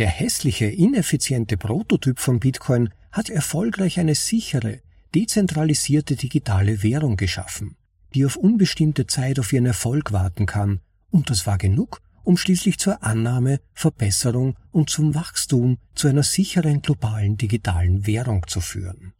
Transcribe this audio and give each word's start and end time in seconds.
Der 0.00 0.08
hässliche, 0.08 0.64
ineffiziente 0.64 1.58
Prototyp 1.58 2.20
von 2.20 2.40
Bitcoin 2.40 2.88
hat 3.12 3.28
erfolgreich 3.28 4.00
eine 4.00 4.14
sichere, 4.14 4.80
dezentralisierte 5.14 6.16
digitale 6.16 6.82
Währung 6.82 7.18
geschaffen, 7.18 7.76
die 8.14 8.24
auf 8.24 8.36
unbestimmte 8.36 9.06
Zeit 9.06 9.38
auf 9.38 9.52
ihren 9.52 9.66
Erfolg 9.66 10.10
warten 10.10 10.46
kann, 10.46 10.80
und 11.10 11.28
das 11.28 11.46
war 11.46 11.58
genug, 11.58 12.00
um 12.22 12.38
schließlich 12.38 12.78
zur 12.78 13.02
Annahme, 13.02 13.60
Verbesserung 13.74 14.56
und 14.70 14.88
zum 14.88 15.14
Wachstum 15.14 15.76
zu 15.94 16.08
einer 16.08 16.22
sicheren 16.22 16.80
globalen 16.80 17.36
digitalen 17.36 18.06
Währung 18.06 18.46
zu 18.46 18.62
führen. 18.62 19.12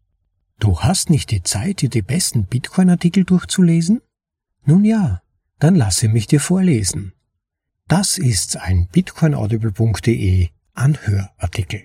Du 0.61 0.81
hast 0.81 1.11
nicht 1.11 1.31
die 1.31 1.43
Zeit, 1.43 1.83
dir 1.83 1.91
die 1.91 2.01
besten 2.01 2.47
Bitcoin-Artikel 2.47 3.25
durchzulesen? 3.25 4.01
Nun 4.65 4.87
ja, 4.87 5.21
dann 5.59 5.75
lasse 5.75 6.09
mich 6.09 6.27
dir 6.27 6.41
vorlesen. 6.41 7.13
Das 7.87 8.17
ist 8.17 8.57
ein 8.57 8.89
bitcoinaudible.de 8.91 10.49
Anhörartikel. 10.81 11.83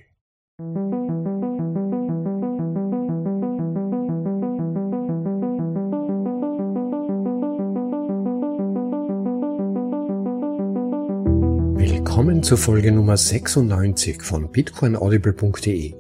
Willkommen 11.77 12.41
zur 12.41 12.57
Folge 12.57 12.93
Nummer 12.93 13.17
96 13.17 14.23
von 14.23 14.49
bitcoinaudible.de, 14.49 15.93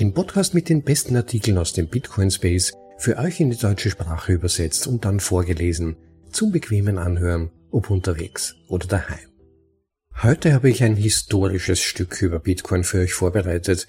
dem 0.00 0.12
Podcast 0.12 0.54
mit 0.54 0.68
den 0.68 0.82
besten 0.82 1.14
Artikeln 1.14 1.58
aus 1.58 1.72
dem 1.74 1.86
Bitcoin 1.86 2.32
Space 2.32 2.72
für 2.98 3.18
euch 3.18 3.38
in 3.38 3.50
die 3.50 3.56
deutsche 3.56 3.90
Sprache 3.90 4.32
übersetzt 4.32 4.88
und 4.88 5.04
dann 5.04 5.20
vorgelesen 5.20 5.94
zum 6.32 6.50
bequemen 6.50 6.98
Anhören, 6.98 7.52
ob 7.70 7.88
unterwegs 7.88 8.56
oder 8.66 8.88
daheim. 8.88 9.31
Heute 10.20 10.52
habe 10.52 10.70
ich 10.70 10.84
ein 10.84 10.96
historisches 10.96 11.80
Stück 11.80 12.22
über 12.22 12.38
Bitcoin 12.38 12.84
für 12.84 13.00
euch 13.00 13.12
vorbereitet. 13.12 13.88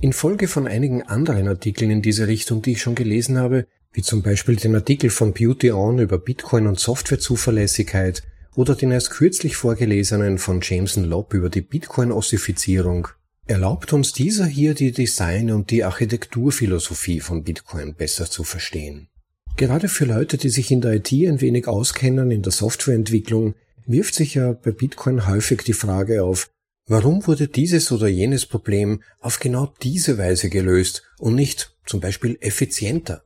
Infolge 0.00 0.48
von 0.48 0.66
einigen 0.66 1.02
anderen 1.02 1.46
Artikeln 1.46 1.90
in 1.90 2.02
diese 2.02 2.26
Richtung, 2.26 2.62
die 2.62 2.72
ich 2.72 2.82
schon 2.82 2.94
gelesen 2.94 3.38
habe, 3.38 3.66
wie 3.92 4.02
zum 4.02 4.22
Beispiel 4.22 4.56
den 4.56 4.74
Artikel 4.74 5.10
von 5.10 5.32
Beauty 5.32 5.72
On 5.72 5.98
über 5.98 6.18
Bitcoin 6.18 6.66
und 6.66 6.80
Softwarezuverlässigkeit 6.80 8.22
oder 8.56 8.74
den 8.74 8.90
erst 8.90 9.10
kürzlich 9.10 9.56
vorgelesenen 9.56 10.38
von 10.38 10.60
Jameson 10.62 11.04
Lobb 11.04 11.34
über 11.34 11.50
die 11.50 11.60
Bitcoin-Ossifizierung, 11.60 13.08
erlaubt 13.46 13.92
uns 13.92 14.12
dieser 14.12 14.46
hier 14.46 14.74
die 14.74 14.92
Design- 14.92 15.50
und 15.50 15.70
die 15.70 15.84
Architekturphilosophie 15.84 17.20
von 17.20 17.42
Bitcoin 17.42 17.94
besser 17.94 18.30
zu 18.30 18.44
verstehen. 18.44 19.08
Gerade 19.56 19.88
für 19.88 20.04
Leute, 20.04 20.38
die 20.38 20.48
sich 20.48 20.70
in 20.70 20.80
der 20.80 20.94
IT 20.94 21.12
ein 21.12 21.40
wenig 21.40 21.68
auskennen, 21.68 22.30
in 22.30 22.42
der 22.42 22.52
Softwareentwicklung, 22.52 23.54
wirft 23.90 24.14
sich 24.14 24.34
ja 24.34 24.52
bei 24.52 24.70
Bitcoin 24.70 25.26
häufig 25.26 25.62
die 25.62 25.72
Frage 25.72 26.22
auf, 26.22 26.50
warum 26.86 27.26
wurde 27.26 27.48
dieses 27.48 27.90
oder 27.92 28.08
jenes 28.08 28.46
Problem 28.46 29.02
auf 29.20 29.40
genau 29.40 29.72
diese 29.82 30.18
Weise 30.18 30.48
gelöst 30.48 31.02
und 31.18 31.34
nicht 31.34 31.76
zum 31.86 32.00
Beispiel 32.00 32.38
effizienter? 32.40 33.22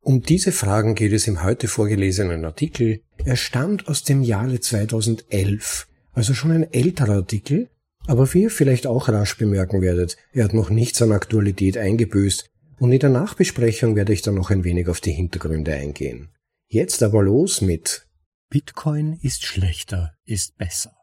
Um 0.00 0.22
diese 0.22 0.52
Fragen 0.52 0.94
geht 0.94 1.12
es 1.12 1.26
im 1.26 1.42
heute 1.42 1.66
vorgelesenen 1.66 2.44
Artikel. 2.44 3.00
Er 3.24 3.34
stammt 3.34 3.88
aus 3.88 4.04
dem 4.04 4.22
Jahre 4.22 4.60
2011, 4.60 5.88
also 6.12 6.32
schon 6.32 6.52
ein 6.52 6.72
älterer 6.72 7.16
Artikel, 7.16 7.68
aber 8.06 8.32
wie 8.32 8.42
ihr 8.42 8.50
vielleicht 8.50 8.86
auch 8.86 9.08
rasch 9.08 9.36
bemerken 9.36 9.80
werdet, 9.80 10.16
er 10.32 10.44
hat 10.44 10.54
noch 10.54 10.70
nichts 10.70 11.02
an 11.02 11.10
Aktualität 11.10 11.76
eingebüßt 11.76 12.48
und 12.78 12.92
in 12.92 13.00
der 13.00 13.10
Nachbesprechung 13.10 13.96
werde 13.96 14.12
ich 14.12 14.22
dann 14.22 14.36
noch 14.36 14.50
ein 14.50 14.62
wenig 14.62 14.86
auf 14.86 15.00
die 15.00 15.10
Hintergründe 15.10 15.72
eingehen. 15.72 16.28
Jetzt 16.68 17.02
aber 17.02 17.22
los 17.24 17.60
mit 17.60 18.06
Bitcoin 18.48 19.14
ist 19.14 19.44
schlechter, 19.44 20.14
ist 20.24 20.56
besser. 20.56 20.96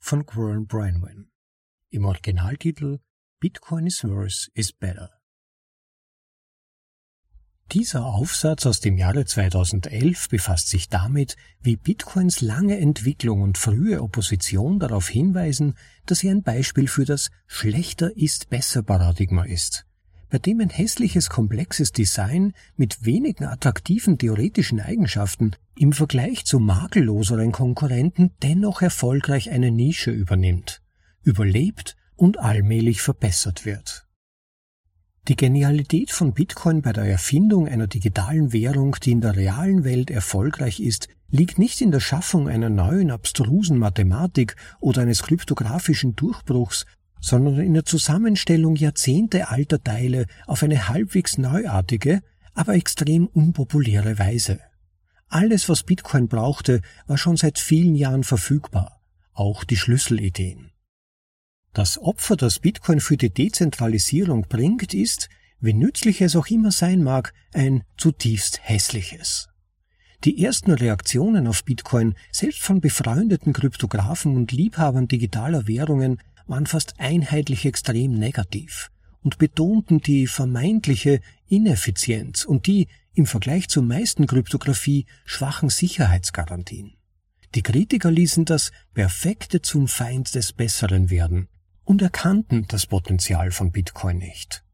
Von 0.00 0.26
Warren 0.26 0.66
Branwen. 0.66 1.30
Im 1.90 2.04
Originaltitel 2.04 2.98
Bitcoin 3.38 3.86
is 3.86 4.02
worse, 4.02 4.50
is 4.52 4.72
better. 4.72 5.12
Dieser 7.70 8.06
Aufsatz 8.06 8.66
aus 8.66 8.80
dem 8.80 8.98
Jahre 8.98 9.24
2011 9.24 10.28
befasst 10.28 10.68
sich 10.70 10.88
damit, 10.88 11.36
wie 11.60 11.76
Bitcoins 11.76 12.40
lange 12.40 12.78
Entwicklung 12.78 13.40
und 13.40 13.56
frühe 13.56 14.02
Opposition 14.02 14.80
darauf 14.80 15.08
hinweisen, 15.08 15.74
dass 16.04 16.24
er 16.24 16.32
ein 16.32 16.42
Beispiel 16.42 16.88
für 16.88 17.04
das 17.04 17.30
schlechter 17.46 18.10
ist 18.16 18.50
besser 18.50 18.82
Paradigma 18.82 19.44
ist, 19.44 19.86
bei 20.30 20.38
dem 20.38 20.60
ein 20.60 20.70
hässliches, 20.70 21.30
komplexes 21.30 21.92
Design 21.92 22.54
mit 22.74 23.04
wenigen 23.04 23.44
attraktiven 23.44 24.18
theoretischen 24.18 24.80
Eigenschaften 24.80 25.54
im 25.76 25.92
Vergleich 25.92 26.44
zu 26.44 26.60
makelloseren 26.60 27.52
Konkurrenten 27.52 28.30
dennoch 28.42 28.82
erfolgreich 28.82 29.50
eine 29.50 29.70
Nische 29.70 30.10
übernimmt, 30.10 30.82
überlebt 31.22 31.96
und 32.16 32.38
allmählich 32.38 33.02
verbessert 33.02 33.64
wird. 33.64 34.06
Die 35.26 35.36
Genialität 35.36 36.10
von 36.10 36.34
Bitcoin 36.34 36.82
bei 36.82 36.92
der 36.92 37.04
Erfindung 37.04 37.66
einer 37.66 37.86
digitalen 37.86 38.52
Währung, 38.52 38.96
die 39.02 39.12
in 39.12 39.22
der 39.22 39.36
realen 39.36 39.82
Welt 39.82 40.10
erfolgreich 40.10 40.80
ist, 40.80 41.08
liegt 41.30 41.58
nicht 41.58 41.80
in 41.80 41.90
der 41.90 42.00
Schaffung 42.00 42.46
einer 42.46 42.68
neuen 42.68 43.10
abstrusen 43.10 43.78
Mathematik 43.78 44.54
oder 44.80 45.02
eines 45.02 45.22
kryptografischen 45.22 46.14
Durchbruchs, 46.14 46.84
sondern 47.20 47.58
in 47.58 47.72
der 47.72 47.86
Zusammenstellung 47.86 48.76
jahrzehntealter 48.76 49.82
Teile 49.82 50.26
auf 50.46 50.62
eine 50.62 50.88
halbwegs 50.88 51.38
neuartige, 51.38 52.20
aber 52.52 52.74
extrem 52.74 53.26
unpopuläre 53.26 54.18
Weise. 54.18 54.60
Alles, 55.34 55.68
was 55.68 55.82
Bitcoin 55.82 56.28
brauchte, 56.28 56.80
war 57.08 57.18
schon 57.18 57.36
seit 57.36 57.58
vielen 57.58 57.96
Jahren 57.96 58.22
verfügbar, 58.22 59.00
auch 59.32 59.64
die 59.64 59.76
Schlüsselideen. 59.76 60.70
Das 61.72 61.98
Opfer, 61.98 62.36
das 62.36 62.60
Bitcoin 62.60 63.00
für 63.00 63.16
die 63.16 63.34
Dezentralisierung 63.34 64.42
bringt, 64.48 64.94
ist, 64.94 65.28
wie 65.58 65.72
nützlich 65.72 66.20
es 66.20 66.36
auch 66.36 66.46
immer 66.46 66.70
sein 66.70 67.02
mag, 67.02 67.34
ein 67.52 67.82
zutiefst 67.96 68.60
hässliches. 68.62 69.48
Die 70.22 70.40
ersten 70.40 70.70
Reaktionen 70.70 71.48
auf 71.48 71.64
Bitcoin, 71.64 72.14
selbst 72.30 72.62
von 72.62 72.80
befreundeten 72.80 73.52
Kryptografen 73.52 74.36
und 74.36 74.52
Liebhabern 74.52 75.08
digitaler 75.08 75.66
Währungen, 75.66 76.22
waren 76.46 76.66
fast 76.66 77.00
einheitlich 77.00 77.66
extrem 77.66 78.12
negativ 78.12 78.92
und 79.24 79.38
betonten 79.38 80.00
die 80.00 80.28
vermeintliche 80.28 81.20
Ineffizienz 81.48 82.44
und 82.44 82.68
die 82.68 82.86
im 83.14 83.26
Vergleich 83.26 83.68
zur 83.68 83.82
meisten 83.82 84.26
Kryptographie 84.26 85.06
schwachen 85.24 85.68
Sicherheitsgarantien. 85.68 86.96
Die 87.54 87.62
Kritiker 87.62 88.10
ließen 88.10 88.44
das 88.44 88.72
Perfekte 88.94 89.62
zum 89.62 89.86
Feind 89.86 90.34
des 90.34 90.52
Besseren 90.52 91.10
werden 91.10 91.48
und 91.84 92.02
erkannten 92.02 92.66
das 92.68 92.86
Potenzial 92.86 93.52
von 93.52 93.70
Bitcoin 93.70 94.18
nicht. 94.18 94.64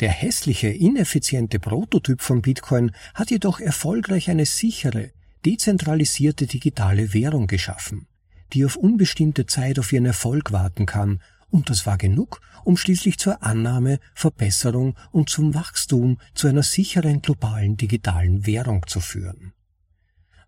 Der 0.00 0.10
hässliche, 0.10 0.68
ineffiziente 0.68 1.58
Prototyp 1.58 2.20
von 2.20 2.42
Bitcoin 2.42 2.90
hat 3.14 3.30
jedoch 3.30 3.60
erfolgreich 3.60 4.28
eine 4.28 4.44
sichere, 4.44 5.12
dezentralisierte 5.46 6.46
digitale 6.46 7.14
Währung 7.14 7.46
geschaffen, 7.46 8.08
die 8.52 8.64
auf 8.64 8.76
unbestimmte 8.76 9.46
Zeit 9.46 9.78
auf 9.78 9.92
ihren 9.92 10.06
Erfolg 10.06 10.52
warten 10.52 10.84
kann, 10.84 11.22
und 11.54 11.70
das 11.70 11.86
war 11.86 11.98
genug, 11.98 12.40
um 12.64 12.76
schließlich 12.76 13.16
zur 13.16 13.44
Annahme, 13.44 14.00
Verbesserung 14.12 14.96
und 15.12 15.30
zum 15.30 15.54
Wachstum 15.54 16.18
zu 16.34 16.48
einer 16.48 16.64
sicheren 16.64 17.22
globalen 17.22 17.76
digitalen 17.76 18.44
Währung 18.44 18.84
zu 18.88 18.98
führen. 18.98 19.52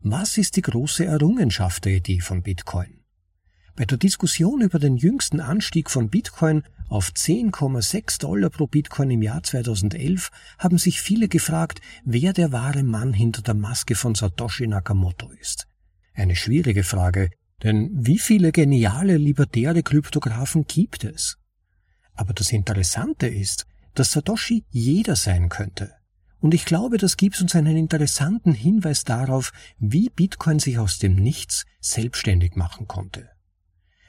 Was 0.00 0.36
ist 0.36 0.56
die 0.56 0.62
große 0.62 1.04
Errungenschaft 1.04 1.84
der 1.84 1.92
Idee 1.92 2.18
von 2.18 2.42
Bitcoin? 2.42 3.04
Bei 3.76 3.84
der 3.84 3.98
Diskussion 3.98 4.62
über 4.62 4.80
den 4.80 4.96
jüngsten 4.96 5.38
Anstieg 5.38 5.90
von 5.90 6.10
Bitcoin 6.10 6.64
auf 6.88 7.10
10,6 7.10 8.18
Dollar 8.18 8.50
pro 8.50 8.66
Bitcoin 8.66 9.12
im 9.12 9.22
Jahr 9.22 9.44
2011 9.44 10.32
haben 10.58 10.78
sich 10.78 11.00
viele 11.00 11.28
gefragt, 11.28 11.80
wer 12.04 12.32
der 12.32 12.50
wahre 12.50 12.82
Mann 12.82 13.12
hinter 13.12 13.42
der 13.42 13.54
Maske 13.54 13.94
von 13.94 14.16
Satoshi 14.16 14.66
Nakamoto 14.66 15.30
ist. 15.30 15.68
Eine 16.14 16.34
schwierige 16.34 16.82
Frage, 16.82 17.30
denn 17.62 17.90
wie 17.92 18.18
viele 18.18 18.52
geniale 18.52 19.16
libertäre 19.16 19.82
Kryptographen 19.82 20.66
gibt 20.66 21.04
es? 21.04 21.38
Aber 22.14 22.32
das 22.32 22.52
Interessante 22.52 23.26
ist, 23.26 23.66
dass 23.94 24.12
Satoshi 24.12 24.64
jeder 24.70 25.16
sein 25.16 25.48
könnte. 25.48 25.92
Und 26.38 26.54
ich 26.54 26.64
glaube, 26.64 26.98
das 26.98 27.16
gibt 27.16 27.40
uns 27.40 27.54
einen 27.54 27.76
interessanten 27.76 28.52
Hinweis 28.52 29.04
darauf, 29.04 29.52
wie 29.78 30.10
Bitcoin 30.10 30.58
sich 30.58 30.78
aus 30.78 30.98
dem 30.98 31.14
Nichts 31.14 31.64
selbstständig 31.80 32.56
machen 32.56 32.86
konnte. 32.86 33.30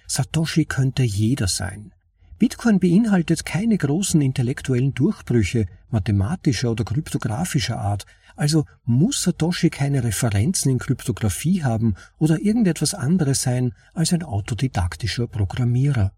Satoshi 0.07 0.65
könnte 0.65 1.03
jeder 1.03 1.47
sein. 1.47 1.93
Bitcoin 2.37 2.79
beinhaltet 2.79 3.45
keine 3.45 3.77
großen 3.77 4.21
intellektuellen 4.21 4.93
Durchbrüche 4.93 5.65
mathematischer 5.89 6.71
oder 6.71 6.83
kryptografischer 6.83 7.79
Art, 7.79 8.05
also 8.37 8.65
muss 8.85 9.23
Satoshi 9.23 9.69
keine 9.69 10.03
Referenzen 10.03 10.71
in 10.71 10.79
Kryptographie 10.79 11.63
haben 11.63 11.95
oder 12.17 12.39
irgendetwas 12.39 12.93
anderes 12.93 13.41
sein 13.41 13.73
als 13.93 14.13
ein 14.13 14.23
autodidaktischer 14.23 15.27
Programmierer. 15.27 16.13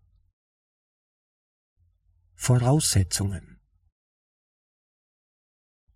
Voraussetzungen 2.36 3.58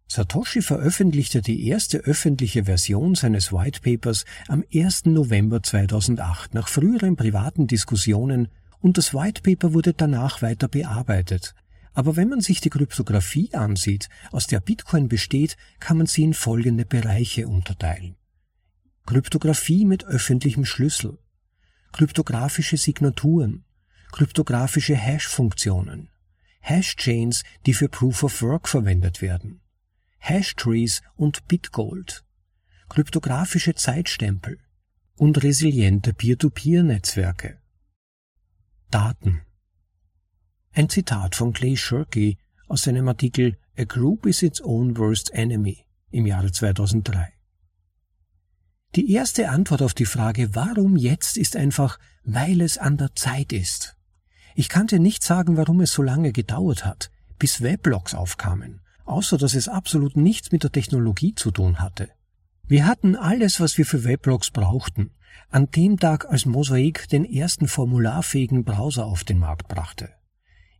Satoshi 0.07 0.61
veröffentlichte 0.61 1.41
die 1.41 1.67
erste 1.67 1.97
öffentliche 1.99 2.65
Version 2.65 3.15
seines 3.15 3.51
White 3.51 3.81
Papers 3.81 4.25
am 4.47 4.63
1. 4.73 5.05
November 5.05 5.63
2008 5.63 6.53
nach 6.53 6.67
früheren 6.67 7.15
privaten 7.15 7.65
Diskussionen 7.67 8.49
und 8.79 8.97
das 8.97 9.13
White 9.13 9.41
Paper 9.41 9.73
wurde 9.73 9.93
danach 9.93 10.41
weiter 10.41 10.67
bearbeitet. 10.67 11.55
Aber 11.93 12.15
wenn 12.15 12.29
man 12.29 12.41
sich 12.41 12.59
die 12.59 12.69
Kryptographie 12.69 13.53
ansieht, 13.53 14.09
aus 14.31 14.47
der 14.47 14.59
Bitcoin 14.59 15.07
besteht, 15.07 15.57
kann 15.79 15.97
man 15.97 16.07
sie 16.07 16.23
in 16.23 16.33
folgende 16.33 16.85
Bereiche 16.85 17.47
unterteilen. 17.47 18.15
Kryptographie 19.05 19.85
mit 19.85 20.05
öffentlichem 20.05 20.65
Schlüssel, 20.65 21.19
kryptografische 21.91 22.77
Signaturen, 22.77 23.65
kryptografische 24.11 24.95
Hash-Funktionen, 24.95 26.09
Hash-Chains, 26.61 27.43
die 27.65 27.73
für 27.73 27.89
Proof 27.89 28.23
of 28.23 28.41
Work 28.41 28.67
verwendet 28.67 29.21
werden, 29.21 29.61
Hash-Trees 30.19 31.01
und 31.15 31.47
Bitgold, 31.47 32.23
kryptografische 32.89 33.75
Zeitstempel. 33.75 34.59
Und 35.15 35.43
resiliente 35.43 36.11
Peer-to-Peer-Netzwerke. 36.11 37.59
Daten 38.89 39.41
Ein 40.75 40.89
Zitat 40.89 41.35
von 41.35 41.53
Clay 41.53 41.77
Shirky 41.77 42.39
aus 42.67 42.81
seinem 42.81 43.07
Artikel 43.07 43.57
A 43.77 43.83
Group 43.83 44.25
is 44.25 44.41
its 44.41 44.59
own 44.59 44.97
worst 44.97 45.31
enemy 45.31 45.85
im 46.09 46.25
Jahre 46.25 46.51
2003. 46.51 47.31
Die 48.95 49.11
erste 49.11 49.49
Antwort 49.49 49.83
auf 49.83 49.93
die 49.93 50.07
Frage, 50.07 50.55
warum 50.55 50.97
jetzt, 50.97 51.37
ist 51.37 51.55
einfach, 51.55 51.99
weil 52.23 52.59
es 52.59 52.79
an 52.79 52.97
der 52.97 53.13
Zeit 53.13 53.53
ist. 53.53 53.95
Ich 54.55 54.67
kann 54.67 54.87
dir 54.87 54.97
nicht 54.99 55.21
sagen, 55.21 55.57
warum 55.57 55.79
es 55.79 55.91
so 55.91 56.01
lange 56.01 56.31
gedauert 56.31 56.85
hat, 56.85 57.11
bis 57.37 57.61
Weblogs 57.61 58.15
aufkamen, 58.15 58.81
außer 59.05 59.37
dass 59.37 59.53
es 59.53 59.67
absolut 59.67 60.17
nichts 60.17 60.51
mit 60.51 60.63
der 60.63 60.71
Technologie 60.71 61.35
zu 61.35 61.51
tun 61.51 61.81
hatte. 61.81 62.09
Wir 62.65 62.87
hatten 62.87 63.15
alles, 63.15 63.59
was 63.59 63.77
wir 63.77 63.85
für 63.85 64.05
Weblogs 64.05 64.49
brauchten, 64.49 65.11
an 65.51 65.69
dem 65.69 65.99
Tag, 65.99 66.25
als 66.31 66.47
Mosaic 66.47 67.07
den 67.09 67.25
ersten 67.25 67.67
formularfähigen 67.67 68.63
Browser 68.63 69.05
auf 69.05 69.23
den 69.23 69.37
Markt 69.37 69.67
brachte. 69.67 70.09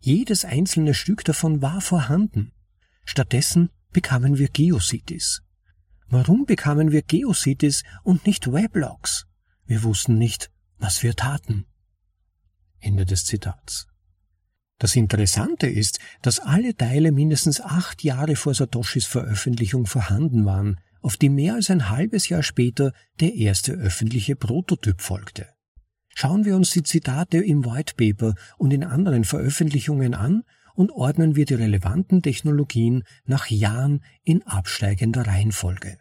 Jedes 0.06 0.44
einzelne 0.44 0.94
Stück 0.94 1.24
davon 1.24 1.62
war 1.62 1.80
vorhanden. 1.80 2.52
Stattdessen 3.06 3.70
bekamen 3.94 4.38
wir 4.38 4.50
Geocities. 4.50 5.44
Warum 6.10 6.46
bekamen 6.46 6.92
wir 6.92 7.04
Geocities 7.04 7.84
und 8.04 8.28
nicht 8.28 8.52
Weblogs? 8.52 9.28
Wir 9.66 9.82
wussten 9.84 10.18
nicht, 10.18 10.52
was 10.78 11.04
wir 11.04 11.16
taten. 11.16 11.68
Ende 12.82 13.06
des 13.06 13.24
Zitats. 13.24 13.88
Das 14.78 14.98
Interessante 14.98 15.68
ist, 15.68 16.00
dass 16.22 16.42
alle 16.42 16.76
Teile 16.76 17.14
mindestens 17.14 17.62
acht 17.62 18.04
Jahre 18.04 18.36
vor 18.36 18.54
Satoshis 18.54 19.06
Veröffentlichung 19.06 19.86
vorhanden 19.86 20.44
waren, 20.44 20.82
auf 21.00 21.16
die 21.16 21.30
mehr 21.30 21.54
als 21.54 21.70
ein 21.70 21.88
halbes 21.88 22.28
Jahr 22.28 22.44
später 22.44 22.92
der 23.22 23.36
erste 23.36 23.72
öffentliche 23.72 24.36
Prototyp 24.36 25.00
folgte. 25.00 25.53
Schauen 26.16 26.46
wir 26.46 26.56
uns 26.56 26.72
die 26.72 26.84
Zitate 26.84 27.38
im 27.38 27.66
White 27.66 27.96
Paper 27.96 28.36
und 28.58 28.72
in 28.72 28.84
anderen 28.84 29.24
Veröffentlichungen 29.24 30.14
an 30.14 30.44
und 30.76 30.92
ordnen 30.92 31.36
wir 31.36 31.46
die 31.46 31.56
relevanten 31.56 32.22
Technologien 32.22 33.04
nach 33.26 33.48
Jahren 33.48 34.04
in 34.24 34.44
absteigender 34.44 35.28
Reihenfolge. 35.28 35.98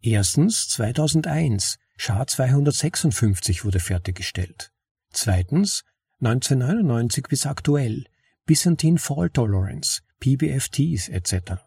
Erstens 0.00 0.68
2001, 0.68 1.78
SHA-256 1.98 3.64
wurde 3.64 3.80
fertiggestellt. 3.80 4.70
Zweitens 5.10 5.84
1999 6.20 7.26
bis 7.28 7.46
aktuell, 7.46 8.04
Byzantine 8.44 8.98
Fault 8.98 9.34
Tolerance, 9.34 10.02
PBFTs 10.20 11.08
etc. 11.08 11.62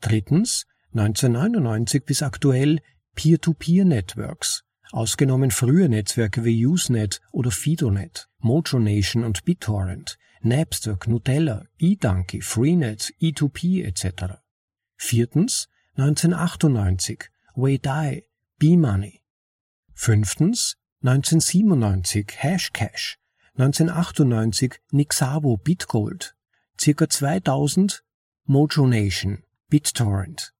Drittens 0.00 0.66
1999 0.92 2.04
bis 2.04 2.22
aktuell 2.22 2.80
Peer-to-Peer-Networks, 3.14 4.62
ausgenommen 4.94 5.50
frühe 5.50 5.88
Netzwerke 5.88 6.44
wie 6.44 6.64
Usenet 6.66 7.20
oder 7.32 7.50
Fidonet, 7.50 8.28
MojoNation 8.38 9.24
und 9.24 9.44
BitTorrent, 9.44 10.18
Napster, 10.40 10.98
Nutella, 11.06 11.64
eDonkey, 11.78 12.40
Freenet, 12.40 13.12
E2P 13.20 13.84
etc. 13.84 14.38
Viertens 14.96 15.68
1998 15.96 17.30
Weidai, 17.56 18.24
B-Money. 18.58 19.22
Fünftens 19.94 20.76
1997 21.02 22.26
Hashcash, 22.42 23.18
1998 23.56 24.80
Nixabo 24.90 25.56
Bitgold, 25.56 26.34
circa 26.80 27.08
2000 27.08 28.02
Mojo 28.46 28.86
Nation, 28.86 29.42
BitTorrent, 29.68 30.52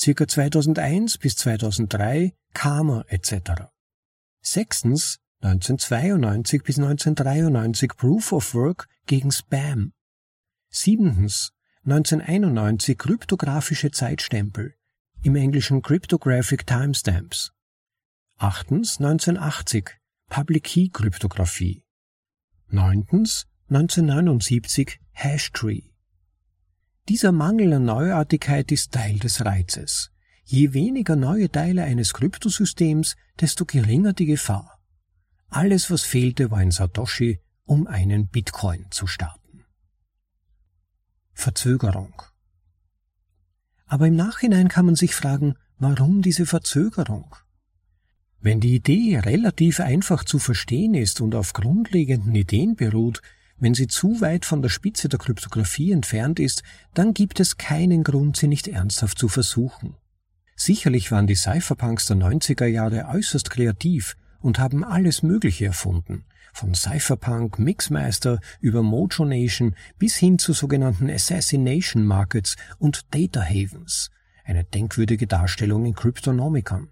circa 0.00 0.26
2001 0.26 1.18
bis 1.18 1.36
2003 1.36 2.34
Karma 2.54 3.04
etc. 3.08 3.70
Sechstens 4.40 5.18
1992 5.40 6.62
bis 6.62 6.78
1993 6.78 7.96
Proof 7.96 8.32
of 8.32 8.54
Work 8.54 8.88
gegen 9.06 9.30
Spam. 9.30 9.92
Siebentens 10.70 11.52
1991 11.84 12.96
kryptografische 12.96 13.90
Zeitstempel, 13.90 14.74
im 15.22 15.36
Englischen 15.36 15.82
Cryptographic 15.82 16.66
Timestamps. 16.66 17.52
Achtens 18.38 18.98
1980 18.98 19.90
Public 20.28 20.64
Key 20.64 20.88
Kryptographie. 20.88 21.84
Neuntens 22.68 23.46
1979 23.68 24.98
Hashtree. 25.12 25.91
Dieser 27.08 27.32
Mangel 27.32 27.72
an 27.72 27.84
Neuartigkeit 27.84 28.70
ist 28.70 28.92
Teil 28.92 29.18
des 29.18 29.44
Reizes. 29.44 30.12
Je 30.44 30.72
weniger 30.72 31.16
neue 31.16 31.50
Teile 31.50 31.82
eines 31.82 32.14
Kryptosystems, 32.14 33.16
desto 33.40 33.64
geringer 33.64 34.12
die 34.12 34.26
Gefahr. 34.26 34.78
Alles, 35.48 35.90
was 35.90 36.02
fehlte, 36.02 36.50
war 36.52 36.58
ein 36.58 36.70
Satoshi, 36.70 37.40
um 37.64 37.88
einen 37.88 38.28
Bitcoin 38.28 38.86
zu 38.90 39.08
starten. 39.08 39.64
Verzögerung. 41.32 42.22
Aber 43.86 44.06
im 44.06 44.14
Nachhinein 44.14 44.68
kann 44.68 44.86
man 44.86 44.94
sich 44.94 45.14
fragen, 45.14 45.56
warum 45.78 46.22
diese 46.22 46.46
Verzögerung? 46.46 47.34
Wenn 48.40 48.60
die 48.60 48.76
Idee 48.76 49.18
relativ 49.18 49.80
einfach 49.80 50.24
zu 50.24 50.38
verstehen 50.38 50.94
ist 50.94 51.20
und 51.20 51.34
auf 51.34 51.52
grundlegenden 51.52 52.34
Ideen 52.34 52.76
beruht, 52.76 53.22
wenn 53.62 53.74
sie 53.74 53.86
zu 53.86 54.20
weit 54.20 54.44
von 54.44 54.60
der 54.60 54.70
Spitze 54.70 55.08
der 55.08 55.20
Kryptographie 55.20 55.92
entfernt 55.92 56.40
ist, 56.40 56.64
dann 56.94 57.14
gibt 57.14 57.38
es 57.38 57.58
keinen 57.58 58.02
Grund, 58.02 58.36
sie 58.36 58.48
nicht 58.48 58.66
ernsthaft 58.66 59.16
zu 59.16 59.28
versuchen. 59.28 59.94
Sicherlich 60.56 61.12
waren 61.12 61.28
die 61.28 61.36
Cypherpunks 61.36 62.06
der 62.06 62.16
90er 62.16 62.66
Jahre 62.66 63.06
äußerst 63.06 63.50
kreativ 63.50 64.16
und 64.40 64.58
haben 64.58 64.82
alles 64.82 65.22
Mögliche 65.22 65.66
erfunden, 65.66 66.24
von 66.52 66.74
Cypherpunk, 66.74 67.60
Mixmaster 67.60 68.40
über 68.60 68.82
Mojo 68.82 69.24
Nation 69.24 69.76
bis 69.96 70.16
hin 70.16 70.40
zu 70.40 70.54
sogenannten 70.54 71.08
Assassination 71.08 72.04
Markets 72.04 72.56
und 72.78 73.14
Data 73.14 73.42
Havens, 73.42 74.10
eine 74.42 74.64
denkwürdige 74.64 75.28
Darstellung 75.28 75.86
in 75.86 75.94
Cryptonomicon. 75.94 76.88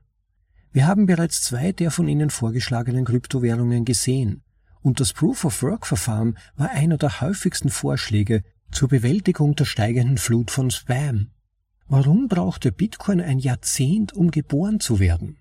Wir 0.71 0.87
haben 0.87 1.07
bereits 1.07 1.43
zwei 1.43 1.73
der 1.73 1.91
von 1.91 2.07
Ihnen 2.07 2.31
vorgeschlagenen 2.31 3.05
Kryptowährungen 3.05 3.85
gesehen, 3.85 4.45
und 4.83 5.01
das 5.01 5.13
Proof-of-Work-Verfahren 5.13 6.39
war 6.57 6.71
einer 6.71 6.97
der 6.97 7.21
häufigsten 7.21 7.69
Vorschläge 7.69 8.43
zur 8.71 8.89
Bewältigung 8.89 9.57
der 9.57 9.65
steigenden 9.65 10.19
Flut 10.19 10.51
von 10.51 10.71
Spam. 10.71 11.31
Warum 11.87 12.29
brauchte 12.29 12.73
Bitcoin 12.73 13.21
ein 13.21 13.39
Jahrzehnt, 13.39 14.13
um 14.13 14.31
geboren 14.31 14.81
zu 14.81 15.01
werden? 15.01 15.39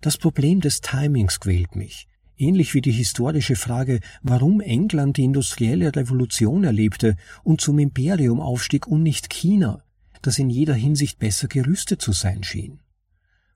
Das 0.00 0.16
Problem 0.16 0.60
des 0.60 0.80
Timings 0.80 1.40
quält 1.40 1.76
mich 1.76 2.08
ähnlich 2.38 2.74
wie 2.74 2.80
die 2.80 2.92
historische 2.92 3.56
Frage, 3.56 4.00
warum 4.22 4.60
England 4.60 5.16
die 5.16 5.24
industrielle 5.24 5.94
Revolution 5.94 6.64
erlebte 6.64 7.16
und 7.42 7.60
zum 7.60 7.78
Imperium 7.78 8.40
aufstieg 8.40 8.86
und 8.86 9.02
nicht 9.02 9.28
China, 9.30 9.82
das 10.22 10.38
in 10.38 10.50
jeder 10.50 10.74
Hinsicht 10.74 11.18
besser 11.18 11.48
gerüstet 11.48 12.00
zu 12.00 12.12
sein 12.12 12.42
schien. 12.44 12.80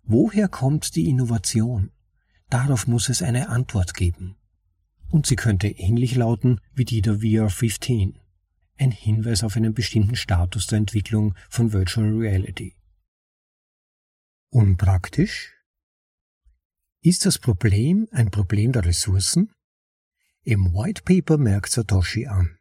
Woher 0.04 0.48
kommt 0.48 0.96
die 0.96 1.08
Innovation? 1.08 1.90
Darauf 2.50 2.86
muss 2.86 3.08
es 3.08 3.22
eine 3.22 3.48
Antwort 3.48 3.94
geben. 3.94 4.36
Und 5.12 5.26
sie 5.26 5.36
könnte 5.36 5.68
ähnlich 5.68 6.16
lauten 6.16 6.58
wie 6.72 6.86
die 6.86 7.02
der 7.02 7.16
VR15, 7.16 8.14
ein 8.78 8.90
Hinweis 8.90 9.44
auf 9.44 9.56
einen 9.56 9.74
bestimmten 9.74 10.16
Status 10.16 10.68
der 10.68 10.78
Entwicklung 10.78 11.34
von 11.50 11.74
Virtual 11.74 12.16
Reality. 12.16 12.74
Unpraktisch? 14.48 15.52
Ist 17.02 17.26
das 17.26 17.38
Problem 17.38 18.08
ein 18.10 18.30
Problem 18.30 18.72
der 18.72 18.86
Ressourcen? 18.86 19.52
Im 20.44 20.72
White 20.72 21.02
Paper 21.02 21.36
merkt 21.36 21.72
Satoshi 21.72 22.26
an. 22.26 22.56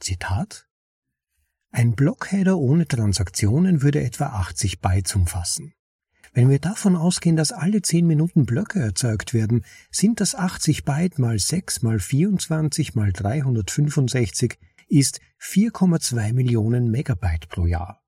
Zitat 0.00 0.68
Ein 1.70 1.94
Blockheader 1.94 2.58
ohne 2.58 2.86
Transaktionen 2.86 3.80
würde 3.80 4.02
etwa 4.02 4.26
80 4.26 4.80
Bytes 4.80 5.16
umfassen. 5.16 5.72
Wenn 6.32 6.48
wir 6.48 6.60
davon 6.60 6.94
ausgehen, 6.94 7.36
dass 7.36 7.50
alle 7.50 7.82
10 7.82 8.06
Minuten 8.06 8.46
Blöcke 8.46 8.78
erzeugt 8.78 9.34
werden, 9.34 9.64
sind 9.90 10.20
das 10.20 10.36
80 10.36 10.84
Byte 10.84 11.18
mal 11.18 11.38
6 11.38 11.82
mal 11.82 11.98
24 11.98 12.94
mal 12.94 13.12
365 13.12 14.56
ist 14.88 15.20
4,2 15.40 16.32
Millionen 16.32 16.90
Megabyte 16.90 17.48
pro 17.48 17.66
Jahr. 17.66 18.00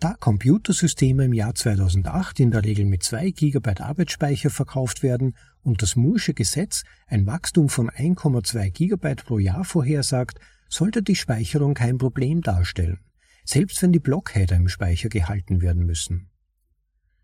Da 0.00 0.14
Computersysteme 0.14 1.26
im 1.26 1.32
Jahr 1.32 1.54
2008 1.54 2.40
in 2.40 2.50
der 2.50 2.64
Regel 2.64 2.84
mit 2.84 3.04
2 3.04 3.30
GB 3.30 3.80
Arbeitsspeicher 3.80 4.50
verkauft 4.50 5.04
werden 5.04 5.36
und 5.62 5.82
das 5.82 5.94
Moore'sche 5.94 6.34
Gesetz 6.34 6.82
ein 7.06 7.26
Wachstum 7.26 7.68
von 7.68 7.88
1,2 7.88 8.70
GB 8.70 9.14
pro 9.24 9.38
Jahr 9.38 9.64
vorhersagt, 9.64 10.40
sollte 10.68 11.04
die 11.04 11.14
Speicherung 11.14 11.74
kein 11.74 11.98
Problem 11.98 12.40
darstellen, 12.40 12.98
selbst 13.44 13.80
wenn 13.82 13.92
die 13.92 14.00
Blockheader 14.00 14.56
im 14.56 14.68
Speicher 14.68 15.08
gehalten 15.08 15.60
werden 15.60 15.86
müssen. 15.86 16.31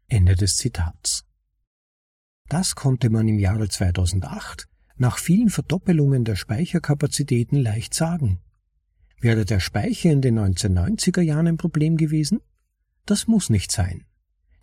Ende 0.09 0.37
des 0.37 0.57
Zitats. 0.57 1.25
Das 2.49 2.75
konnte 2.75 3.11
man 3.11 3.29
im 3.29 3.39
Jahre 3.39 3.69
2008 3.69 4.67
nach 4.97 5.19
vielen 5.19 5.51
Verdoppelungen 5.51 6.25
der 6.25 6.35
Speicherkapazitäten 6.35 7.59
leicht 7.59 7.93
sagen. 7.93 8.41
Wäre 9.21 9.45
der 9.45 9.61
Speicher 9.61 10.11
in 10.11 10.23
den 10.23 10.39
1990er 10.39 11.21
Jahren 11.21 11.47
ein 11.47 11.57
Problem 11.59 11.99
gewesen? 11.99 12.41
Das 13.05 13.27
muss 13.27 13.51
nicht 13.51 13.71
sein. 13.71 14.07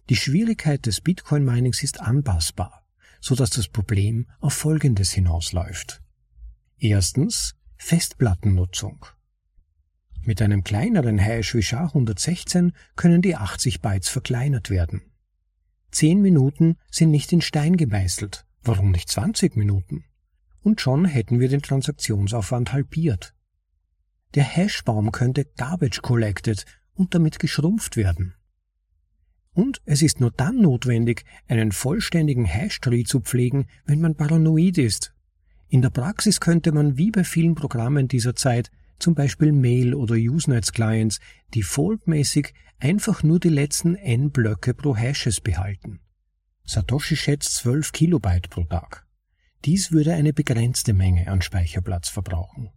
Die 0.09 0.15
Schwierigkeit 0.15 0.85
des 0.85 1.01
Bitcoin-Minings 1.01 1.83
ist 1.83 1.99
anpassbar, 1.99 2.83
so 3.21 3.35
dass 3.35 3.51
das 3.51 3.67
Problem 3.67 4.27
auf 4.39 4.53
Folgendes 4.53 5.11
hinausläuft. 5.11 6.01
Erstens 6.77 7.55
Festplattennutzung. 7.77 9.05
Mit 10.21 10.41
einem 10.41 10.63
kleineren 10.63 11.19
Hash 11.19 11.53
wie 11.53 11.61
SHA-116 11.61 12.73
können 12.95 13.21
die 13.21 13.35
80 13.35 13.81
Bytes 13.81 14.09
verkleinert 14.09 14.71
werden. 14.71 15.03
10 15.95 16.21
Minuten 16.21 16.75
sind 16.91 17.09
nicht 17.09 17.31
in 17.31 17.39
Stein 17.39 17.77
gemeißelt, 17.77 18.45
warum 18.63 18.91
nicht 18.91 19.07
20 19.07 19.55
Minuten? 19.55 20.03
Und 20.61 20.81
schon 20.81 21.05
hätten 21.05 21.39
wir 21.39 21.47
den 21.47 21.61
Transaktionsaufwand 21.61 22.73
halbiert. 22.73 23.33
Der 24.33 24.43
Hashbaum 24.43 25.13
könnte 25.13 25.45
garbage 25.55 26.01
collected 26.01 26.65
und 26.95 27.15
damit 27.15 27.39
geschrumpft 27.39 27.95
werden. 27.95 28.33
Und 29.53 29.81
es 29.85 30.01
ist 30.01 30.19
nur 30.19 30.31
dann 30.31 30.61
notwendig, 30.61 31.23
einen 31.47 31.71
vollständigen 31.71 32.43
Hash-Tree 32.43 33.05
zu 33.05 33.21
pflegen, 33.21 33.67
wenn 33.85 34.01
man 34.01 34.15
paranoid 34.15 34.77
ist. 34.77 35.13
In 35.69 35.81
der 35.81 35.91
Praxis 35.91 36.41
könnte 36.41 36.73
man 36.73 36.97
wie 36.97 37.11
bei 37.11 37.23
vielen 37.23 37.55
Programmen 37.55 38.09
dieser 38.09 38.35
Zeit, 38.35 38.69
zum 38.99 39.15
Beispiel 39.15 39.51
Mail- 39.51 39.95
oder 39.95 40.15
Usenet-Clients, 40.15 41.19
defaultmäßig 41.53 42.53
einfach 42.79 43.23
nur 43.23 43.39
die 43.39 43.49
letzten 43.49 43.95
n 43.95 44.31
Blöcke 44.31 44.73
pro 44.73 44.95
Hashes 44.95 45.41
behalten. 45.41 45.99
Satoshi 46.65 47.15
schätzt 47.15 47.55
12 47.55 47.91
Kilobyte 47.91 48.49
pro 48.49 48.63
Tag. 48.63 49.05
Dies 49.65 49.91
würde 49.91 50.13
eine 50.13 50.33
begrenzte 50.33 50.93
Menge 50.93 51.27
an 51.27 51.41
Speicherplatz 51.41 52.09
verbrauchen. 52.09 52.69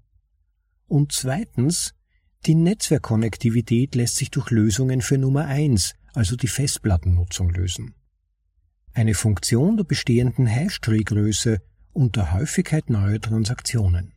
Und 0.87 1.13
zweitens 1.13 1.95
die 2.47 2.55
Netzwerkkonnektivität 2.55 3.95
lässt 3.95 4.17
sich 4.17 4.31
durch 4.31 4.51
Lösungen 4.51 5.03
für 5.03 5.19
Nummer 5.19 5.47
eins, 5.47 5.95
also 6.15 6.37
die 6.37 6.47
Festplattennutzung, 6.47 7.51
lösen. 7.51 7.95
Eine 8.95 9.15
Funktion 9.15 9.77
der 9.77 9.85
bestehenden 9.85 10.47
Hash-Tree-Größe 10.47 11.61
und 11.93 12.17
der 12.17 12.33
Häufigkeit 12.33 12.91
neuer 12.91 13.21
Transaktionen. 13.21 14.15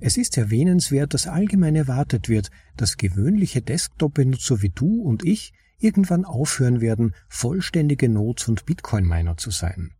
Es 0.00 0.16
ist 0.16 0.36
erwähnenswert, 0.36 1.14
dass 1.14 1.26
allgemein 1.26 1.74
erwartet 1.74 2.28
wird, 2.28 2.50
dass 2.76 2.96
gewöhnliche 2.96 3.62
Desktop-Benutzer 3.62 4.62
wie 4.62 4.68
du 4.68 5.02
und 5.02 5.24
ich 5.24 5.52
irgendwann 5.78 6.24
aufhören 6.24 6.80
werden, 6.80 7.14
vollständige 7.28 8.08
Nodes 8.08 8.48
und 8.48 8.66
Bitcoin-Miner 8.66 9.36
zu 9.36 9.50
sein 9.50 9.92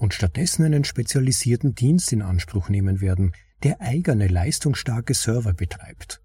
und 0.00 0.14
stattdessen 0.14 0.64
einen 0.64 0.84
spezialisierten 0.84 1.74
Dienst 1.74 2.12
in 2.12 2.22
Anspruch 2.22 2.70
nehmen 2.70 3.00
werden, 3.00 3.32
der 3.62 3.82
eigene 3.82 4.28
leistungsstarke 4.28 5.12
Server 5.12 5.52
betreibt. 5.52 6.22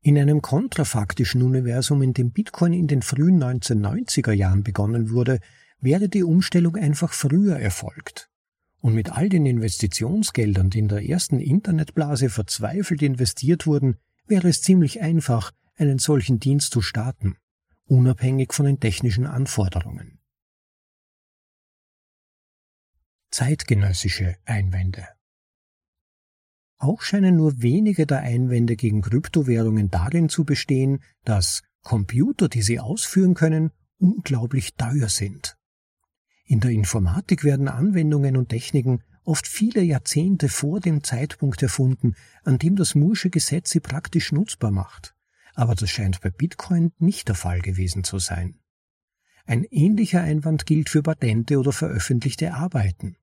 In 0.00 0.18
einem 0.18 0.42
kontrafaktischen 0.42 1.42
Universum, 1.42 2.02
in 2.02 2.12
dem 2.12 2.32
Bitcoin 2.32 2.72
in 2.72 2.88
den 2.88 3.02
frühen 3.02 3.40
1990er 3.40 4.32
Jahren 4.32 4.64
begonnen 4.64 5.10
wurde, 5.10 5.38
wäre 5.80 6.08
die 6.08 6.24
Umstellung 6.24 6.74
einfach 6.74 7.12
früher 7.12 7.56
erfolgt. 7.60 8.31
Und 8.82 8.94
mit 8.94 9.12
all 9.12 9.30
den 9.30 9.46
Investitionsgeldern, 9.46 10.68
die 10.68 10.80
in 10.80 10.88
der 10.88 11.08
ersten 11.08 11.40
Internetblase 11.40 12.28
verzweifelt 12.28 13.00
investiert 13.00 13.66
wurden, 13.66 13.96
wäre 14.26 14.48
es 14.48 14.60
ziemlich 14.60 15.00
einfach, 15.00 15.52
einen 15.76 15.98
solchen 15.98 16.38
Dienst 16.38 16.72
zu 16.72 16.82
starten, 16.82 17.36
unabhängig 17.86 18.52
von 18.52 18.66
den 18.66 18.78
technischen 18.80 19.26
Anforderungen. 19.26 20.18
Zeitgenössische 23.30 24.36
Einwände 24.44 25.08
auch 26.82 27.02
scheinen 27.02 27.36
nur 27.36 27.62
wenige 27.62 28.06
der 28.06 28.22
Einwände 28.22 28.74
gegen 28.74 29.02
Kryptowährungen 29.02 29.88
darin 29.88 30.28
zu 30.28 30.44
bestehen, 30.44 31.00
dass 31.22 31.62
Computer, 31.84 32.48
die 32.48 32.62
sie 32.62 32.80
ausführen 32.80 33.34
können, 33.34 33.70
unglaublich 33.98 34.74
teuer 34.74 35.08
sind. 35.08 35.56
In 36.44 36.60
der 36.60 36.70
Informatik 36.70 37.44
werden 37.44 37.68
Anwendungen 37.68 38.36
und 38.36 38.48
Techniken 38.48 39.02
oft 39.24 39.46
viele 39.46 39.82
Jahrzehnte 39.82 40.48
vor 40.48 40.80
dem 40.80 41.04
Zeitpunkt 41.04 41.62
erfunden, 41.62 42.14
an 42.44 42.58
dem 42.58 42.76
das 42.76 42.94
Moore'sche 42.94 43.30
Gesetz 43.30 43.70
sie 43.70 43.80
praktisch 43.80 44.32
nutzbar 44.32 44.70
macht. 44.70 45.14
Aber 45.54 45.74
das 45.74 45.90
scheint 45.90 46.20
bei 46.20 46.30
Bitcoin 46.30 46.92
nicht 46.98 47.28
der 47.28 47.34
Fall 47.34 47.60
gewesen 47.60 48.04
zu 48.04 48.18
sein. 48.18 48.58
Ein 49.44 49.64
ähnlicher 49.64 50.22
Einwand 50.22 50.66
gilt 50.66 50.88
für 50.88 51.02
Patente 51.02 51.58
oder 51.58 51.72
veröffentlichte 51.72 52.54
Arbeiten. 52.54 53.16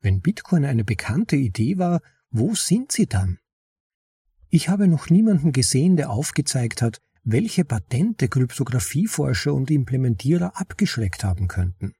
Wenn 0.00 0.20
Bitcoin 0.20 0.64
eine 0.64 0.84
bekannte 0.84 1.36
Idee 1.36 1.78
war, 1.78 2.00
wo 2.30 2.54
sind 2.54 2.92
sie 2.92 3.06
dann? 3.06 3.38
Ich 4.48 4.68
habe 4.68 4.88
noch 4.88 5.10
niemanden 5.10 5.52
gesehen, 5.52 5.96
der 5.96 6.10
aufgezeigt 6.10 6.82
hat, 6.82 7.00
welche 7.22 7.64
Patente 7.64 8.28
Kryptographieforscher 8.28 9.52
und 9.52 9.70
Implementierer 9.70 10.58
abgeschreckt 10.58 11.22
haben 11.22 11.48
könnten. 11.48 11.94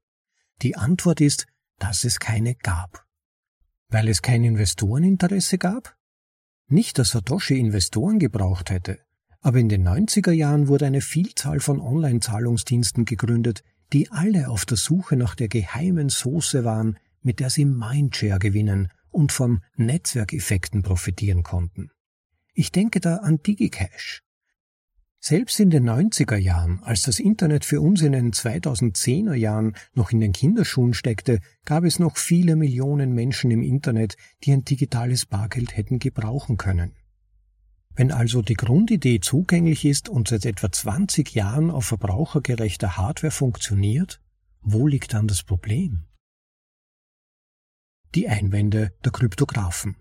Die 0.62 0.76
Antwort 0.76 1.20
ist, 1.20 1.46
dass 1.78 2.04
es 2.04 2.20
keine 2.20 2.54
gab. 2.54 3.06
Weil 3.88 4.08
es 4.08 4.22
kein 4.22 4.44
Investoreninteresse 4.44 5.58
gab? 5.58 5.96
Nicht, 6.68 6.98
dass 6.98 7.10
Satoshi 7.10 7.58
Investoren 7.58 8.18
gebraucht 8.18 8.70
hätte, 8.70 9.00
aber 9.40 9.58
in 9.58 9.68
den 9.68 9.86
90er 9.86 10.32
Jahren 10.32 10.68
wurde 10.68 10.86
eine 10.86 11.00
Vielzahl 11.00 11.60
von 11.60 11.80
Online-Zahlungsdiensten 11.80 13.06
gegründet, 13.06 13.62
die 13.92 14.10
alle 14.10 14.48
auf 14.48 14.66
der 14.66 14.76
Suche 14.76 15.16
nach 15.16 15.34
der 15.34 15.48
geheimen 15.48 16.10
Soße 16.10 16.64
waren, 16.64 16.98
mit 17.22 17.40
der 17.40 17.50
sie 17.50 17.64
Mindshare 17.64 18.38
gewinnen 18.38 18.88
und 19.10 19.32
von 19.32 19.64
Netzwerkeffekten 19.76 20.82
profitieren 20.82 21.42
konnten. 21.42 21.90
Ich 22.54 22.70
denke 22.70 23.00
da 23.00 23.16
an 23.16 23.42
DigiCash. 23.42 24.22
Selbst 25.22 25.60
in 25.60 25.68
den 25.68 25.88
90er 25.88 26.36
Jahren, 26.36 26.80
als 26.82 27.02
das 27.02 27.20
Internet 27.20 27.64
für 27.64 27.80
uns 27.80 28.00
in 28.00 28.12
den 28.12 28.32
2010er 28.32 29.34
Jahren 29.34 29.76
noch 29.92 30.12
in 30.12 30.20
den 30.20 30.32
Kinderschuhen 30.32 30.94
steckte, 30.94 31.40
gab 31.66 31.84
es 31.84 31.98
noch 31.98 32.16
viele 32.16 32.56
Millionen 32.56 33.12
Menschen 33.12 33.50
im 33.50 33.62
Internet, 33.62 34.16
die 34.42 34.52
ein 34.52 34.64
digitales 34.64 35.26
Bargeld 35.26 35.76
hätten 35.76 35.98
gebrauchen 35.98 36.56
können. 36.56 36.96
Wenn 37.94 38.12
also 38.12 38.40
die 38.40 38.54
Grundidee 38.54 39.20
zugänglich 39.20 39.84
ist 39.84 40.08
und 40.08 40.28
seit 40.28 40.46
etwa 40.46 40.72
20 40.72 41.34
Jahren 41.34 41.70
auf 41.70 41.84
verbrauchergerechter 41.84 42.96
Hardware 42.96 43.30
funktioniert, 43.30 44.22
wo 44.62 44.86
liegt 44.86 45.12
dann 45.12 45.28
das 45.28 45.42
Problem? 45.42 46.04
die 48.14 48.28
Einwände 48.28 48.92
der 49.04 49.12
Kryptographen. 49.12 49.96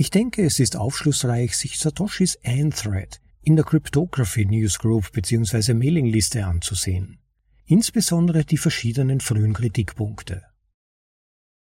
Ich 0.00 0.10
denke, 0.10 0.44
es 0.44 0.60
ist 0.60 0.76
aufschlussreich, 0.76 1.56
sich 1.56 1.76
Satoshis 1.76 2.38
Anthread 2.44 3.20
in 3.42 3.56
der 3.56 3.64
Cryptography 3.64 4.46
Newsgroup 4.46 5.10
bzw. 5.10 5.74
Mailingliste 5.74 6.46
anzusehen. 6.46 7.18
Insbesondere 7.66 8.44
die 8.44 8.58
verschiedenen 8.58 9.18
frühen 9.18 9.54
Kritikpunkte. 9.54 10.44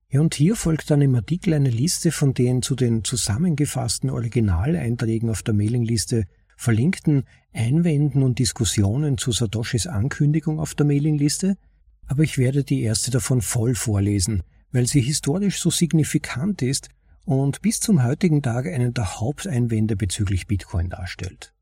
Ja, 0.09 0.23
und 0.23 0.35
hier 0.35 0.57
folgt 0.57 0.91
dann 0.91 1.03
im 1.03 1.15
Artikel 1.15 1.53
eine 1.53 1.69
Liste 1.69 2.11
von 2.11 2.33
den 2.33 2.63
zu 2.63 2.75
den 2.75 3.05
zusammengefassten 3.05 4.09
Originaleinträgen 4.09 5.29
auf 5.29 5.43
der 5.43 5.53
Mailingliste 5.53 6.25
verlinkten 6.57 7.25
Einwänden 7.53 8.23
und 8.23 8.39
Diskussionen 8.39 9.19
zu 9.19 9.33
Satoshis 9.33 9.87
Ankündigung 9.87 10.59
auf 10.59 10.75
der 10.75 10.87
Mailingliste, 10.87 11.59
aber 12.07 12.23
ich 12.23 12.39
werde 12.39 12.65
die 12.65 12.81
erste 12.81 13.11
davon 13.11 13.43
voll 13.43 13.75
vorlesen, 13.75 14.43
weil 14.71 14.87
sie 14.87 15.03
historisch 15.03 15.61
so 15.61 15.69
signifikant 15.69 16.63
ist 16.63 16.89
und 17.25 17.63
bis 17.63 17.81
zum 17.81 18.03
heutigen 18.03 18.43
Tag 18.43 18.67
einen 18.67 18.95
der 18.95 19.21
Haupteinwände 19.21 19.97
bezüglich 19.97 20.47
Bitcoin 20.47 20.91
darstellt. 20.91 21.55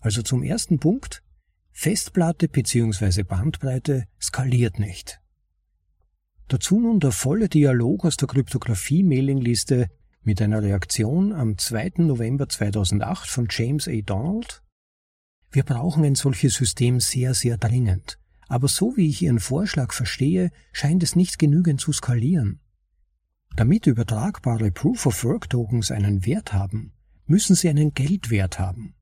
Also 0.00 0.22
zum 0.22 0.42
ersten 0.42 0.78
Punkt, 0.78 1.22
Festplatte 1.70 2.48
bzw. 2.48 3.22
Bandbreite 3.22 4.06
skaliert 4.20 4.78
nicht. 4.78 5.20
Dazu 6.48 6.80
nun 6.80 7.00
der 7.00 7.12
volle 7.12 7.48
Dialog 7.48 8.04
aus 8.04 8.16
der 8.16 8.28
Kryptographie-Mailingliste 8.28 9.88
mit 10.22 10.42
einer 10.42 10.62
Reaktion 10.62 11.32
am 11.32 11.56
2. 11.56 11.92
November 11.98 12.48
2008 12.48 13.28
von 13.28 13.46
James 13.50 13.88
A. 13.88 14.00
Donald. 14.04 14.62
Wir 15.50 15.62
brauchen 15.62 16.04
ein 16.04 16.14
solches 16.14 16.54
System 16.54 17.00
sehr, 17.00 17.34
sehr 17.34 17.56
dringend 17.56 18.18
aber 18.52 18.68
so 18.68 18.98
wie 18.98 19.08
ich 19.08 19.22
Ihren 19.22 19.40
Vorschlag 19.40 19.94
verstehe, 19.94 20.50
scheint 20.74 21.02
es 21.02 21.16
nicht 21.16 21.38
genügend 21.38 21.80
zu 21.80 21.90
skalieren. 21.90 22.60
Damit 23.56 23.86
übertragbare 23.86 24.70
Proof-of-Work-Tokens 24.70 25.90
einen 25.90 26.24
Wert 26.24 26.52
haben, 26.52 26.92
müssen 27.26 27.54
sie 27.54 27.68
einen 27.68 27.92
Geldwert 27.92 28.58
haben. 28.58 28.94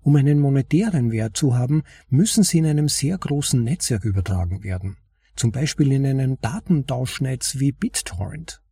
Um 0.00 0.14
einen 0.14 0.38
monetären 0.38 1.10
Wert 1.10 1.36
zu 1.36 1.56
haben, 1.56 1.82
müssen 2.08 2.44
sie 2.44 2.58
in 2.58 2.66
einem 2.66 2.88
sehr 2.88 3.18
großen 3.18 3.62
Netzwerk 3.62 4.04
übertragen 4.04 4.62
werden, 4.62 4.96
zum 5.34 5.50
Beispiel 5.50 5.90
in 5.90 6.06
einem 6.06 6.38
Datentauschnetz 6.40 7.58
wie 7.58 7.72
BitTorrent. 7.72 8.62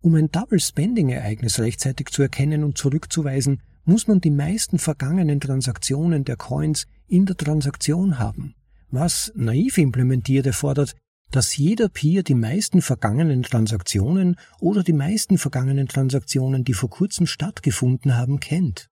Um 0.00 0.16
ein 0.16 0.30
Double-Spending-Ereignis 0.30 1.60
rechtzeitig 1.60 2.08
zu 2.08 2.22
erkennen 2.22 2.64
und 2.64 2.76
zurückzuweisen, 2.76 3.62
muss 3.84 4.08
man 4.08 4.20
die 4.20 4.30
meisten 4.30 4.80
vergangenen 4.80 5.38
Transaktionen 5.38 6.24
der 6.24 6.36
Coins 6.36 6.86
in 7.06 7.26
der 7.26 7.36
Transaktion 7.36 8.18
haben, 8.18 8.56
was 8.90 9.32
naiv 9.36 9.78
implementiert 9.78 10.46
erfordert, 10.46 10.96
dass 11.30 11.56
jeder 11.56 11.88
Peer 11.88 12.22
die 12.22 12.34
meisten 12.34 12.82
vergangenen 12.82 13.42
Transaktionen 13.42 14.36
oder 14.60 14.82
die 14.82 14.92
meisten 14.92 15.38
vergangenen 15.38 15.88
Transaktionen, 15.88 16.64
die 16.64 16.74
vor 16.74 16.90
kurzem 16.90 17.26
stattgefunden 17.26 18.16
haben, 18.16 18.40
kennt. 18.40 18.88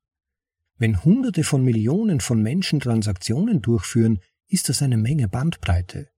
Wenn 0.77 1.05
Hunderte 1.05 1.45
von 1.45 1.63
Millionen 1.63 2.21
von 2.21 2.43
Menschen 2.43 2.81
Transaktionen 2.81 3.63
durchführen, 3.63 4.21
ist 4.49 4.69
das 4.69 4.83
eine 4.83 4.97
Menge 4.97 5.29
Bandbreite. 5.29 6.09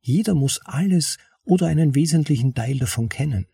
Jeder 0.00 0.34
muss 0.34 0.60
alles 0.64 1.18
oder 1.44 1.66
einen 1.66 1.94
wesentlichen 1.94 2.54
Teil 2.54 2.78
davon 2.78 3.08
kennen. 3.08 3.46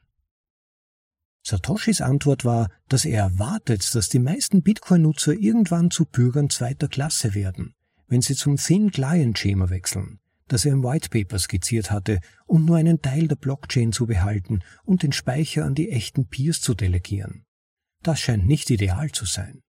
Satoshis 1.44 2.00
Antwort 2.00 2.44
war, 2.44 2.70
dass 2.88 3.04
er 3.04 3.18
erwartet, 3.18 3.94
dass 3.94 4.08
die 4.08 4.20
meisten 4.20 4.62
Bitcoin-Nutzer 4.62 5.32
irgendwann 5.32 5.90
zu 5.90 6.04
Bürgern 6.04 6.50
zweiter 6.50 6.86
Klasse 6.88 7.34
werden, 7.34 7.74
wenn 8.06 8.22
sie 8.22 8.36
zum 8.36 8.56
Thin 8.56 8.92
Client 8.92 9.38
Schema 9.38 9.68
wechseln, 9.68 10.20
das 10.52 10.64
er 10.64 10.72
im 10.72 10.82
White 10.82 11.08
Paper 11.08 11.38
skizziert 11.38 11.90
hatte, 11.90 12.20
und 12.46 12.64
nur 12.64 12.76
einen 12.76 13.00
Teil 13.00 13.28
der 13.28 13.36
Blockchain 13.36 13.92
zu 13.92 14.06
behalten 14.06 14.60
und 14.84 15.02
den 15.02 15.12
Speicher 15.12 15.64
an 15.64 15.74
die 15.74 15.90
echten 15.90 16.28
Peers 16.28 16.60
zu 16.60 16.74
delegieren. 16.74 17.44
Das 18.02 18.20
scheint 18.20 18.46
nicht 18.46 18.68
ideal 18.70 19.10
zu 19.10 19.24
sein. 19.24 19.62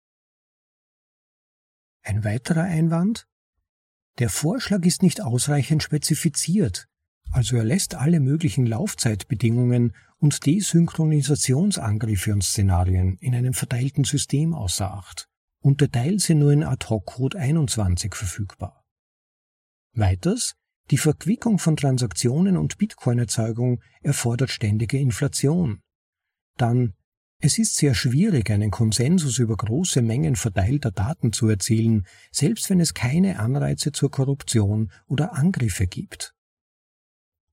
Ein 2.04 2.24
weiterer 2.24 2.64
Einwand? 2.64 3.28
Der 4.18 4.30
Vorschlag 4.30 4.84
ist 4.86 5.04
nicht 5.04 5.22
ausreichend 5.22 5.84
spezifiziert, 5.84 6.88
also 7.32 7.56
er 7.56 7.64
lässt 7.64 7.96
alle 7.96 8.20
möglichen 8.20 8.66
Laufzeitbedingungen 8.66 9.96
und 10.18 10.46
Desynchronisationsangriffe 10.46 12.34
und 12.34 12.44
Szenarien 12.44 13.18
in 13.20 13.36
einem 13.36 13.54
verteilten 13.54 14.04
System 14.04 14.54
außer 14.54 14.92
Acht 14.92 15.30
und 15.62 15.80
Details 15.80 16.24
sind 16.24 16.40
nur 16.40 16.52
in 16.52 16.64
Ad-Hoc-Code 16.64 17.38
21 17.38 18.16
verfügbar. 18.16 18.84
Weiters, 19.94 20.56
die 20.92 20.98
Verquickung 20.98 21.58
von 21.58 21.78
Transaktionen 21.78 22.58
und 22.58 22.78
Bitcoin-Erzeugung 22.78 23.82
erfordert 24.02 24.52
ständige 24.52 25.00
Inflation. 25.00 25.82
Dann 26.58 26.94
es 27.44 27.58
ist 27.58 27.76
sehr 27.78 27.96
schwierig, 27.96 28.52
einen 28.52 28.70
Konsensus 28.70 29.40
über 29.40 29.58
große 29.58 30.04
Mengen 30.04 30.36
verteilter 30.36 30.92
Daten 30.92 31.34
zu 31.34 31.48
erzielen, 31.48 32.06
selbst 32.32 32.70
wenn 32.70 32.80
es 32.80 32.94
keine 32.94 33.40
Anreize 33.40 33.92
zur 33.92 34.12
Korruption 34.12 34.92
oder 35.08 35.34
Angriffe 35.34 35.88
gibt. 35.88 36.36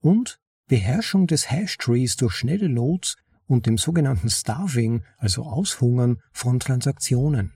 Und 0.00 0.40
Beherrschung 0.66 1.26
des 1.26 1.50
Hashtrees 1.50 2.16
durch 2.16 2.34
schnelle 2.34 2.68
Loads 2.68 3.16
und 3.46 3.64
dem 3.64 3.78
sogenannten 3.78 4.28
Starving, 4.28 5.04
also 5.16 5.44
Aushungern 5.44 6.20
von 6.32 6.60
Transaktionen. 6.60 7.54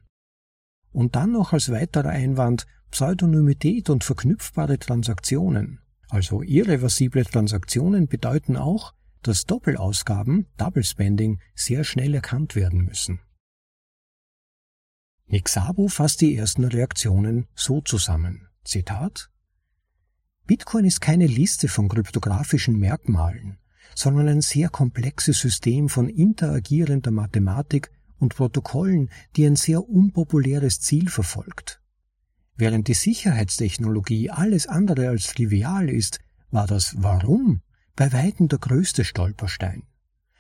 Und 0.91 1.17
dann 1.17 1.33
noch 1.33 1.53
als 1.53 1.71
weiterer 1.71 2.09
Einwand 2.09 2.67
Pseudonymität 2.93 3.91
und 3.91 4.05
verknüpfbare 4.05 4.79
Transaktionen. 4.79 5.81
Also 6.09 6.43
irreversible 6.43 7.25
Transaktionen 7.25 8.07
bedeuten 8.07 8.57
auch, 8.57 8.95
dass 9.23 9.47
Doppelausgaben, 9.47 10.47
Double 10.59 10.85
Spending, 10.85 11.41
sehr 11.55 11.85
schnell 11.85 12.15
erkannt 12.15 12.55
werden 12.55 12.85
müssen. 12.85 13.21
Nixabo 15.27 15.89
fasst 15.89 16.21
die 16.21 16.37
ersten 16.37 16.65
Reaktionen 16.65 17.47
so 17.55 17.81
zusammen. 17.81 18.49
Zitat 18.63 19.31
Bitcoin 20.47 20.85
ist 20.85 21.01
keine 21.01 21.27
Liste 21.27 21.69
von 21.69 21.89
kryptografischen 21.89 22.79
Merkmalen, 22.79 23.57
sondern 23.95 24.29
ein 24.29 24.43
sehr 24.43 24.69
komplexes 24.69 25.41
System 25.41 25.89
von 25.89 26.11
interagierender 26.11 27.11
Mathematik 27.11 27.91
und 28.19 28.37
Protokollen, 28.37 29.09
die 29.37 29.47
ein 29.47 29.57
sehr 29.57 29.89
unpopuläres 29.89 30.81
Ziel 30.81 31.09
verfolgt. 31.09 31.82
Während 32.57 32.89
die 32.89 32.95
Sicherheitstechnologie 32.95 34.31
alles 34.31 34.67
andere 34.67 35.09
als 35.09 35.27
trivial 35.29 35.89
ist, 35.89 36.21
war 36.51 36.67
das 36.67 36.95
Warum 36.99 37.63
bei 37.97 38.13
weitem 38.13 38.49
der 38.49 38.59
größte 38.59 39.05
Stolperstein. 39.05 39.85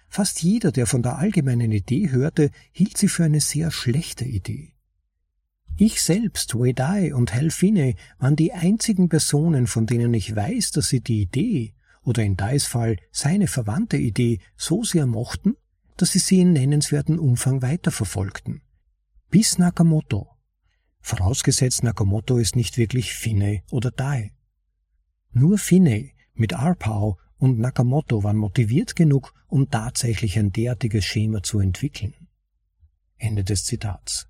Fast 0.08 0.42
jeder, 0.42 0.72
der 0.72 0.86
von 0.86 1.02
der 1.02 1.18
allgemeinen 1.18 1.72
Idee 1.72 2.10
hörte, 2.10 2.50
hielt 2.70 2.98
sie 2.98 3.08
für 3.08 3.24
eine 3.24 3.40
sehr 3.40 3.70
schlechte 3.70 4.24
Idee. 4.24 4.74
Ich 5.78 6.02
selbst, 6.02 6.54
Wei 6.54 6.72
Dai 6.72 7.14
und 7.14 7.32
Hal 7.32 7.50
Finney 7.50 7.96
waren 8.18 8.36
die 8.36 8.52
einzigen 8.52 9.08
Personen, 9.08 9.66
von 9.66 9.86
denen 9.86 10.12
ich 10.12 10.36
weiß, 10.36 10.72
dass 10.72 10.88
sie 10.88 11.00
die 11.00 11.22
Idee 11.22 11.72
oder 12.02 12.22
in 12.22 12.36
Dais 12.36 12.66
Fall 12.66 12.98
seine 13.10 13.46
verwandte 13.46 13.96
Idee 13.96 14.40
so 14.54 14.84
sehr 14.84 15.06
mochten, 15.06 15.56
dass 15.96 16.12
sie 16.12 16.18
sie 16.18 16.40
in 16.40 16.52
nennenswerten 16.52 17.18
Umfang 17.18 17.62
weiterverfolgten. 17.62 18.60
Bis 19.30 19.58
Nakamoto. 19.58 20.31
Vorausgesetzt 21.02 21.82
Nakamoto 21.82 22.38
ist 22.38 22.56
nicht 22.56 22.78
wirklich 22.78 23.12
Finney 23.12 23.64
oder 23.70 23.90
Dai. 23.90 24.32
Nur 25.32 25.58
Finney 25.58 26.14
mit 26.34 26.52
RPOW 26.52 27.16
und 27.38 27.58
Nakamoto 27.58 28.22
waren 28.22 28.36
motiviert 28.36 28.94
genug, 28.96 29.34
um 29.48 29.68
tatsächlich 29.68 30.38
ein 30.38 30.52
derartiges 30.52 31.04
Schema 31.04 31.42
zu 31.42 31.58
entwickeln. 31.58 32.14
Ende 33.18 33.44
des 33.44 33.64
Zitats. 33.64 34.28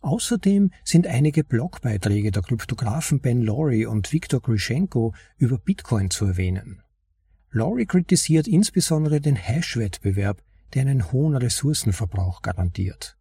Außerdem 0.00 0.70
sind 0.84 1.06
einige 1.06 1.44
Blogbeiträge 1.44 2.30
der 2.30 2.42
Kryptografen 2.42 3.20
Ben 3.20 3.42
Laurie 3.42 3.86
und 3.86 4.12
Viktor 4.12 4.40
Grushenko 4.40 5.14
über 5.36 5.58
Bitcoin 5.58 6.10
zu 6.10 6.26
erwähnen. 6.26 6.82
Laurie 7.50 7.86
kritisiert 7.86 8.46
insbesondere 8.46 9.20
den 9.20 9.36
Hash-Wettbewerb, 9.36 10.42
der 10.74 10.82
einen 10.82 11.10
hohen 11.10 11.34
Ressourcenverbrauch 11.34 12.42
garantiert. 12.42 13.17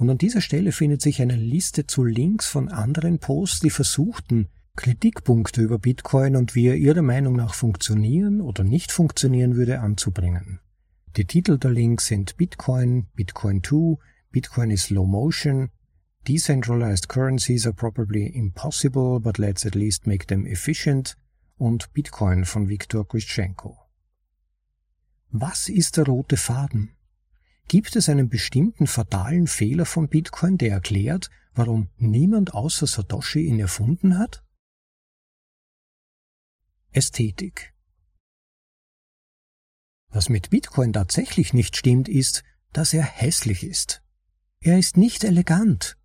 Und 0.00 0.08
an 0.08 0.16
dieser 0.16 0.40
Stelle 0.40 0.72
findet 0.72 1.02
sich 1.02 1.20
eine 1.20 1.36
Liste 1.36 1.86
zu 1.86 2.04
Links 2.04 2.46
von 2.46 2.70
anderen 2.70 3.18
Posts, 3.18 3.60
die 3.60 3.68
versuchten, 3.68 4.48
Kritikpunkte 4.74 5.60
über 5.60 5.78
Bitcoin 5.78 6.36
und 6.36 6.54
wie 6.54 6.68
er 6.68 6.76
ihrer 6.76 7.02
Meinung 7.02 7.36
nach 7.36 7.52
funktionieren 7.52 8.40
oder 8.40 8.64
nicht 8.64 8.92
funktionieren 8.92 9.56
würde 9.56 9.80
anzubringen. 9.80 10.58
Die 11.16 11.26
Titel 11.26 11.58
der 11.58 11.72
Links 11.72 12.06
sind 12.06 12.38
Bitcoin, 12.38 13.08
Bitcoin 13.14 13.62
2, 13.62 13.98
Bitcoin 14.30 14.70
is 14.70 14.88
low 14.88 15.04
motion, 15.04 15.68
Decentralized 16.26 17.10
currencies 17.10 17.66
are 17.66 17.74
probably 17.74 18.26
impossible, 18.34 19.20
but 19.20 19.36
let's 19.36 19.66
at 19.66 19.74
least 19.74 20.06
make 20.06 20.28
them 20.28 20.46
efficient 20.46 21.18
und 21.58 21.92
Bitcoin 21.92 22.46
von 22.46 22.70
Viktor 22.70 23.06
Grishchenko. 23.06 23.76
Was 25.30 25.68
ist 25.68 25.98
der 25.98 26.06
rote 26.06 26.38
Faden? 26.38 26.92
Gibt 27.70 27.94
es 27.94 28.08
einen 28.08 28.28
bestimmten 28.28 28.88
fatalen 28.88 29.46
Fehler 29.46 29.86
von 29.86 30.08
Bitcoin, 30.08 30.58
der 30.58 30.72
erklärt, 30.72 31.30
warum 31.54 31.88
niemand 31.98 32.52
außer 32.52 32.88
Satoshi 32.88 33.46
ihn 33.46 33.60
erfunden 33.60 34.18
hat? 34.18 34.42
Ästhetik. 36.90 37.72
Was 40.08 40.28
mit 40.28 40.50
Bitcoin 40.50 40.92
tatsächlich 40.92 41.52
nicht 41.52 41.76
stimmt, 41.76 42.08
ist, 42.08 42.42
dass 42.72 42.92
er 42.92 43.04
hässlich 43.04 43.62
ist. 43.62 44.02
Er 44.58 44.76
ist 44.76 44.96
nicht 44.96 45.22
elegant. 45.22 45.96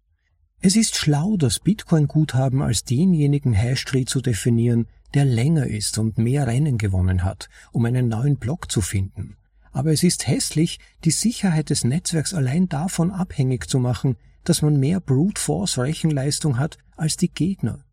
Es 0.59 0.75
ist 0.75 0.95
schlau, 0.95 1.35
das 1.35 1.59
Bitcoin-Guthaben 1.61 2.61
als 2.61 2.83
denjenigen 2.83 3.53
Hashtree 3.53 4.05
zu 4.05 4.21
definieren, 4.21 4.87
der 5.15 5.25
länger 5.25 5.65
ist 5.65 5.97
und 5.97 6.19
mehr 6.19 6.45
Rennen 6.45 6.77
gewonnen 6.77 7.23
hat, 7.23 7.49
um 7.71 7.85
einen 7.85 8.07
neuen 8.07 8.37
Block 8.37 8.71
zu 8.71 8.81
finden. 8.81 9.35
Aber 9.75 9.91
es 9.91 10.03
ist 10.03 10.25
hässlich, 10.25 10.79
die 11.03 11.11
Sicherheit 11.11 11.69
des 11.69 11.83
Netzwerks 11.83 12.33
allein 12.33 12.69
davon 12.69 13.11
abhängig 13.11 13.69
zu 13.69 13.77
machen, 13.77 14.15
dass 14.45 14.61
man 14.61 14.79
mehr 14.79 15.01
Brute 15.01 15.41
Force 15.41 15.77
Rechenleistung 15.77 16.57
hat 16.57 16.77
als 16.95 17.17
die 17.17 17.27
Gegner. 17.27 17.83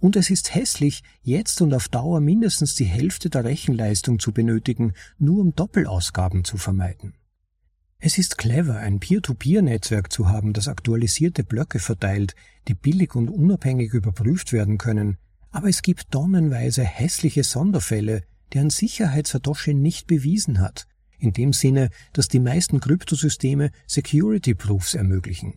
Und 0.00 0.16
es 0.16 0.28
ist 0.28 0.54
hässlich, 0.54 1.02
jetzt 1.22 1.62
und 1.62 1.72
auf 1.72 1.88
Dauer 1.88 2.20
mindestens 2.20 2.74
die 2.74 2.84
Hälfte 2.84 3.30
der 3.30 3.44
Rechenleistung 3.44 4.18
zu 4.18 4.32
benötigen, 4.32 4.92
nur 5.18 5.40
um 5.40 5.54
Doppelausgaben 5.54 6.44
zu 6.44 6.58
vermeiden. 6.58 7.14
Es 7.98 8.18
ist 8.18 8.36
clever, 8.36 8.76
ein 8.76 9.00
Peer-to-Peer-Netzwerk 9.00 10.12
zu 10.12 10.28
haben, 10.28 10.52
das 10.52 10.68
aktualisierte 10.68 11.42
Blöcke 11.42 11.78
verteilt, 11.78 12.34
die 12.68 12.74
billig 12.74 13.14
und 13.14 13.30
unabhängig 13.30 13.94
überprüft 13.94 14.52
werden 14.52 14.76
können, 14.76 15.16
aber 15.50 15.70
es 15.70 15.80
gibt 15.80 16.10
tonnenweise 16.10 16.84
hässliche 16.84 17.44
Sonderfälle, 17.44 18.24
deren 18.52 18.68
Sicherheit 18.68 19.26
Satoshi 19.26 19.72
nicht 19.72 20.06
bewiesen 20.06 20.60
hat, 20.60 20.86
in 21.18 21.32
dem 21.32 21.52
Sinne, 21.52 21.90
dass 22.12 22.28
die 22.28 22.40
meisten 22.40 22.80
Kryptosysteme 22.80 23.70
Security 23.86 24.54
Proofs 24.54 24.94
ermöglichen. 24.94 25.54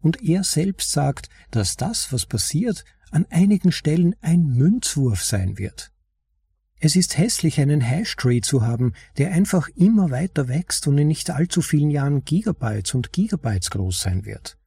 Und 0.00 0.22
er 0.22 0.44
selbst 0.44 0.92
sagt, 0.92 1.28
dass 1.50 1.76
das, 1.76 2.12
was 2.12 2.26
passiert, 2.26 2.84
an 3.10 3.26
einigen 3.30 3.72
Stellen 3.72 4.14
ein 4.20 4.42
Münzwurf 4.42 5.24
sein 5.24 5.58
wird. 5.58 5.92
Es 6.80 6.94
ist 6.94 7.18
hässlich, 7.18 7.60
einen 7.60 7.80
Hashtree 7.80 8.40
zu 8.40 8.64
haben, 8.64 8.92
der 9.16 9.32
einfach 9.32 9.68
immer 9.74 10.10
weiter 10.10 10.46
wächst 10.46 10.86
und 10.86 10.96
in 10.98 11.08
nicht 11.08 11.30
allzu 11.30 11.60
vielen 11.60 11.90
Jahren 11.90 12.24
Gigabytes 12.24 12.94
und 12.94 13.12
Gigabytes 13.12 13.70
groß 13.70 14.00
sein 14.00 14.24
wird. 14.24 14.58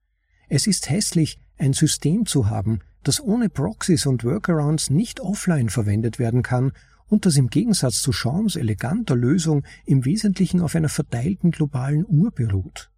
Es 0.49 0.67
ist 0.67 0.89
hässlich, 0.89 1.39
ein 1.57 1.71
System 1.71 2.25
zu 2.25 2.49
haben, 2.49 2.79
das 3.03 3.21
ohne 3.21 3.49
Proxys 3.49 4.05
und 4.05 4.25
Workarounds 4.25 4.89
nicht 4.89 5.21
offline 5.21 5.69
verwendet 5.69 6.19
werden 6.19 6.43
kann 6.43 6.73
und 7.11 7.25
das 7.25 7.35
im 7.35 7.49
Gegensatz 7.49 8.01
zu 8.01 8.11
Champs 8.11 8.55
eleganter 8.55 9.17
Lösung 9.17 9.63
im 9.85 10.05
Wesentlichen 10.05 10.61
auf 10.61 10.75
einer 10.75 10.89
verteilten 10.89 11.51
globalen 11.51 12.05
Uhr 12.07 12.31
beruht. 12.31 12.89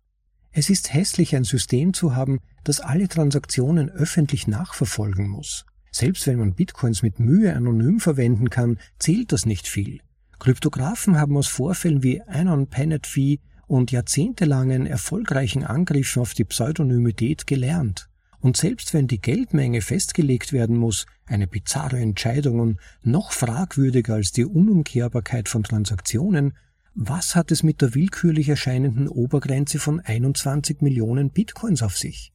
Es 0.52 0.70
ist 0.70 0.94
hässlich, 0.94 1.36
ein 1.36 1.44
System 1.44 1.96
zu 1.96 2.16
haben, 2.16 2.40
das 2.64 2.80
alle 2.80 3.08
Transaktionen 3.08 3.90
öffentlich 3.90 4.48
nachverfolgen 4.48 5.28
muss. 5.28 5.66
Selbst 5.92 6.28
wenn 6.28 6.38
man 6.38 6.54
Bitcoins 6.54 7.02
mit 7.02 7.20
Mühe 7.20 7.56
anonym 7.56 8.00
verwenden 8.00 8.52
kann, 8.52 8.78
zählt 9.00 9.32
das 9.32 9.48
nicht 9.48 9.68
viel. 9.68 10.00
Kryptografen 10.38 11.18
haben 11.18 11.36
aus 11.36 11.48
Vorfällen 11.48 12.04
wie 12.04 12.22
Anon 12.22 12.68
Pennet 12.68 13.08
Fee 13.08 13.40
und 13.66 13.92
jahrzehntelangen 13.92 14.86
erfolgreichen 14.86 15.64
Angriffen 15.64 16.22
auf 16.22 16.36
die 16.36 16.46
Pseudonymität 16.46 17.48
gelernt. 17.48 18.10
Und 18.44 18.58
selbst 18.58 18.94
wenn 18.94 19.08
die 19.08 19.22
Geldmenge 19.22 19.80
festgelegt 19.80 20.52
werden 20.52 20.76
muss, 20.76 21.06
eine 21.26 21.48
bizarre 21.48 21.98
Entscheidung 22.02 22.60
und 22.60 22.80
noch 23.02 23.32
fragwürdiger 23.32 24.16
als 24.16 24.34
die 24.34 24.44
Unumkehrbarkeit 24.44 25.48
von 25.48 25.64
Transaktionen, 25.64 26.58
was 26.94 27.38
hat 27.38 27.54
es 27.54 27.64
mit 27.64 27.82
der 27.82 27.96
willkürlich 27.96 28.50
erscheinenden 28.50 29.08
Obergrenze 29.08 29.80
von 29.80 30.02
21 30.02 30.82
Millionen 30.82 31.32
Bitcoins 31.32 31.82
auf 31.82 31.98
sich? 31.98 32.34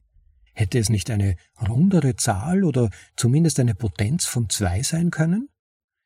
Hätte 0.55 0.79
es 0.79 0.88
nicht 0.88 1.11
eine 1.11 1.37
rundere 1.61 2.16
Zahl 2.16 2.64
oder 2.64 2.88
zumindest 3.14 3.61
eine 3.61 3.75
Potenz 3.75 4.25
von 4.25 4.49
zwei 4.49 4.83
sein 4.83 5.11
können? 5.11 5.51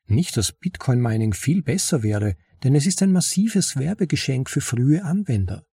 Nicht, 0.05 0.35
dass 0.35 0.51
Bitcoin 0.51 0.99
Mining 0.99 1.33
viel 1.33 1.61
besser 1.61 2.03
wäre, 2.03 2.35
denn 2.65 2.75
es 2.75 2.87
ist 2.87 3.01
ein 3.01 3.13
massives 3.13 3.77
Werbegeschenk 3.77 4.49
für 4.49 4.59
frühe 4.59 5.01
Anwender. 5.05 5.63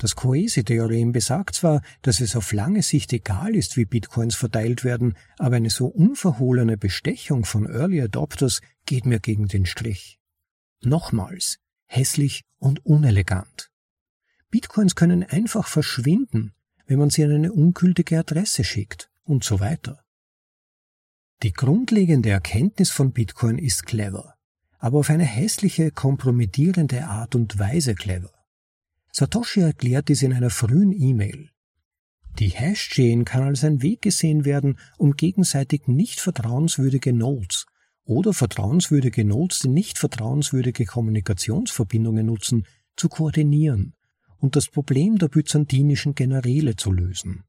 Das 0.00 0.16
Cohesi-Theorem 0.16 1.12
besagt 1.12 1.54
zwar, 1.54 1.82
dass 2.00 2.20
es 2.20 2.34
auf 2.34 2.52
lange 2.52 2.82
Sicht 2.82 3.12
egal 3.12 3.54
ist, 3.54 3.76
wie 3.76 3.84
Bitcoins 3.84 4.34
verteilt 4.34 4.82
werden, 4.82 5.14
aber 5.38 5.56
eine 5.56 5.68
so 5.68 5.86
unverhohlene 5.86 6.76
Bestechung 6.76 7.44
von 7.44 7.66
Early 7.66 8.00
Adopters 8.00 8.62
geht 8.86 9.04
mir 9.04 9.20
gegen 9.20 9.46
den 9.46 9.66
Strich. 9.66 10.18
Nochmals, 10.82 11.58
hässlich 11.84 12.44
und 12.58 12.84
unelegant. 12.86 13.70
Bitcoins 14.50 14.94
können 14.94 15.22
einfach 15.22 15.68
verschwinden, 15.68 16.54
wenn 16.86 16.98
man 16.98 17.10
sie 17.10 17.22
an 17.22 17.32
eine 17.32 17.52
ungültige 17.52 18.18
Adresse 18.18 18.64
schickt 18.64 19.10
und 19.22 19.44
so 19.44 19.60
weiter. 19.60 20.02
Die 21.42 21.52
grundlegende 21.52 22.30
Erkenntnis 22.30 22.90
von 22.90 23.12
Bitcoin 23.12 23.58
ist 23.58 23.84
clever 23.86 24.34
aber 24.80 24.98
auf 24.98 25.10
eine 25.10 25.24
hässliche, 25.24 25.90
kompromittierende 25.90 27.04
Art 27.04 27.34
und 27.34 27.58
Weise 27.58 27.94
clever. 27.94 28.32
Satoshi 29.12 29.60
erklärt 29.60 30.08
dies 30.08 30.22
in 30.22 30.32
einer 30.32 30.50
frühen 30.50 30.92
E-Mail. 30.92 31.50
Die 32.38 32.48
Hash-Chain 32.48 33.24
kann 33.24 33.42
als 33.42 33.64
ein 33.64 33.82
Weg 33.82 34.02
gesehen 34.02 34.44
werden, 34.44 34.78
um 34.98 35.12
gegenseitig 35.12 35.88
nicht 35.88 36.20
vertrauenswürdige 36.20 37.12
Nodes 37.12 37.66
oder 38.04 38.32
vertrauenswürdige 38.32 39.24
Nodes, 39.24 39.60
die 39.60 39.68
nicht 39.68 39.98
vertrauenswürdige 39.98 40.84
Kommunikationsverbindungen 40.84 42.26
nutzen, 42.26 42.66
zu 42.96 43.08
koordinieren 43.08 43.94
und 44.38 44.56
das 44.56 44.68
Problem 44.68 45.18
der 45.18 45.28
byzantinischen 45.28 46.14
Generäle 46.14 46.76
zu 46.76 46.92
lösen. 46.92 47.44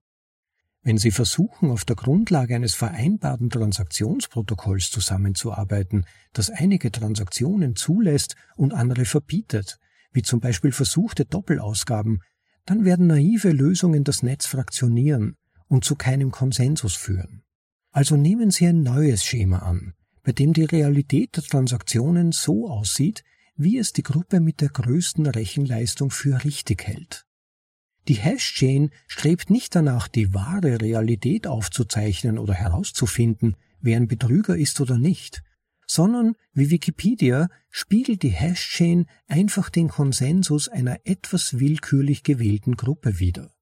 Wenn 0.84 0.98
Sie 0.98 1.12
versuchen, 1.12 1.70
auf 1.70 1.86
der 1.86 1.96
Grundlage 1.96 2.56
eines 2.56 2.74
vereinbarten 2.74 3.52
Transaktionsprotokolls 3.52 4.90
zusammenzuarbeiten, 4.90 6.06
das 6.34 6.50
einige 6.50 6.92
Transaktionen 6.92 7.76
zulässt 7.76 8.36
und 8.56 8.74
andere 8.74 9.06
verbietet, 9.06 9.80
wie 10.12 10.22
zum 10.22 10.40
Beispiel 10.40 10.72
versuchte 10.72 11.26
Doppelausgaben, 11.26 12.22
dann 12.66 12.86
werden 12.86 13.08
naive 13.08 13.52
Lösungen 13.52 14.04
das 14.04 14.24
Netz 14.24 14.46
fraktionieren 14.46 15.36
und 15.68 15.84
zu 15.86 15.96
keinem 15.96 16.32
Konsensus 16.32 16.96
führen. 16.96 17.44
Also 17.92 18.16
nehmen 18.16 18.52
Sie 18.52 18.68
ein 18.68 18.84
neues 18.84 19.24
Schema 19.24 19.60
an, 19.60 19.94
bei 20.24 20.32
dem 20.32 20.54
die 20.54 20.66
Realität 20.66 21.36
der 21.36 21.44
Transaktionen 21.44 22.32
so 22.32 22.70
aussieht, 22.70 23.24
wie 23.56 23.78
es 23.78 23.94
die 23.94 24.04
Gruppe 24.04 24.40
mit 24.40 24.62
der 24.62 24.70
größten 24.70 25.26
Rechenleistung 25.26 26.12
für 26.12 26.44
richtig 26.44 26.88
hält. 26.88 27.26
Die 28.08 28.16
Hash-Chain 28.16 28.90
strebt 29.08 29.50
nicht 29.50 29.76
danach, 29.76 30.08
die 30.08 30.34
wahre 30.34 30.82
Realität 30.82 31.46
aufzuzeichnen 31.46 32.40
oder 32.40 32.54
herauszufinden, 32.54 33.56
wer 33.80 33.98
ein 33.98 34.08
Betrüger 34.08 34.58
ist 34.58 34.82
oder 34.82 34.98
nicht, 34.98 35.44
sondern, 35.92 36.38
wie 36.54 36.70
Wikipedia, 36.70 37.50
spiegelt 37.70 38.24
die 38.24 38.30
Hash-Chain 38.30 39.08
einfach 39.28 39.70
den 39.70 39.90
Konsensus 39.90 40.70
einer 40.70 41.02
etwas 41.04 41.60
willkürlich 41.60 42.24
gewählten 42.24 42.78
Gruppe 42.78 43.20
wider. 43.20 43.54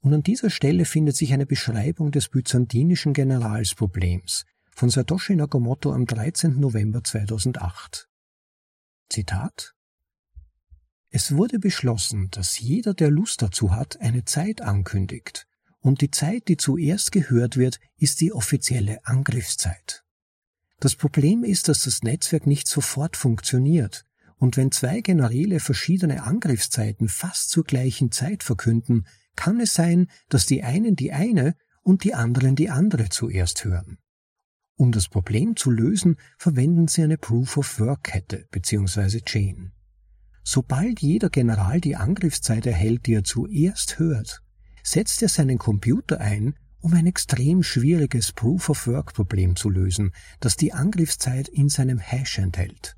Und 0.00 0.12
an 0.12 0.24
dieser 0.24 0.50
Stelle 0.50 0.84
findet 0.84 1.14
sich 1.14 1.32
eine 1.32 1.46
Beschreibung 1.46 2.10
des 2.10 2.28
byzantinischen 2.28 3.12
Generalsproblems 3.12 4.46
von 4.72 4.90
Satoshi 4.90 5.36
Nakamoto 5.36 5.92
am 5.92 6.06
13. 6.06 6.58
November 6.58 7.04
2008. 7.04 8.08
Zitat 9.08 9.76
es 11.14 11.36
wurde 11.36 11.58
beschlossen, 11.58 12.30
dass 12.30 12.58
jeder, 12.58 12.94
der 12.94 13.10
Lust 13.10 13.42
dazu 13.42 13.76
hat, 13.76 14.00
eine 14.00 14.24
Zeit 14.24 14.62
ankündigt, 14.62 15.46
und 15.78 16.00
die 16.00 16.10
Zeit, 16.10 16.48
die 16.48 16.56
zuerst 16.56 17.12
gehört 17.12 17.58
wird, 17.58 17.80
ist 17.98 18.22
die 18.22 18.32
offizielle 18.32 19.04
Angriffszeit. 19.04 20.04
Das 20.82 20.96
Problem 20.96 21.44
ist, 21.44 21.68
dass 21.68 21.84
das 21.84 22.02
Netzwerk 22.02 22.44
nicht 22.44 22.66
sofort 22.66 23.16
funktioniert, 23.16 24.04
und 24.38 24.56
wenn 24.56 24.72
zwei 24.72 25.00
Generäle 25.00 25.60
verschiedene 25.60 26.24
Angriffszeiten 26.24 27.08
fast 27.08 27.50
zur 27.50 27.62
gleichen 27.62 28.10
Zeit 28.10 28.42
verkünden, 28.42 29.06
kann 29.36 29.60
es 29.60 29.74
sein, 29.74 30.08
dass 30.28 30.44
die 30.44 30.64
einen 30.64 30.96
die 30.96 31.12
eine 31.12 31.54
und 31.82 32.02
die 32.02 32.14
anderen 32.14 32.56
die 32.56 32.68
andere 32.68 33.10
zuerst 33.10 33.64
hören. 33.64 33.98
Um 34.74 34.90
das 34.90 35.08
Problem 35.08 35.54
zu 35.54 35.70
lösen, 35.70 36.16
verwenden 36.36 36.88
sie 36.88 37.04
eine 37.04 37.16
Proof-of-Work-Kette 37.16 38.48
bzw. 38.50 39.20
Chain. 39.20 39.70
Sobald 40.42 40.98
jeder 40.98 41.30
General 41.30 41.80
die 41.80 41.94
Angriffszeit 41.94 42.66
erhält, 42.66 43.06
die 43.06 43.14
er 43.14 43.22
zuerst 43.22 44.00
hört, 44.00 44.42
setzt 44.82 45.22
er 45.22 45.28
seinen 45.28 45.58
Computer 45.58 46.20
ein, 46.20 46.56
um 46.82 46.92
ein 46.94 47.06
extrem 47.06 47.62
schwieriges 47.62 48.32
Proof-of-Work-Problem 48.32 49.56
zu 49.56 49.70
lösen, 49.70 50.12
das 50.40 50.56
die 50.56 50.72
Angriffszeit 50.72 51.48
in 51.48 51.68
seinem 51.68 51.98
Hash 51.98 52.38
enthält. 52.38 52.96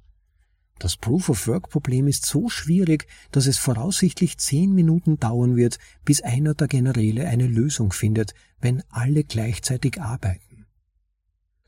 Das 0.78 0.96
Proof-of-Work-Problem 0.96 2.08
ist 2.08 2.26
so 2.26 2.48
schwierig, 2.48 3.06
dass 3.30 3.46
es 3.46 3.58
voraussichtlich 3.58 4.38
zehn 4.38 4.74
Minuten 4.74 5.20
dauern 5.20 5.54
wird, 5.54 5.78
bis 6.04 6.20
einer 6.22 6.54
der 6.54 6.66
Generäle 6.66 7.28
eine 7.28 7.46
Lösung 7.46 7.92
findet, 7.92 8.34
wenn 8.60 8.82
alle 8.88 9.22
gleichzeitig 9.22 10.00
arbeiten. 10.00 10.66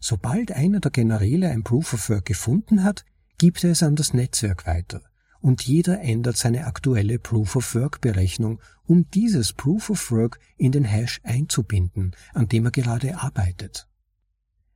Sobald 0.01 0.53
einer 0.53 0.81
der 0.81 0.91
Generäle 0.91 1.51
ein 1.51 1.63
Proof-of-Work 1.63 2.25
gefunden 2.25 2.83
hat, 2.83 3.05
gibt 3.39 3.63
er 3.63 3.71
es 3.71 3.83
an 3.83 3.95
das 3.95 4.13
Netzwerk 4.13 4.67
weiter 4.67 5.03
und 5.41 5.63
jeder 5.63 6.01
ändert 6.01 6.37
seine 6.37 6.67
aktuelle 6.67 7.19
Proof-of-Work-Berechnung, 7.19 8.61
um 8.85 9.09
dieses 9.11 9.53
Proof-of-Work 9.53 10.39
in 10.57 10.73
den 10.73 10.85
Hash 10.85 11.21
einzubinden, 11.23 12.15
an 12.35 12.49
dem 12.49 12.67
er 12.67 12.71
gerade 12.71 13.19
arbeitet. 13.19 13.89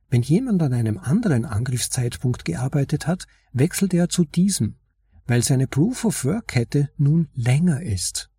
Wenn 0.09 0.21
jemand 0.21 0.61
an 0.61 0.73
einem 0.73 0.97
anderen 0.97 1.45
Angriffszeitpunkt 1.45 2.43
gearbeitet 2.43 3.07
hat, 3.07 3.27
wechselt 3.53 3.93
er 3.93 4.09
zu 4.09 4.25
diesem, 4.25 4.75
weil 5.25 5.41
seine 5.41 5.67
Proof-of-Work-Kette 5.67 6.89
nun 6.97 7.29
länger 7.33 7.81
ist. 7.81 8.29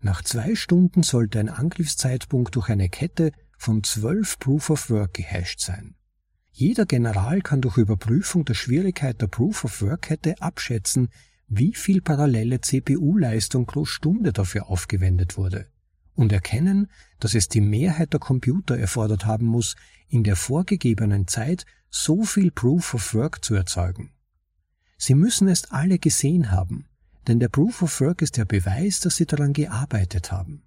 Nach 0.00 0.22
zwei 0.22 0.54
Stunden 0.54 1.02
sollte 1.02 1.40
ein 1.40 1.48
Angriffszeitpunkt 1.48 2.54
durch 2.56 2.68
eine 2.68 2.88
Kette 2.88 3.32
von 3.58 3.82
zwölf 3.82 4.38
Proof-of-Work 4.38 5.12
gehasht 5.14 5.60
sein. 5.60 5.96
Jeder 6.52 6.86
General 6.86 7.40
kann 7.40 7.60
durch 7.60 7.76
Überprüfung 7.76 8.44
der 8.44 8.54
Schwierigkeit 8.54 9.20
der 9.20 9.26
Proof-of-Work-Kette 9.26 10.40
abschätzen, 10.40 11.08
wie 11.48 11.74
viel 11.74 12.02
parallele 12.02 12.60
CPU-Leistung 12.60 13.66
pro 13.66 13.84
Stunde 13.84 14.32
dafür 14.32 14.68
aufgewendet 14.68 15.36
wurde 15.36 15.66
und 16.14 16.32
erkennen, 16.32 16.88
dass 17.20 17.34
es 17.34 17.48
die 17.48 17.60
Mehrheit 17.60 18.12
der 18.12 18.20
Computer 18.20 18.76
erfordert 18.76 19.24
haben 19.24 19.46
muss, 19.46 19.76
in 20.08 20.24
der 20.24 20.36
vorgegebenen 20.36 21.26
Zeit 21.26 21.64
so 21.90 22.22
viel 22.24 22.50
Proof 22.50 22.94
of 22.94 23.14
Work 23.14 23.44
zu 23.44 23.54
erzeugen. 23.54 24.10
Sie 24.98 25.14
müssen 25.14 25.48
es 25.48 25.70
alle 25.70 25.98
gesehen 25.98 26.50
haben, 26.50 26.86
denn 27.28 27.38
der 27.38 27.48
Proof 27.48 27.82
of 27.82 28.00
Work 28.00 28.20
ist 28.20 28.36
der 28.36 28.44
Beweis, 28.44 29.00
dass 29.00 29.16
Sie 29.16 29.26
daran 29.26 29.52
gearbeitet 29.52 30.32
haben. 30.32 30.64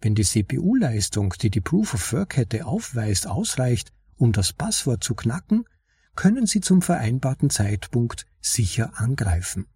Wenn 0.00 0.14
die 0.14 0.24
CPU-Leistung, 0.24 1.34
die 1.40 1.50
die 1.50 1.60
Proof 1.60 1.94
of 1.94 2.12
Work 2.12 2.30
Kette 2.30 2.66
aufweist, 2.66 3.26
ausreicht, 3.26 3.92
um 4.16 4.32
das 4.32 4.52
Passwort 4.52 5.02
zu 5.02 5.14
knacken, 5.14 5.64
können 6.14 6.46
Sie 6.46 6.60
zum 6.60 6.82
vereinbarten 6.82 7.50
Zeitpunkt 7.50 8.26
sicher 8.40 8.92
angreifen. 9.00 9.66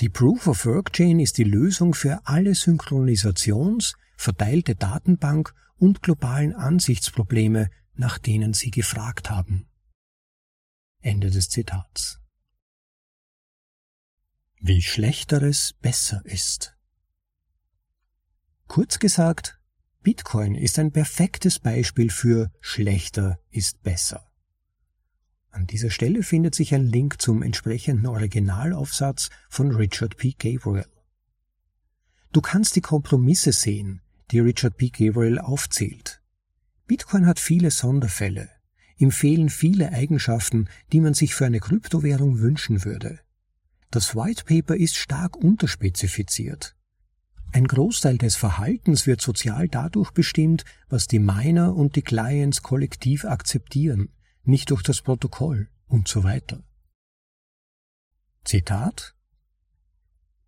Die 0.00 0.08
Proof-of-Work-Chain 0.08 1.20
ist 1.20 1.38
die 1.38 1.44
Lösung 1.44 1.94
für 1.94 2.26
alle 2.26 2.52
Synchronisations-, 2.52 3.94
verteilte 4.16 4.74
Datenbank 4.74 5.54
und 5.76 6.02
globalen 6.02 6.54
Ansichtsprobleme, 6.54 7.70
nach 7.94 8.18
denen 8.18 8.54
Sie 8.54 8.70
gefragt 8.70 9.30
haben. 9.30 9.66
Ende 11.00 11.30
des 11.30 11.48
Zitats. 11.48 12.20
Wie 14.60 14.80
Schlechteres 14.80 15.74
besser 15.80 16.22
ist. 16.24 16.76
Kurz 18.68 18.98
gesagt, 18.98 19.58
Bitcoin 20.02 20.54
ist 20.54 20.78
ein 20.78 20.92
perfektes 20.92 21.58
Beispiel 21.58 22.10
für 22.10 22.50
schlechter 22.60 23.38
ist 23.50 23.82
besser. 23.82 24.31
An 25.52 25.66
dieser 25.66 25.90
Stelle 25.90 26.22
findet 26.22 26.54
sich 26.54 26.74
ein 26.74 26.86
Link 26.86 27.20
zum 27.20 27.42
entsprechenden 27.42 28.06
Originalaufsatz 28.06 29.28
von 29.50 29.70
Richard 29.70 30.16
P. 30.16 30.34
Gabriel. 30.36 30.86
Du 32.32 32.40
kannst 32.40 32.74
die 32.74 32.80
Kompromisse 32.80 33.52
sehen, 33.52 34.00
die 34.30 34.40
Richard 34.40 34.78
P. 34.78 34.88
Gabriel 34.88 35.38
aufzählt. 35.38 36.22
Bitcoin 36.86 37.26
hat 37.26 37.38
viele 37.38 37.70
Sonderfälle. 37.70 38.48
Ihm 38.96 39.10
fehlen 39.10 39.50
viele 39.50 39.92
Eigenschaften, 39.92 40.68
die 40.92 41.00
man 41.00 41.12
sich 41.12 41.34
für 41.34 41.44
eine 41.44 41.60
Kryptowährung 41.60 42.40
wünschen 42.40 42.84
würde. 42.84 43.20
Das 43.90 44.16
White 44.16 44.44
Paper 44.46 44.74
ist 44.74 44.96
stark 44.96 45.36
unterspezifiziert. 45.36 46.74
Ein 47.52 47.66
Großteil 47.66 48.16
des 48.16 48.36
Verhaltens 48.36 49.06
wird 49.06 49.20
sozial 49.20 49.68
dadurch 49.68 50.12
bestimmt, 50.12 50.64
was 50.88 51.08
die 51.08 51.18
Miner 51.18 51.76
und 51.76 51.96
die 51.96 52.02
Clients 52.02 52.62
kollektiv 52.62 53.26
akzeptieren, 53.26 54.08
nicht 54.44 54.70
durch 54.70 54.82
das 54.82 55.02
Protokoll 55.02 55.68
und 55.86 56.08
so 56.08 56.24
weiter. 56.24 56.62
Zitat 58.44 59.14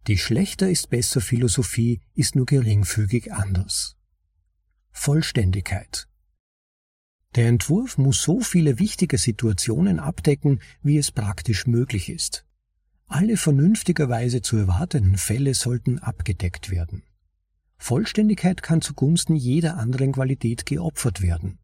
Die 0.07 0.19
schlechter 0.19 0.69
ist 0.69 0.91
besser 0.91 1.21
Philosophie 1.21 2.01
ist 2.15 2.35
nur 2.35 2.47
geringfügig 2.47 3.33
anders. 3.33 3.97
Vollständigkeit 4.91 6.09
Der 7.35 7.49
Entwurf 7.49 7.99
muss 7.99 8.23
so 8.23 8.41
viele 8.41 8.79
wichtige 8.79 9.19
Situationen 9.19 10.01
abdecken, 10.01 10.61
wie 10.83 10.99
es 10.99 11.13
praktisch 11.13 11.67
möglich 11.67 12.09
ist. 12.09 12.45
Alle 13.07 13.37
vernünftigerweise 13.37 14.41
zu 14.41 14.57
erwartenden 14.57 15.19
Fälle 15.19 15.55
sollten 15.55 15.99
abgedeckt 15.99 16.71
werden. 16.71 17.03
Vollständigkeit 17.77 18.63
kann 18.63 18.81
zugunsten 18.81 19.37
jeder 19.37 19.77
anderen 19.77 20.13
Qualität 20.13 20.65
geopfert 20.65 21.21
werden. 21.21 21.59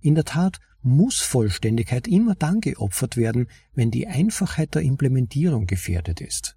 In 0.00 0.14
der 0.14 0.24
Tat 0.24 0.58
muss 0.82 1.20
Vollständigkeit 1.20 2.08
immer 2.08 2.34
dann 2.34 2.60
geopfert 2.60 3.16
werden, 3.16 3.48
wenn 3.74 3.90
die 3.90 4.06
Einfachheit 4.06 4.74
der 4.74 4.82
Implementierung 4.82 5.66
gefährdet 5.66 6.20
ist. 6.20 6.56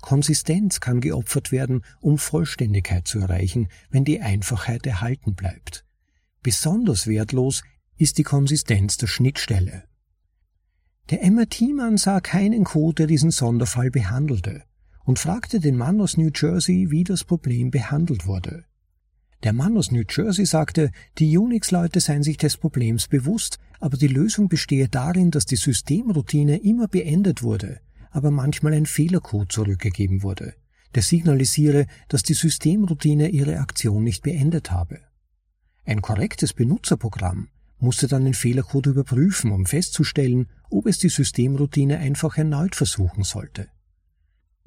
Konsistenz 0.00 0.80
kann 0.80 1.00
geopfert 1.00 1.52
werden, 1.52 1.82
um 2.00 2.18
Vollständigkeit 2.18 3.06
zu 3.06 3.20
erreichen, 3.20 3.68
wenn 3.90 4.04
die 4.04 4.20
Einfachheit 4.20 4.86
erhalten 4.86 5.34
bleibt. 5.34 5.84
Besonders 6.42 7.06
wertlos 7.06 7.62
ist 7.96 8.18
die 8.18 8.24
Konsistenz 8.24 8.96
der 8.96 9.06
Schnittstelle. 9.06 9.84
Der 11.10 11.30
MIT-Mann 11.30 11.96
sah 11.96 12.20
keinen 12.20 12.64
Code, 12.64 12.94
der 12.96 13.06
diesen 13.06 13.30
Sonderfall 13.30 13.90
behandelte, 13.90 14.64
und 15.04 15.18
fragte 15.18 15.60
den 15.60 15.76
Mann 15.76 16.00
aus 16.00 16.16
New 16.16 16.30
Jersey, 16.34 16.90
wie 16.90 17.04
das 17.04 17.24
Problem 17.24 17.70
behandelt 17.70 18.26
wurde. 18.26 18.64
Der 19.42 19.52
Mann 19.52 19.76
aus 19.76 19.90
New 19.90 20.04
Jersey 20.08 20.46
sagte, 20.46 20.92
die 21.18 21.36
Unix-Leute 21.36 21.98
seien 21.98 22.22
sich 22.22 22.36
des 22.36 22.56
Problems 22.56 23.08
bewusst, 23.08 23.58
aber 23.80 23.96
die 23.96 24.06
Lösung 24.06 24.48
bestehe 24.48 24.88
darin, 24.88 25.32
dass 25.32 25.46
die 25.46 25.56
Systemroutine 25.56 26.58
immer 26.58 26.86
beendet 26.86 27.42
wurde, 27.42 27.80
aber 28.12 28.30
manchmal 28.30 28.72
ein 28.72 28.86
Fehlercode 28.86 29.50
zurückgegeben 29.50 30.22
wurde, 30.22 30.54
der 30.94 31.02
signalisiere, 31.02 31.86
dass 32.08 32.22
die 32.22 32.34
Systemroutine 32.34 33.30
ihre 33.30 33.58
Aktion 33.58 34.04
nicht 34.04 34.22
beendet 34.22 34.70
habe. 34.70 35.00
Ein 35.84 36.02
korrektes 36.02 36.52
Benutzerprogramm 36.52 37.48
musste 37.80 38.06
dann 38.06 38.24
den 38.24 38.34
Fehlercode 38.34 38.86
überprüfen, 38.86 39.50
um 39.50 39.66
festzustellen, 39.66 40.46
ob 40.70 40.86
es 40.86 40.98
die 40.98 41.08
Systemroutine 41.08 41.98
einfach 41.98 42.38
erneut 42.38 42.76
versuchen 42.76 43.24
sollte. 43.24 43.68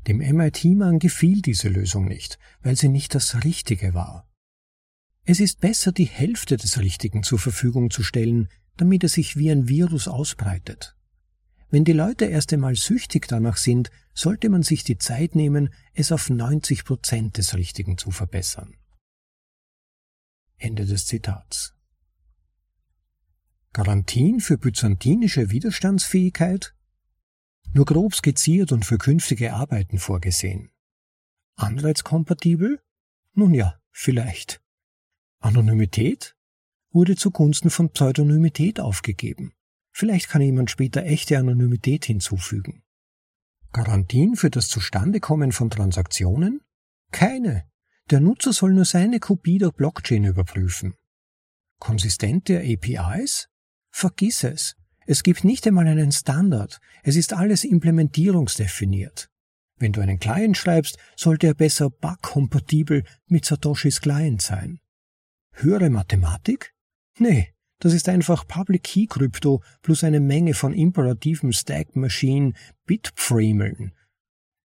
Dem 0.05 0.17
MIT-Mann 0.17 0.99
gefiel 0.99 1.41
diese 1.41 1.69
Lösung 1.69 2.05
nicht, 2.05 2.37
weil 2.61 2.75
sie 2.75 2.89
nicht 2.89 3.15
das 3.15 3.45
Richtige 3.45 3.93
war. 3.93 4.27
Es 5.27 5.39
ist 5.39 5.59
besser, 5.59 5.91
die 5.91 6.05
Hälfte 6.05 6.55
des 6.55 6.79
Richtigen 6.79 7.23
zur 7.23 7.39
Verfügung 7.39 7.89
zu 7.89 8.03
stellen, 8.03 8.47
damit 8.77 9.01
er 9.01 9.09
sich 9.09 9.37
wie 9.37 9.49
ein 9.49 9.67
Virus 9.67 10.07
ausbreitet. 10.07 10.95
Wenn 11.71 11.83
die 11.83 11.93
Leute 11.93 12.25
erst 12.25 12.53
einmal 12.53 12.75
süchtig 12.75 13.27
danach 13.27 13.57
sind, 13.57 13.89
sollte 14.13 14.49
man 14.49 14.61
sich 14.61 14.83
die 14.83 14.99
Zeit 14.99 15.33
nehmen, 15.33 15.73
es 15.93 16.11
auf 16.11 16.29
90 16.29 16.85
Prozent 16.85 17.37
des 17.37 17.55
Richtigen 17.55 17.97
zu 17.97 18.11
verbessern. 18.11 18.75
Ende 20.57 20.85
des 20.85 21.07
Zitats. 21.07 21.73
Garantien 23.73 24.39
für 24.39 24.59
byzantinische 24.59 25.49
Widerstandsfähigkeit? 25.49 26.75
Nur 27.73 27.85
grob 27.85 28.13
skizziert 28.13 28.71
und 28.71 28.85
für 28.85 28.99
künftige 28.99 29.53
Arbeiten 29.53 29.97
vorgesehen. 29.97 30.69
Anreizkompatibel? 31.55 32.79
Nun 33.33 33.53
ja, 33.53 33.77
vielleicht. 33.91 34.61
Anonymität 35.45 36.35
wurde 36.91 37.15
zugunsten 37.15 37.69
von 37.69 37.91
Pseudonymität 37.91 38.79
aufgegeben. 38.79 39.53
Vielleicht 39.91 40.27
kann 40.27 40.41
jemand 40.41 40.71
später 40.71 41.03
echte 41.03 41.37
Anonymität 41.37 42.05
hinzufügen. 42.05 42.81
Garantien 43.71 44.37
für 44.37 44.49
das 44.49 44.69
Zustandekommen 44.69 45.51
von 45.51 45.69
Transaktionen? 45.69 46.61
Keine. 47.11 47.65
Der 48.09 48.21
Nutzer 48.21 48.53
soll 48.53 48.73
nur 48.73 48.85
seine 48.85 49.19
Kopie 49.19 49.59
der 49.59 49.69
Blockchain 49.69 50.23
überprüfen. 50.23 50.95
Konsistente 51.79 52.59
APIs? 52.59 53.47
Vergiss 53.91 54.43
es. 54.43 54.75
Es 55.05 55.21
gibt 55.21 55.43
nicht 55.43 55.67
einmal 55.67 55.87
einen 55.87 56.11
Standard. 56.11 56.79
Es 57.03 57.15
ist 57.15 57.33
alles 57.33 57.65
implementierungsdefiniert. 57.65 59.29
Wenn 59.77 59.91
du 59.91 60.01
einen 60.01 60.17
Client 60.17 60.57
schreibst, 60.57 60.97
sollte 61.15 61.45
er 61.45 61.53
besser 61.53 61.91
bug-kompatibel 61.91 63.03
mit 63.27 63.45
Satoshis 63.45 64.01
Client 64.01 64.41
sein. 64.41 64.79
Höhere 65.57 65.89
Mathematik? 65.89 66.73
Nee, 67.17 67.53
das 67.79 67.93
ist 67.93 68.09
einfach 68.09 68.45
Public 68.45 68.83
Key 68.83 69.07
Krypto 69.07 69.63
plus 69.81 70.03
eine 70.03 70.19
Menge 70.19 70.53
von 70.53 70.73
imperativen 70.73 71.53
Stack 71.53 71.95
Machine 71.95 72.51
Bitframeln. 72.85 73.93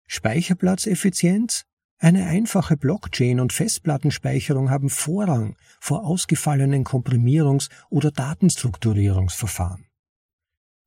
Speicherplatzeffizienz? 0.08 1.64
Eine 1.98 2.26
einfache 2.26 2.76
Blockchain 2.76 3.40
und 3.40 3.54
Festplattenspeicherung 3.54 4.70
haben 4.70 4.90
Vorrang 4.90 5.56
vor 5.80 6.06
ausgefallenen 6.06 6.84
Komprimierungs- 6.84 7.70
oder 7.90 8.12
Datenstrukturierungsverfahren. 8.12 9.88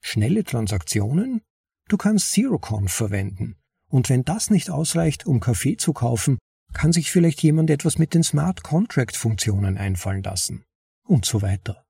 Schnelle 0.03 0.45
Transaktionen? 0.45 1.41
Du 1.89 1.97
kannst 1.97 2.33
ZeroConf 2.33 2.93
verwenden. 2.93 3.57
Und 3.89 4.11
wenn 4.11 4.23
das 4.23 4.51
nicht 4.51 4.69
ausreicht, 4.69 5.27
um 5.27 5.41
Kaffee 5.41 5.79
zu 5.79 5.95
kaufen, 5.95 6.37
kann 6.73 6.93
sich 6.93 7.11
vielleicht 7.11 7.43
jemand 7.43 7.71
etwas 7.71 7.99
mit 7.99 8.15
den 8.15 8.23
Smart 8.23 8.63
Contract 8.63 9.17
Funktionen 9.17 9.79
einfallen 9.79 10.23
lassen 10.23 10.65
und 11.05 11.25
so 11.25 11.43
weiter. 11.43 11.85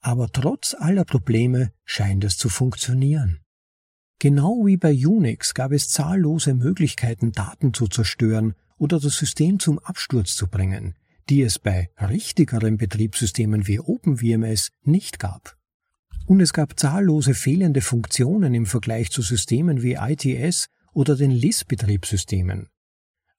Aber 0.00 0.30
trotz 0.30 0.74
aller 0.74 1.04
Probleme 1.04 1.72
scheint 1.84 2.22
es 2.24 2.36
zu 2.36 2.48
funktionieren. 2.48 3.40
Genau 4.18 4.64
wie 4.64 4.76
bei 4.76 4.92
Unix 4.94 5.52
gab 5.52 5.72
es 5.72 5.88
zahllose 5.90 6.54
Möglichkeiten, 6.54 7.32
Daten 7.32 7.74
zu 7.74 7.86
zerstören 7.86 8.54
oder 8.78 9.00
das 9.00 9.16
System 9.16 9.58
zum 9.58 9.78
Absturz 9.78 10.36
zu 10.36 10.48
bringen, 10.48 10.94
die 11.28 11.42
es 11.42 11.58
bei 11.58 11.90
richtigeren 12.00 12.76
Betriebssystemen 12.76 13.66
wie 13.66 13.80
OpenWMS 13.80 14.70
nicht 14.82 15.18
gab. 15.18 15.56
Und 16.26 16.40
es 16.40 16.52
gab 16.52 16.78
zahllose 16.78 17.34
fehlende 17.34 17.80
Funktionen 17.80 18.54
im 18.54 18.66
Vergleich 18.66 19.10
zu 19.10 19.22
Systemen 19.22 19.82
wie 19.82 19.94
ITS 19.94 20.68
oder 20.92 21.14
den 21.14 21.30
LIS-Betriebssystemen. 21.30 22.68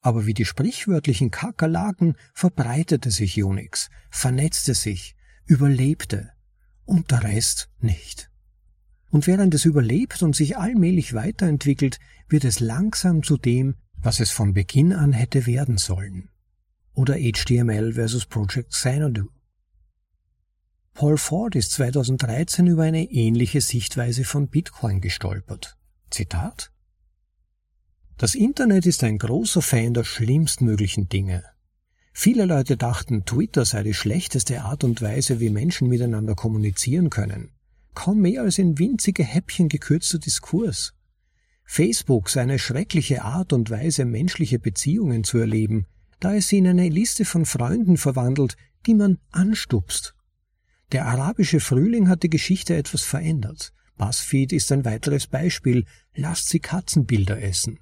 Aber 0.01 0.25
wie 0.25 0.33
die 0.33 0.45
sprichwörtlichen 0.45 1.31
Kakerlaken 1.31 2.15
verbreitete 2.33 3.11
sich 3.11 3.43
Unix, 3.43 3.89
vernetzte 4.09 4.73
sich, 4.73 5.15
überlebte 5.45 6.31
und 6.85 7.11
der 7.11 7.23
Rest 7.23 7.69
nicht. 7.79 8.29
Und 9.09 9.27
während 9.27 9.53
es 9.53 9.65
überlebt 9.65 10.21
und 10.21 10.35
sich 10.35 10.57
allmählich 10.57 11.13
weiterentwickelt, 11.13 11.99
wird 12.27 12.43
es 12.43 12.59
langsam 12.59 13.23
zu 13.23 13.37
dem, 13.37 13.75
was 13.97 14.19
es 14.19 14.31
von 14.31 14.53
Beginn 14.53 14.93
an 14.93 15.13
hätte 15.13 15.45
werden 15.45 15.77
sollen. 15.77 16.29
Oder 16.93 17.15
HTML 17.15 17.93
versus 17.93 18.25
Project 18.25 18.71
Xanadu. 18.71 19.29
Paul 20.93 21.17
Ford 21.17 21.55
ist 21.55 21.73
2013 21.73 22.67
über 22.67 22.83
eine 22.83 23.03
ähnliche 23.03 23.61
Sichtweise 23.61 24.23
von 24.23 24.49
Bitcoin 24.49 24.99
gestolpert. 24.99 25.77
Zitat 26.09 26.71
das 28.17 28.33
Internet 28.33 28.87
ist 28.87 29.03
ein 29.03 29.19
großer 29.19 29.61
Fan 29.61 29.93
der 29.93 30.03
schlimmstmöglichen 30.03 31.07
Dinge. 31.07 31.43
Viele 32.13 32.45
Leute 32.45 32.75
dachten, 32.75 33.25
Twitter 33.25 33.63
sei 33.63 33.83
die 33.83 33.93
schlechteste 33.93 34.63
Art 34.63 34.83
und 34.83 35.03
Weise, 35.03 35.39
wie 35.39 35.51
Menschen 35.51 35.87
miteinander 35.87 36.33
kommunizieren 36.33 37.11
können. 37.11 37.51
Kaum 37.93 38.21
mehr 38.21 38.41
als 38.41 38.57
in 38.57 38.79
winzige 38.79 39.23
Häppchen 39.23 39.69
gekürzter 39.69 40.17
Diskurs. 40.17 40.95
Facebook 41.63 42.29
sei 42.29 42.41
eine 42.41 42.57
schreckliche 42.57 43.23
Art 43.23 43.53
und 43.53 43.69
Weise, 43.69 44.03
menschliche 44.05 44.57
Beziehungen 44.57 45.23
zu 45.23 45.37
erleben, 45.37 45.85
da 46.19 46.33
es 46.33 46.47
sie 46.47 46.57
in 46.57 46.67
eine 46.67 46.89
Liste 46.89 47.23
von 47.23 47.45
Freunden 47.45 47.97
verwandelt, 47.97 48.57
die 48.87 48.95
man 48.95 49.19
anstupst. 49.29 50.15
Der 50.91 51.05
arabische 51.05 51.59
Frühling 51.59 52.09
hat 52.09 52.23
die 52.23 52.29
Geschichte 52.31 52.75
etwas 52.75 53.03
verändert. 53.03 53.73
BuzzFeed 53.97 54.53
ist 54.53 54.71
ein 54.71 54.85
weiteres 54.85 55.27
Beispiel. 55.27 55.85
Lasst 56.15 56.49
sie 56.49 56.59
Katzenbilder 56.59 57.39
essen. 57.41 57.79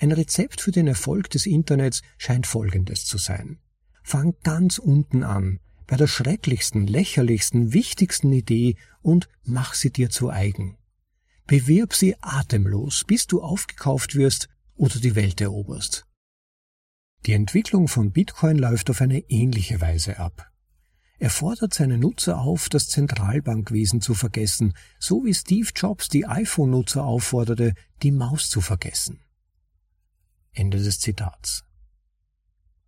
Ein 0.00 0.12
Rezept 0.12 0.62
für 0.62 0.72
den 0.72 0.86
Erfolg 0.86 1.28
des 1.28 1.44
Internets 1.44 2.00
scheint 2.16 2.46
folgendes 2.46 3.04
zu 3.04 3.18
sein. 3.18 3.58
fang 4.02 4.34
ganz 4.42 4.78
unten 4.78 5.22
an, 5.22 5.60
bei 5.86 5.96
der 5.96 6.06
schrecklichsten, 6.06 6.86
lächerlichsten, 6.86 7.74
wichtigsten 7.74 8.32
Idee 8.32 8.76
und 9.02 9.28
mach 9.44 9.74
sie 9.74 9.92
dir 9.92 10.08
zu 10.08 10.30
eigen. 10.30 10.78
Bewirb 11.46 11.94
sie 11.94 12.16
atemlos, 12.22 13.04
bis 13.04 13.26
du 13.26 13.42
aufgekauft 13.42 14.14
wirst 14.14 14.48
oder 14.74 14.98
die 14.98 15.14
Welt 15.16 15.40
eroberst. 15.42 16.06
Die 17.26 17.34
Entwicklung 17.34 17.86
von 17.86 18.10
Bitcoin 18.10 18.56
läuft 18.56 18.88
auf 18.88 19.02
eine 19.02 19.18
ähnliche 19.28 19.82
Weise 19.82 20.18
ab. 20.18 20.50
Er 21.18 21.28
fordert 21.28 21.74
seine 21.74 21.98
Nutzer 21.98 22.40
auf, 22.40 22.70
das 22.70 22.88
Zentralbankwesen 22.88 24.00
zu 24.00 24.14
vergessen, 24.14 24.72
so 24.98 25.26
wie 25.26 25.34
Steve 25.34 25.68
Jobs 25.76 26.08
die 26.08 26.24
iPhone-Nutzer 26.26 27.04
aufforderte, 27.04 27.74
die 28.02 28.12
Maus 28.12 28.48
zu 28.48 28.62
vergessen. 28.62 29.20
Ende 30.52 30.78
des 30.78 31.00
Zitats. 31.00 31.64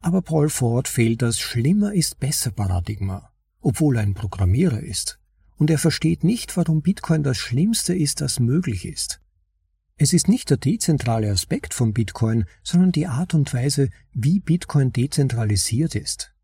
Aber 0.00 0.22
Paul 0.22 0.48
Ford 0.48 0.88
fehlt 0.88 1.22
das 1.22 1.38
Schlimmer 1.38 1.94
ist 1.94 2.18
besser 2.18 2.50
Paradigma, 2.50 3.30
obwohl 3.60 3.96
er 3.96 4.02
ein 4.02 4.14
Programmierer 4.14 4.80
ist. 4.80 5.20
Und 5.56 5.70
er 5.70 5.78
versteht 5.78 6.24
nicht, 6.24 6.56
warum 6.56 6.82
Bitcoin 6.82 7.22
das 7.22 7.38
Schlimmste 7.38 7.94
ist, 7.94 8.20
das 8.20 8.40
möglich 8.40 8.84
ist. 8.84 9.20
Es 9.96 10.12
ist 10.12 10.26
nicht 10.26 10.50
der 10.50 10.56
dezentrale 10.56 11.30
Aspekt 11.30 11.74
von 11.74 11.92
Bitcoin, 11.92 12.46
sondern 12.64 12.90
die 12.90 13.06
Art 13.06 13.34
und 13.34 13.54
Weise, 13.54 13.90
wie 14.12 14.40
Bitcoin 14.40 14.92
dezentralisiert 14.92 15.94
ist. 15.94 16.34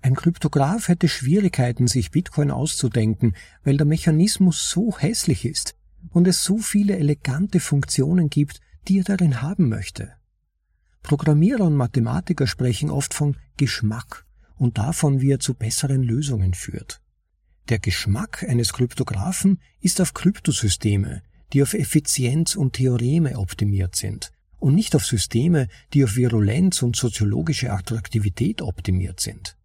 Ein 0.00 0.14
Kryptograph 0.14 0.86
hätte 0.86 1.08
Schwierigkeiten, 1.08 1.88
sich 1.88 2.12
Bitcoin 2.12 2.52
auszudenken, 2.52 3.34
weil 3.64 3.76
der 3.78 3.86
Mechanismus 3.86 4.70
so 4.70 4.96
hässlich 4.98 5.44
ist 5.44 5.74
und 6.10 6.28
es 6.28 6.44
so 6.44 6.58
viele 6.58 6.96
elegante 6.96 7.58
Funktionen 7.58 8.30
gibt, 8.30 8.60
die 8.86 8.98
er 8.98 9.04
darin 9.04 9.42
haben 9.42 9.68
möchte. 9.68 10.12
Programmierer 11.04 11.64
und 11.64 11.76
Mathematiker 11.76 12.46
sprechen 12.46 12.90
oft 12.90 13.12
von 13.12 13.36
Geschmack 13.58 14.24
und 14.56 14.78
davon, 14.78 15.20
wie 15.20 15.32
er 15.32 15.38
zu 15.38 15.52
besseren 15.52 16.02
Lösungen 16.02 16.54
führt. 16.54 17.02
Der 17.68 17.78
Geschmack 17.78 18.42
eines 18.48 18.72
Kryptographen 18.72 19.60
ist 19.80 20.00
auf 20.00 20.14
Kryptosysteme, 20.14 21.22
die 21.52 21.62
auf 21.62 21.74
Effizienz 21.74 22.56
und 22.56 22.72
Theoreme 22.72 23.38
optimiert 23.38 23.94
sind, 23.96 24.32
und 24.58 24.74
nicht 24.74 24.96
auf 24.96 25.04
Systeme, 25.04 25.68
die 25.92 26.04
auf 26.04 26.16
Virulenz 26.16 26.80
und 26.80 26.96
soziologische 26.96 27.70
Attraktivität 27.70 28.62
optimiert 28.62 29.20
sind. 29.20 29.58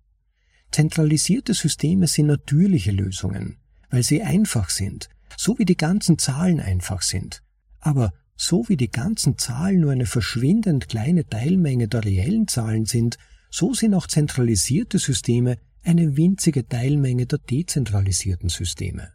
Zentralisierte 0.71 1.54
Systeme 1.54 2.08
sind 2.08 2.28
natürliche 2.28 2.91
Lösungen, 2.91 3.60
weil 3.89 4.04
sie 4.04 4.21
einfach 4.23 4.69
sind, 4.69 5.08
so 5.38 5.58
wie 5.58 5.65
die 5.65 5.78
ganzen 5.78 6.17
Zahlen 6.17 6.60
einfach 6.60 7.02
sind. 7.02 7.43
Aber 7.80 8.12
so 8.41 8.69
wie 8.69 8.78
die 8.78 8.89
ganzen 8.89 9.38
Zahlen 9.38 9.82
nur 9.82 9.91
eine 9.91 10.06
verschwindend 10.06 10.88
kleine 10.88 11.28
Teilmenge 11.28 11.89
der 11.89 12.06
reellen 12.06 12.47
Zahlen 12.47 12.86
sind, 12.86 13.17
so 13.52 13.73
sind 13.73 13.93
auch 13.93 14.08
zentralisierte 14.08 14.97
Systeme 14.97 15.58
eine 15.84 16.15
winzige 16.15 16.65
Teilmenge 16.65 17.25
der 17.25 17.39
dezentralisierten 17.39 18.47
Systeme. 18.47 19.12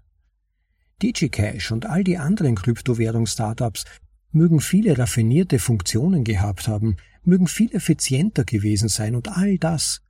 DigiCash 1.01 1.73
und 1.73 1.87
all 1.87 2.05
die 2.05 2.19
anderen 2.19 2.55
Kryptowährungs-Startups 2.55 3.87
mögen 4.31 4.61
viele 4.61 4.99
raffinierte 4.99 5.59
Funktionen 5.59 6.25
gehabt 6.25 6.69
haben, 6.69 6.99
mögen 7.23 7.47
viel 7.47 7.75
effizienter 7.75 8.45
gewesen 8.45 8.91
sein 8.91 9.15
und 9.15 9.29
all 9.29 9.57
das, 9.57 10.03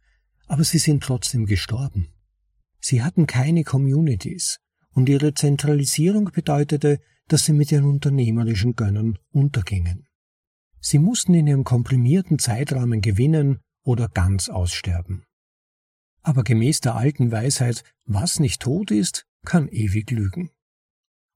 aber 0.49 0.65
sie 0.65 0.79
sind 0.79 1.05
trotzdem 1.05 1.47
gestorben. 1.47 2.09
Sie 2.81 3.01
hatten 3.01 3.29
keine 3.29 3.63
Communities, 3.63 4.59
und 4.91 5.09
ihre 5.09 5.35
Zentralisierung 5.35 6.31
bedeutete, 6.33 7.01
dass 7.29 7.45
sie 7.45 7.53
mit 7.53 7.73
ihren 7.73 7.85
unternehmerischen 7.85 8.77
Gönnern 8.77 9.19
untergingen. 9.31 10.07
Sie 10.81 10.99
mussten 10.99 11.35
in 11.35 11.47
ihrem 11.47 11.65
komprimierten 11.65 12.39
Zeitrahmen 12.39 13.01
gewinnen 13.01 13.61
oder 13.83 14.09
ganz 14.09 14.49
aussterben. 14.49 15.25
Aber 16.23 16.43
gemäß 16.43 16.81
der 16.81 16.95
alten 16.95 17.33
Weisheit, 17.33 17.85
was 18.05 18.41
nicht 18.41 18.63
tot 18.63 18.91
ist, 18.91 19.27
kann 19.45 19.69
ewig 19.69 20.11
lügen. 20.11 20.51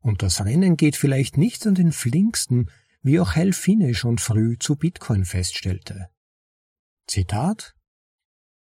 Und 0.01 0.23
das 0.23 0.45
Rennen 0.45 0.77
geht 0.77 0.97
vielleicht 0.97 1.37
nicht 1.37 1.67
an 1.67 1.75
den 1.75 1.93
flinksten, 1.93 2.71
wie 3.03 3.21
auch 3.21 3.35
Hal 3.35 3.53
Finney 3.53 3.95
schon 3.95 4.19
früh 4.19 4.59
zu 4.59 4.77
Bitcoin 4.77 5.25
feststellte. 5.25 6.09
Zitat 7.07 7.75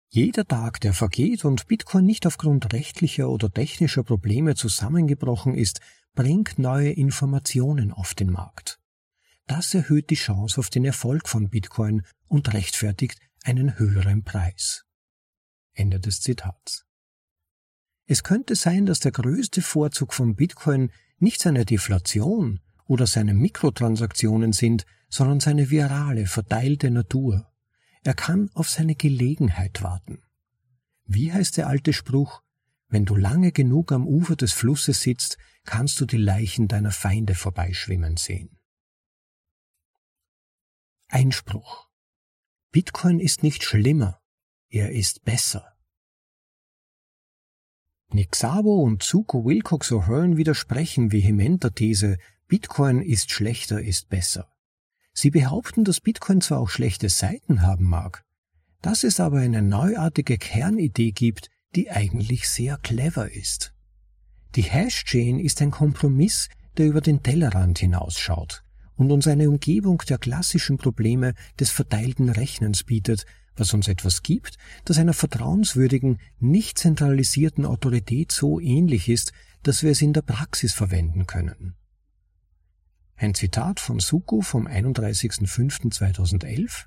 jeder 0.09 0.45
Tag, 0.45 0.79
der 0.79 0.93
vergeht 0.93 1.43
und 1.43 1.67
Bitcoin 1.67 2.05
nicht 2.05 2.25
aufgrund 2.25 2.71
rechtlicher 2.71 3.29
oder 3.29 3.51
technischer 3.51 4.03
Probleme 4.03 4.55
zusammengebrochen 4.55 5.53
ist, 5.53 5.81
bringt 6.17 6.57
neue 6.57 6.89
Informationen 6.89 7.93
auf 7.93 8.15
den 8.15 8.31
Markt. 8.31 8.79
Das 9.45 9.75
erhöht 9.75 10.09
die 10.09 10.15
Chance 10.15 10.59
auf 10.59 10.71
den 10.71 10.83
Erfolg 10.83 11.29
von 11.29 11.47
Bitcoin 11.51 12.01
und 12.27 12.55
rechtfertigt 12.55 13.19
einen 13.43 13.77
höheren 13.77 14.23
Preis. 14.23 14.83
Ende 15.73 15.99
des 15.99 16.21
Zitats. 16.21 16.87
Es 18.07 18.23
könnte 18.23 18.55
sein, 18.55 18.87
dass 18.87 18.99
der 18.99 19.11
größte 19.11 19.61
Vorzug 19.61 20.11
von 20.11 20.35
Bitcoin 20.35 20.91
nicht 21.19 21.39
seine 21.39 21.65
Deflation 21.65 22.61
oder 22.87 23.05
seine 23.05 23.35
Mikrotransaktionen 23.35 24.53
sind, 24.53 24.87
sondern 25.09 25.39
seine 25.39 25.69
virale, 25.69 26.25
verteilte 26.25 26.89
Natur. 26.89 27.47
Er 28.01 28.15
kann 28.15 28.49
auf 28.55 28.71
seine 28.71 28.95
Gelegenheit 28.95 29.83
warten. 29.83 30.23
Wie 31.05 31.31
heißt 31.31 31.57
der 31.57 31.67
alte 31.67 31.93
Spruch? 31.93 32.41
Wenn 32.89 33.05
du 33.05 33.15
lange 33.15 33.51
genug 33.51 33.91
am 33.91 34.07
Ufer 34.07 34.35
des 34.35 34.53
Flusses 34.53 35.01
sitzt, 35.01 35.37
kannst 35.67 36.01
du 36.01 36.07
die 36.07 36.17
Leichen 36.17 36.67
deiner 36.67 36.91
Feinde 36.91 37.35
vorbeischwimmen 37.35 38.17
sehen. 38.17 38.57
Einspruch. 41.09 41.87
Bitcoin 42.71 43.19
ist 43.19 43.43
nicht 43.43 43.63
schlimmer, 43.63 44.19
er 44.69 44.91
ist 44.91 45.23
besser. 45.23 45.77
Nick 48.09 48.35
Szabo 48.35 48.81
und 48.81 49.03
Zuko 49.03 49.45
Wilcox 49.45 49.91
O'Hearn 49.91 50.37
widersprechen 50.37 51.11
vehement 51.11 51.63
der 51.63 51.73
These, 51.73 52.17
Bitcoin 52.47 53.01
ist 53.01 53.31
schlechter, 53.31 53.81
ist 53.81 54.09
besser. 54.09 54.51
Sie 55.13 55.31
behaupten, 55.31 55.83
dass 55.83 55.99
Bitcoin 55.99 56.41
zwar 56.41 56.59
auch 56.59 56.69
schlechte 56.69 57.09
Seiten 57.09 57.61
haben 57.61 57.85
mag, 57.85 58.23
dass 58.81 59.03
es 59.03 59.19
aber 59.19 59.39
eine 59.39 59.61
neuartige 59.61 60.37
Kernidee 60.37 61.11
gibt, 61.11 61.49
die 61.75 61.91
eigentlich 61.91 62.47
sehr 62.47 62.77
clever 62.77 63.31
ist. 63.31 63.76
Die 64.55 64.63
Hash-Chain 64.63 65.39
ist 65.39 65.61
ein 65.61 65.71
Kompromiss, 65.71 66.49
der 66.77 66.87
über 66.87 67.01
den 67.01 67.23
Tellerrand 67.23 67.79
hinausschaut 67.79 68.63
und 68.95 69.11
uns 69.11 69.27
eine 69.27 69.49
Umgebung 69.49 70.01
der 70.09 70.17
klassischen 70.17 70.77
Probleme 70.77 71.33
des 71.59 71.69
verteilten 71.69 72.29
Rechnens 72.29 72.83
bietet, 72.83 73.25
was 73.55 73.73
uns 73.73 73.87
etwas 73.87 74.23
gibt, 74.23 74.57
das 74.85 74.97
einer 74.97 75.13
vertrauenswürdigen, 75.13 76.19
nicht 76.39 76.77
zentralisierten 76.77 77.65
Autorität 77.65 78.31
so 78.31 78.59
ähnlich 78.59 79.09
ist, 79.09 79.33
dass 79.63 79.83
wir 79.83 79.91
es 79.91 80.01
in 80.01 80.13
der 80.13 80.21
Praxis 80.21 80.73
verwenden 80.73 81.27
können. 81.27 81.75
Ein 83.15 83.33
Zitat 83.33 83.79
von 83.79 83.99
Suko 83.99 84.41
vom 84.41 84.67
31.05.2011 84.67 86.85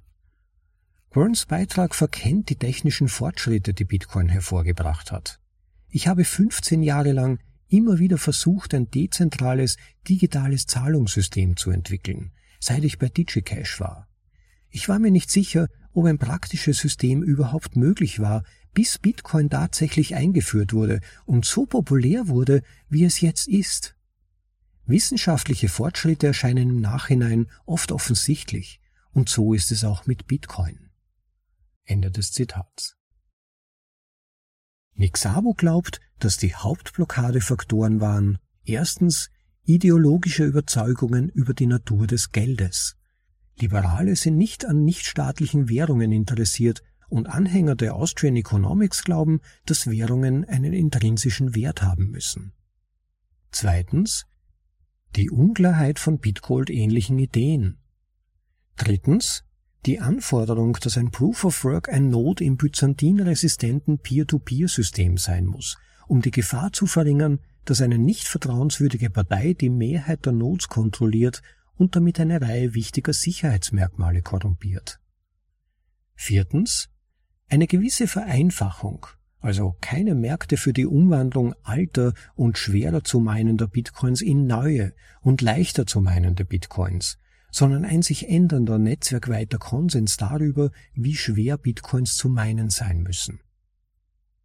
Burns 1.11 1.47
Beitrag 1.47 1.97
verkennt 1.97 2.51
die 2.51 2.57
technischen 2.57 3.09
Fortschritte, 3.09 3.75
die 3.75 3.85
Bitcoin 3.85 4.29
hervorgebracht 4.29 5.11
hat. 5.11 5.41
Ich 5.89 6.07
habe 6.07 6.25
15 6.25 6.85
Jahre 6.85 7.11
lang 7.11 7.41
immer 7.71 7.99
wieder 7.99 8.19
versucht, 8.19 8.75
ein 8.75 8.91
dezentrales, 8.91 9.77
digitales 10.09 10.67
Zahlungssystem 10.67 11.57
zu 11.57 11.71
entwickeln, 11.71 12.33
seit 12.59 12.85
ich 12.85 12.99
bei 12.99 13.09
DigiCash 13.09 13.81
war. 13.81 14.09
Ich 14.69 14.89
war 14.89 14.99
mir 14.99 15.11
nicht 15.11 15.31
sicher, 15.31 15.69
ob 15.93 16.07
ein 16.07 16.19
praktisches 16.19 16.79
System 16.79 17.23
überhaupt 17.23 17.77
möglich 17.77 18.21
war, 18.21 18.45
bis 18.73 18.99
Bitcoin 18.99 19.51
tatsächlich 19.51 20.15
eingeführt 20.15 20.73
wurde 20.73 21.01
und 21.27 21.45
so 21.45 21.67
populär 21.67 22.29
wurde, 22.29 22.63
wie 22.89 23.05
es 23.05 23.21
jetzt 23.21 23.49
ist. 23.49 23.97
Wissenschaftliche 24.87 25.69
Fortschritte 25.69 26.29
erscheinen 26.29 26.71
im 26.71 26.81
Nachhinein 26.81 27.47
oft 27.67 27.93
offensichtlich, 27.93 28.81
und 29.13 29.29
so 29.29 29.55
ist 29.55 29.73
es 29.73 29.85
auch 29.85 30.07
mit 30.07 30.27
Bitcoin. 30.27 30.91
Ende 31.85 32.11
des 32.11 32.33
Zitats. 32.33 33.00
Nick 34.95 35.17
Szabo 35.17 35.55
glaubt, 35.55 36.01
dass 36.19 36.37
die 36.37 36.55
Hauptblockadefaktoren 36.55 38.01
waren 38.01 38.39
erstens 38.65 39.31
ideologische 39.65 40.45
Überzeugungen 40.45 41.29
über 41.29 41.55
die 41.55 41.67
Natur 41.67 42.07
des 42.07 42.33
Geldes. 42.33 42.97
Liberale 43.59 44.17
sind 44.17 44.37
nicht 44.37 44.65
an 44.65 44.85
nichtstaatlichen 44.85 45.69
Währungen 45.69 46.13
interessiert 46.13 46.83
und 47.09 47.27
Anhänger 47.27 47.75
der 47.75 47.95
Austrian 47.95 48.37
Economics 48.37 49.05
glauben, 49.05 49.41
dass 49.67 49.89
Währungen 49.89 50.45
einen 50.45 50.73
intrinsischen 50.73 51.55
Wert 51.55 51.83
haben 51.83 52.11
müssen. 52.11 52.53
Zweitens 53.51 54.27
die 55.17 55.29
Unklarheit 55.29 55.99
von 55.99 56.19
Bitgold 56.21 56.71
ähnlichen 56.71 57.19
Ideen. 57.19 57.79
Drittens, 58.77 59.43
die 59.87 60.01
Anforderung, 60.01 60.77
dass 60.83 60.99
ein 60.99 61.11
Proof 61.11 61.45
of 61.45 61.65
Work 61.65 61.89
ein 61.89 62.11
Node 62.11 62.45
im 62.45 62.57
byzantinresistenten 62.57 63.99
Peer-to-Peer-System 63.99 65.17
sein 65.17 65.47
muss, 65.47 65.79
um 66.07 66.21
die 66.21 66.31
Gefahr 66.31 66.73
zu 66.73 66.87
verringern, 66.87 67.41
dass 67.65 67.81
eine 67.81 67.99
nicht 67.99 68.29
vertrauenswürdige 68.29 69.11
Partei 69.11 69.55
die 69.55 69.71
Mehrheit 69.71 70.27
der 70.27 70.33
Nodes 70.33 70.69
kontrolliert 70.69 71.43
und 71.77 71.97
damit 71.97 72.21
eine 72.21 72.41
Reihe 72.41 72.75
wichtiger 72.75 73.13
Sicherheitsmerkmale 73.13 74.23
korrumpiert. 74.23 75.01
Viertens, 76.15 76.91
Eine 77.49 77.67
gewisse 77.67 78.07
Vereinfachung, 78.07 79.07
also 79.41 79.75
keine 79.81 80.15
Märkte 80.15 80.57
für 80.57 80.73
die 80.73 80.87
Umwandlung 80.87 81.55
alter 81.63 82.13
und 82.37 82.59
schwerer 82.59 83.03
zu 83.03 83.19
meinender 83.19 83.67
Bitcoins 83.67 84.21
in 84.21 84.47
neue 84.47 84.93
und 85.21 85.41
leichter 85.41 85.87
zu 85.87 86.01
meinende 86.01 86.45
Bitcoins, 86.45 87.19
sondern 87.51 87.85
ein 87.85 88.03
sich 88.03 88.29
ändernder 88.29 88.79
netzwerkweiter 88.79 89.59
Konsens 89.59 90.17
darüber, 90.17 90.71
wie 90.95 91.15
schwer 91.15 91.59
Bitcoins 91.59 92.17
zu 92.17 92.29
meinen 92.29 92.71
sein 92.71 93.03
müssen. 93.03 93.41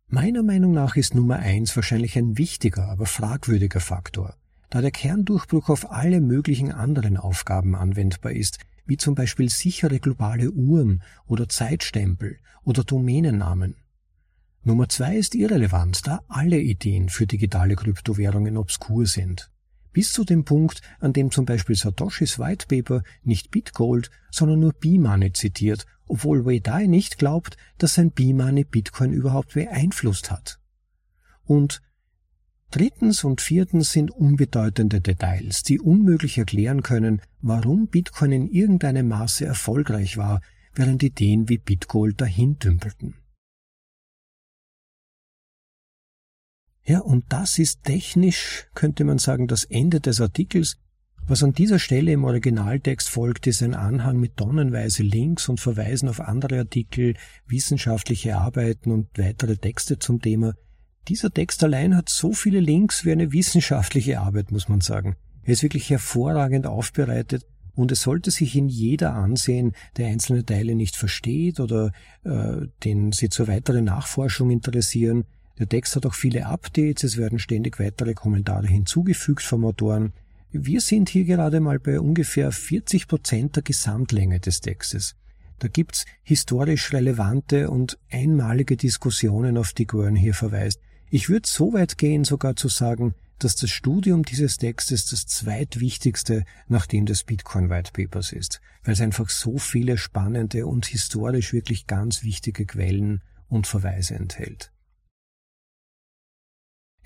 Meiner 0.08 0.44
Meinung 0.44 0.72
nach 0.72 0.96
ist 0.96 1.16
Nummer 1.16 1.38
eins 1.38 1.76
wahrscheinlich 1.76 2.18
ein 2.18 2.38
wichtiger, 2.38 2.90
aber 2.90 3.06
fragwürdiger 3.06 3.80
Faktor, 3.80 4.36
da 4.70 4.82
der 4.82 4.92
Kerndurchbruch 4.92 5.70
auf 5.70 5.92
alle 5.92 6.22
möglichen 6.22 6.72
anderen 6.72 7.18
Aufgaben 7.18 7.76
anwendbar 7.76 8.32
ist, 8.32 8.60
wie 8.86 8.98
zum 8.98 9.16
Beispiel 9.16 9.50
sichere 9.50 10.00
globale 10.00 10.52
Uhren 10.52 11.02
oder 11.26 11.50
Zeitstempel 11.50 12.38
oder 12.64 12.84
Domänennamen. 12.84 13.76
Nummer 14.64 14.90
zwei 14.90 15.18
ist 15.18 15.36
irrelevant, 15.36 16.08
da 16.08 16.22
alle 16.28 16.60
Ideen 16.60 17.10
für 17.10 17.28
digitale 17.28 17.76
Kryptowährungen 17.76 18.58
obskur 18.58 19.06
sind. 19.06 19.52
Bis 19.96 20.12
zu 20.12 20.26
dem 20.26 20.44
Punkt, 20.44 20.82
an 21.00 21.14
dem 21.14 21.32
zum 21.32 21.46
Beispiel 21.46 21.78
Satoshis 21.78 22.38
White 22.38 22.66
Paper 22.68 23.02
nicht 23.24 23.50
Bitgold, 23.50 24.12
sondern 24.30 24.60
nur 24.60 24.74
B-Money 24.74 25.32
zitiert, 25.32 25.86
obwohl 26.06 26.46
Wei 26.46 26.60
Dai 26.60 26.86
nicht 26.86 27.18
glaubt, 27.18 27.56
dass 27.78 27.94
sein 27.94 28.12
B-Money 28.12 28.66
Bitcoin 28.66 29.14
überhaupt 29.14 29.54
beeinflusst 29.54 30.32
hat. 30.32 30.60
Und 31.46 31.82
drittens 32.72 33.24
und 33.24 33.40
viertens 33.40 33.94
sind 33.94 34.12
unbedeutende 34.12 35.00
Details, 35.00 35.64
die 35.64 35.80
unmöglich 35.80 36.38
erklären 36.38 36.84
können, 36.84 37.22
warum 37.40 37.88
Bitcoin 37.88 38.34
in 38.34 38.50
irgendeinem 38.50 39.08
Maße 39.08 39.46
erfolgreich 39.46 40.18
war, 40.18 40.42
während 40.74 41.04
Ideen 41.04 41.48
wie 41.48 41.58
Bitgold 41.58 42.20
dahin 42.20 42.60
Ja, 46.88 47.00
und 47.00 47.26
das 47.30 47.58
ist 47.58 47.84
technisch, 47.84 48.68
könnte 48.76 49.04
man 49.06 49.18
sagen, 49.18 49.48
das 49.48 49.64
Ende 49.64 50.02
des 50.02 50.22
Artikels. 50.22 50.78
Was 51.28 51.42
an 51.42 51.54
dieser 51.54 51.80
Stelle 51.80 52.12
im 52.12 52.24
Originaltext 52.24 53.10
folgt, 53.10 53.48
ist 53.48 53.64
ein 53.64 53.74
Anhang 53.74 54.20
mit 54.20 54.38
tonnenweise 54.38 55.02
Links 55.02 55.50
und 55.50 55.60
Verweisen 55.60 56.08
auf 56.08 56.20
andere 56.20 56.60
Artikel, 56.60 57.16
wissenschaftliche 57.48 58.38
Arbeiten 58.38 58.92
und 58.92 59.08
weitere 59.18 59.58
Texte 59.58 59.98
zum 59.98 60.22
Thema. 60.22 60.54
Dieser 61.08 61.32
Text 61.32 61.64
allein 61.64 61.96
hat 61.96 62.10
so 62.10 62.34
viele 62.34 62.60
Links 62.60 63.06
wie 63.06 63.12
eine 63.12 63.32
wissenschaftliche 63.32 64.20
Arbeit, 64.20 64.52
muss 64.52 64.70
man 64.70 64.82
sagen. 64.82 65.16
Er 65.42 65.54
ist 65.54 65.64
wirklich 65.64 65.90
hervorragend 65.90 66.68
aufbereitet 66.68 67.48
und 67.74 67.92
es 67.92 68.02
sollte 68.02 68.30
sich 68.30 68.56
in 68.56 68.70
jeder 68.70 69.14
ansehen, 69.14 69.74
der 69.98 70.08
einzelne 70.08 70.46
Teile 70.46 70.76
nicht 70.76 70.96
versteht 70.96 71.60
oder 71.60 71.92
äh, 72.24 72.68
den 72.84 73.12
sie 73.12 73.30
zur 73.30 73.48
weiteren 73.48 73.86
Nachforschung 73.86 74.52
interessieren. 74.52 75.26
Der 75.58 75.70
Text 75.70 75.96
hat 75.96 76.06
auch 76.06 76.14
viele 76.14 76.48
Updates, 76.48 77.04
es 77.04 77.18
werden 77.18 77.40
ständig 77.40 77.80
weitere 77.80 78.14
Kommentare 78.14 78.68
hinzugefügt 78.68 79.42
vom 79.42 79.64
Autoren. 79.64 80.12
Wir 80.52 80.82
sind 80.82 81.10
hier 81.10 81.24
gerade 81.24 81.60
mal 81.60 81.80
bei 81.80 82.00
ungefähr 82.00 82.52
40 82.52 83.08
Prozent 83.08 83.56
der 83.56 83.64
Gesamtlänge 83.64 84.40
des 84.40 84.62
Textes. 84.62 85.16
Da 85.60 85.70
gibt's 85.70 86.06
historisch 86.24 86.92
relevante 86.92 87.70
und 87.70 87.98
einmalige 88.12 88.76
Diskussionen, 88.76 89.58
auf 89.58 89.72
die 89.72 89.88
Gwern 89.88 90.16
hier 90.16 90.34
verweist. 90.34 90.82
Ich 91.10 91.30
würde 91.30 91.48
so 91.48 91.72
weit 91.74 91.98
gehen, 91.98 92.26
sogar 92.26 92.58
zu 92.58 92.68
sagen, 92.68 93.16
dass 93.40 93.56
das 93.56 93.70
Studium 93.70 94.24
dieses 94.24 94.58
Textes 94.58 95.08
das 95.08 95.26
zweitwichtigste 95.28 96.44
nach 96.68 96.86
dem 96.86 97.06
des 97.06 97.24
Bitcoin 97.24 97.70
White 97.70 97.92
Papers 97.94 98.34
ist, 98.34 98.62
weil 98.84 98.94
es 98.94 99.02
einfach 99.02 99.30
so 99.30 99.58
viele 99.58 99.98
spannende 99.98 100.68
und 100.68 100.86
historisch 100.86 101.54
wirklich 101.54 101.88
ganz 101.88 102.24
wichtige 102.24 102.66
Quellen 102.66 103.22
und 103.48 103.68
Verweise 103.68 104.16
enthält. 104.16 104.72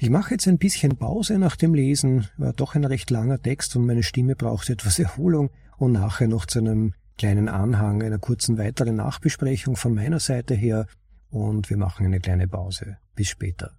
Ich 0.01 0.09
mache 0.09 0.31
jetzt 0.31 0.47
ein 0.47 0.57
bisschen 0.57 0.95
Pause 0.95 1.37
nach 1.39 1.57
dem 1.57 1.73
Lesen, 1.73 2.25
war 2.37 2.53
doch 2.53 2.73
ein 2.73 2.85
recht 2.85 3.09
langer 3.09 3.37
Text 3.37 3.75
und 3.75 3.85
meine 3.85 4.01
Stimme 4.01 4.37
braucht 4.37 4.69
etwas 4.69 4.97
Erholung 4.99 5.49
und 5.77 5.91
nachher 5.91 6.29
noch 6.29 6.45
zu 6.45 6.59
einem 6.59 6.93
kleinen 7.17 7.49
Anhang, 7.49 8.01
einer 8.01 8.17
kurzen 8.17 8.57
weiteren 8.57 8.95
Nachbesprechung 8.95 9.75
von 9.75 9.93
meiner 9.93 10.21
Seite 10.21 10.55
her 10.55 10.87
und 11.29 11.69
wir 11.69 11.75
machen 11.75 12.05
eine 12.05 12.21
kleine 12.21 12.47
Pause. 12.47 12.97
Bis 13.13 13.27
später. 13.27 13.73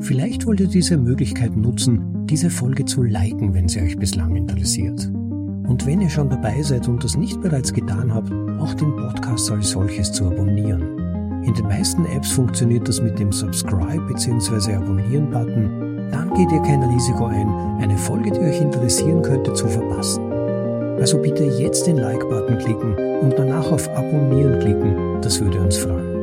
Vielleicht 0.00 0.44
wollt 0.44 0.60
ihr 0.60 0.68
diese 0.68 0.98
Möglichkeit 0.98 1.56
nutzen, 1.56 2.26
diese 2.26 2.50
Folge 2.50 2.84
zu 2.84 3.02
liken, 3.02 3.54
wenn 3.54 3.68
sie 3.68 3.80
euch 3.80 3.96
bislang 3.96 4.36
interessiert. 4.36 5.10
Und 5.68 5.86
wenn 5.86 6.00
ihr 6.00 6.08
schon 6.08 6.30
dabei 6.30 6.62
seid 6.62 6.88
und 6.88 7.04
das 7.04 7.16
nicht 7.16 7.40
bereits 7.40 7.72
getan 7.72 8.12
habt, 8.12 8.32
auch 8.58 8.74
den 8.74 8.96
Podcast 8.96 9.50
als 9.50 9.70
solches 9.70 10.10
zu 10.10 10.26
abonnieren. 10.26 10.98
In 11.44 11.54
den 11.54 11.66
meisten 11.66 12.04
Apps 12.06 12.32
funktioniert 12.32 12.88
das 12.88 13.00
mit 13.00 13.18
dem 13.18 13.32
Subscribe 13.32 14.00
bzw. 14.08 14.74
Abonnieren-Button. 14.74 16.10
Dann 16.10 16.34
geht 16.34 16.50
ihr 16.50 16.62
kein 16.62 16.82
Risiko 16.82 17.26
ein, 17.26 17.48
eine 17.80 17.96
Folge, 17.98 18.30
die 18.30 18.40
euch 18.40 18.60
interessieren 18.60 19.22
könnte, 19.22 19.52
zu 19.52 19.66
verpassen. 19.68 20.32
Also 20.98 21.18
bitte 21.18 21.44
jetzt 21.44 21.86
den 21.86 21.98
Like-Button 21.98 22.58
klicken 22.58 22.94
und 23.20 23.34
danach 23.38 23.70
auf 23.70 23.88
Abonnieren 23.90 24.58
klicken, 24.60 25.20
das 25.22 25.40
würde 25.40 25.60
uns 25.60 25.76
freuen. 25.76 26.17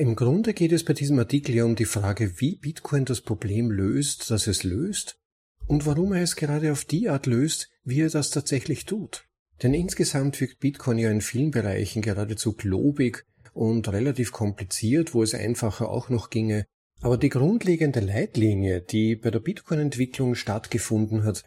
Im 0.00 0.16
Grunde 0.16 0.54
geht 0.54 0.72
es 0.72 0.82
bei 0.82 0.94
diesem 0.94 1.18
Artikel 1.18 1.54
ja 1.54 1.66
um 1.66 1.76
die 1.76 1.84
Frage, 1.84 2.40
wie 2.40 2.56
Bitcoin 2.56 3.04
das 3.04 3.20
Problem 3.20 3.70
löst, 3.70 4.30
das 4.30 4.46
es 4.46 4.64
löst 4.64 5.18
und 5.66 5.84
warum 5.84 6.14
er 6.14 6.22
es 6.22 6.36
gerade 6.36 6.72
auf 6.72 6.86
die 6.86 7.10
Art 7.10 7.26
löst, 7.26 7.68
wie 7.84 8.00
er 8.00 8.08
das 8.08 8.30
tatsächlich 8.30 8.86
tut. 8.86 9.26
Denn 9.62 9.74
insgesamt 9.74 10.40
wirkt 10.40 10.58
Bitcoin 10.58 10.96
ja 10.96 11.10
in 11.10 11.20
vielen 11.20 11.50
Bereichen 11.50 12.00
geradezu 12.00 12.54
globig 12.54 13.26
und 13.52 13.92
relativ 13.92 14.32
kompliziert, 14.32 15.12
wo 15.12 15.22
es 15.22 15.34
einfacher 15.34 15.90
auch 15.90 16.08
noch 16.08 16.30
ginge. 16.30 16.64
Aber 17.02 17.18
die 17.18 17.28
grundlegende 17.28 18.00
Leitlinie, 18.00 18.80
die 18.80 19.16
bei 19.16 19.30
der 19.30 19.40
Bitcoin-Entwicklung 19.40 20.34
stattgefunden 20.34 21.24
hat, 21.24 21.44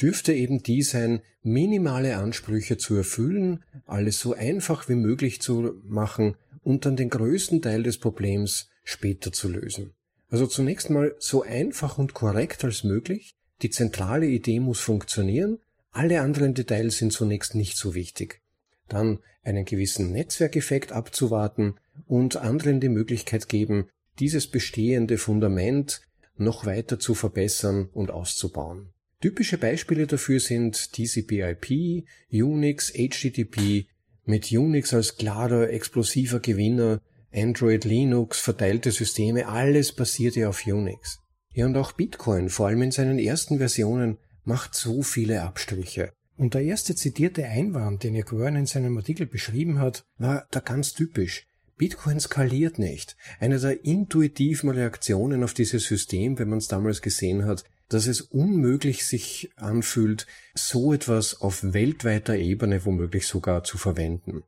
dürfte 0.00 0.32
eben 0.32 0.60
die 0.60 0.82
sein, 0.82 1.22
minimale 1.44 2.16
Ansprüche 2.16 2.78
zu 2.78 2.96
erfüllen, 2.96 3.62
alles 3.86 4.18
so 4.18 4.34
einfach 4.34 4.88
wie 4.88 4.96
möglich 4.96 5.40
zu 5.40 5.80
machen 5.84 6.34
und 6.62 6.86
dann 6.86 6.96
den 6.96 7.10
größten 7.10 7.62
Teil 7.62 7.82
des 7.82 7.98
Problems 7.98 8.68
später 8.84 9.32
zu 9.32 9.48
lösen. 9.48 9.92
Also 10.30 10.46
zunächst 10.46 10.90
mal 10.90 11.14
so 11.18 11.42
einfach 11.42 11.98
und 11.98 12.14
korrekt 12.14 12.64
als 12.64 12.84
möglich, 12.84 13.34
die 13.62 13.70
zentrale 13.70 14.26
Idee 14.26 14.60
muss 14.60 14.80
funktionieren, 14.80 15.58
alle 15.90 16.22
anderen 16.22 16.54
Details 16.54 16.96
sind 16.98 17.12
zunächst 17.12 17.54
nicht 17.54 17.76
so 17.76 17.94
wichtig. 17.94 18.40
Dann 18.88 19.18
einen 19.44 19.64
gewissen 19.64 20.10
Netzwerkeffekt 20.12 20.92
abzuwarten 20.92 21.74
und 22.06 22.36
anderen 22.36 22.80
die 22.80 22.88
Möglichkeit 22.88 23.48
geben, 23.48 23.88
dieses 24.18 24.46
bestehende 24.46 25.18
Fundament 25.18 26.00
noch 26.36 26.64
weiter 26.64 26.98
zu 26.98 27.14
verbessern 27.14 27.88
und 27.92 28.10
auszubauen. 28.10 28.88
Typische 29.20 29.58
Beispiele 29.58 30.06
dafür 30.06 30.40
sind 30.40 30.92
TCP/IP, 30.92 32.04
Unix, 32.32 32.92
HTTP, 32.92 33.86
mit 34.24 34.50
Unix 34.52 34.94
als 34.94 35.16
klarer, 35.16 35.70
explosiver 35.70 36.40
Gewinner, 36.40 37.00
Android, 37.34 37.84
Linux, 37.84 38.40
verteilte 38.40 38.92
Systeme, 38.92 39.48
alles 39.48 39.92
basiert 39.92 40.36
ja 40.36 40.48
auf 40.48 40.66
Unix. 40.66 41.18
Ja, 41.54 41.66
und 41.66 41.76
auch 41.76 41.92
Bitcoin, 41.92 42.48
vor 42.48 42.66
allem 42.68 42.82
in 42.82 42.90
seinen 42.92 43.18
ersten 43.18 43.58
Versionen, 43.58 44.18
macht 44.44 44.74
so 44.74 45.02
viele 45.02 45.42
Abstriche. 45.42 46.12
Und 46.36 46.54
der 46.54 46.62
erste 46.62 46.94
zitierte 46.94 47.44
Einwand, 47.44 48.02
den 48.02 48.20
Gwern 48.22 48.56
in 48.56 48.66
seinem 48.66 48.96
Artikel 48.96 49.26
beschrieben 49.26 49.78
hat, 49.78 50.04
war 50.18 50.46
da 50.50 50.60
ganz 50.60 50.94
typisch. 50.94 51.46
Bitcoin 51.76 52.20
skaliert 52.20 52.78
nicht. 52.78 53.16
Eine 53.40 53.58
der 53.58 53.84
intuitiven 53.84 54.70
Reaktionen 54.70 55.42
auf 55.42 55.54
dieses 55.54 55.84
System, 55.84 56.38
wenn 56.38 56.48
man 56.48 56.58
es 56.58 56.68
damals 56.68 57.02
gesehen 57.02 57.44
hat, 57.44 57.64
dass 57.92 58.06
es 58.06 58.20
unmöglich 58.20 59.04
sich 59.06 59.50
anfühlt, 59.56 60.26
so 60.54 60.92
etwas 60.92 61.40
auf 61.40 61.62
weltweiter 61.62 62.36
Ebene 62.36 62.84
womöglich 62.84 63.26
sogar 63.26 63.64
zu 63.64 63.78
verwenden. 63.78 64.42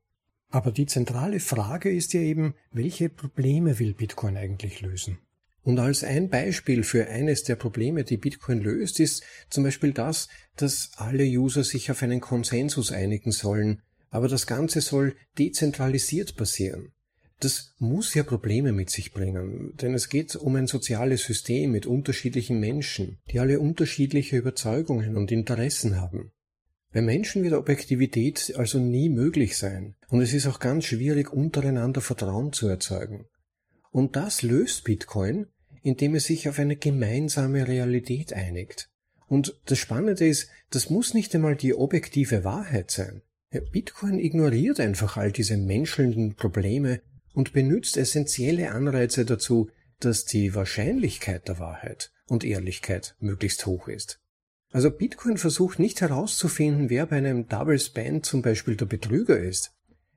Aber 0.51 0.71
die 0.71 0.87
zentrale 0.87 1.41
Frage 1.41 1.91
ist 1.91 2.13
ja 2.13 2.21
eben, 2.21 2.55
welche 2.71 3.09
Probleme 3.09 3.79
will 3.79 3.95
Bitcoin 3.95 4.37
eigentlich 4.37 4.81
lösen? 4.81 5.19
Und 5.63 5.79
als 5.79 6.05
ein 6.05 6.29
Beispiel 6.29 6.85
für 6.85 7.09
eines 7.09 7.43
der 7.43 7.57
Probleme, 7.57 8.05
die 8.05 8.19
Bitcoin 8.19 8.61
löst, 8.61 9.01
ist 9.01 9.25
zum 9.49 9.65
Beispiel 9.65 9.93
das, 9.93 10.29
dass 10.57 10.93
alle 10.97 11.25
User 11.25 11.65
sich 11.65 11.91
auf 11.91 12.03
einen 12.03 12.21
Konsensus 12.21 12.93
einigen 12.93 13.33
sollen, 13.33 13.83
aber 14.11 14.29
das 14.29 14.47
Ganze 14.47 14.81
soll 14.81 15.17
dezentralisiert 15.39 16.37
passieren. 16.37 16.93
Das 17.41 17.75
muss 17.79 18.15
ja 18.15 18.23
Probleme 18.23 18.73
mit 18.73 18.91
sich 18.91 19.13
bringen, 19.13 19.77
denn 19.77 19.95
es 19.95 20.09
geht 20.09 20.37
um 20.37 20.57
ein 20.57 20.67
soziales 20.67 21.25
System 21.25 21.73
mit 21.73 21.87
unterschiedlichen 21.87 22.61
Menschen, 22.61 23.19
die 23.31 23.41
alle 23.41 23.61
unterschiedliche 23.61 24.37
Überzeugungen 24.37 25.17
und 25.17 25.33
Interessen 25.33 26.01
haben. 26.01 26.33
Bei 26.93 27.03
Menschen 27.03 27.43
wird 27.43 27.55
Objektivität 27.55 28.55
also 28.57 28.79
nie 28.79 29.09
möglich 29.09 29.57
sein, 29.57 29.97
und 30.09 30.21
es 30.21 30.33
ist 30.33 30.47
auch 30.47 30.61
ganz 30.61 30.85
schwierig, 30.85 31.33
untereinander 31.33 32.01
Vertrauen 32.01 32.53
zu 32.53 32.69
erzeugen. 32.69 33.27
Und 33.91 34.15
das 34.15 34.43
löst 34.43 34.85
Bitcoin, 34.85 35.47
indem 35.83 36.15
es 36.15 36.25
sich 36.25 36.49
auf 36.49 36.59
eine 36.59 36.77
gemeinsame 36.77 37.67
Realität 37.67 38.33
einigt. 38.33 38.91
Und 39.27 39.61
das 39.67 39.79
Spannende 39.79 40.27
ist, 40.27 40.49
das 40.71 40.89
muss 40.89 41.15
nicht 41.15 41.35
einmal 41.35 41.57
die 41.57 41.75
objektive 41.75 42.45
Wahrheit 42.45 42.91
sein. 42.91 43.23
Bitcoin 43.73 44.19
ignoriert 44.19 44.81
einfach 44.81 45.17
all 45.17 45.33
diese 45.33 45.57
menschelnden 45.57 46.35
Probleme 46.35 47.01
und 47.35 47.53
benutzt 47.53 47.97
essentielle 47.97 48.71
Anreize 48.73 49.27
dazu, 49.27 49.69
dass 50.01 50.25
die 50.25 50.55
Wahrscheinlichkeit 50.55 51.49
der 51.49 51.59
Wahrheit 51.59 52.13
und 52.27 52.45
Ehrlichkeit 52.45 53.17
möglichst 53.21 53.67
hoch 53.67 53.89
ist. 53.89 54.21
Also 54.71 54.91
Bitcoin 54.91 55.37
versucht 55.37 55.79
nicht 55.79 56.01
herauszufinden, 56.01 56.91
wer 56.91 57.07
bei 57.07 57.17
einem 57.17 57.49
Double 57.49 57.79
Spend 57.79 58.25
zum 58.27 58.43
Beispiel 58.43 58.77
der 58.77 58.87
Betrüger 58.87 59.39
ist. 59.39 59.73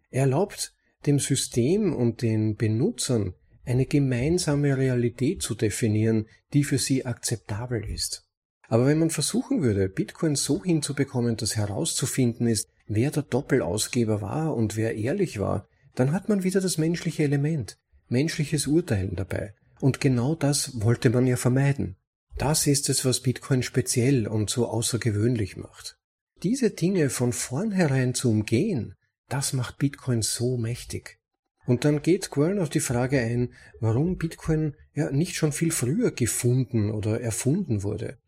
Er 0.09 0.21
erlaubt 0.21 0.73
dem 1.05 1.19
System 1.19 1.93
und 1.93 2.21
den 2.21 2.55
Benutzern 2.55 3.33
eine 3.65 3.85
gemeinsame 3.85 4.77
Realität 4.77 5.41
zu 5.41 5.53
definieren, 5.53 6.27
die 6.53 6.63
für 6.63 6.77
sie 6.77 7.05
akzeptabel 7.05 7.83
ist. 7.83 8.25
Aber 8.69 8.87
wenn 8.87 8.99
man 8.99 9.09
versuchen 9.09 9.61
würde, 9.61 9.89
Bitcoin 9.89 10.35
so 10.35 10.63
hinzubekommen, 10.63 11.37
dass 11.37 11.55
herauszufinden 11.55 12.47
ist, 12.47 12.69
wer 12.87 13.11
der 13.11 13.23
Doppelausgeber 13.23 14.21
war 14.21 14.55
und 14.55 14.75
wer 14.75 14.95
ehrlich 14.95 15.39
war, 15.39 15.67
dann 15.97 16.11
hat 16.11 16.29
man 16.29 16.43
wieder 16.43 16.61
das 16.61 16.77
menschliche 16.77 17.23
Element, 17.23 17.79
menschliches 18.07 18.67
Urteilen 18.67 19.15
dabei. 19.15 19.55
Und 19.79 19.99
genau 19.99 20.35
das 20.35 20.79
wollte 20.81 21.09
man 21.09 21.25
ja 21.25 21.37
vermeiden. 21.37 21.95
Das 22.37 22.67
ist 22.67 22.87
es, 22.89 23.03
was 23.03 23.21
Bitcoin 23.21 23.63
speziell 23.63 24.27
und 24.27 24.51
so 24.51 24.67
außergewöhnlich 24.67 25.57
macht. 25.57 25.97
Diese 26.43 26.69
Dinge 26.69 27.09
von 27.09 27.33
vornherein 27.33 28.13
zu 28.13 28.29
umgehen, 28.29 28.93
das 29.27 29.53
macht 29.53 29.79
Bitcoin 29.79 30.21
so 30.21 30.55
mächtig. 30.57 31.19
Und 31.65 31.83
dann 31.83 32.03
geht 32.03 32.29
Quirn 32.29 32.59
auf 32.59 32.69
die 32.69 32.79
Frage 32.79 33.19
ein, 33.19 33.53
warum 33.79 34.17
Bitcoin 34.17 34.75
ja 34.93 35.09
nicht 35.09 35.33
schon 35.33 35.51
viel 35.51 35.71
früher 35.71 36.11
gefunden 36.11 36.91
oder 36.91 37.21
erfunden 37.21 37.81
wurde. 37.81 38.19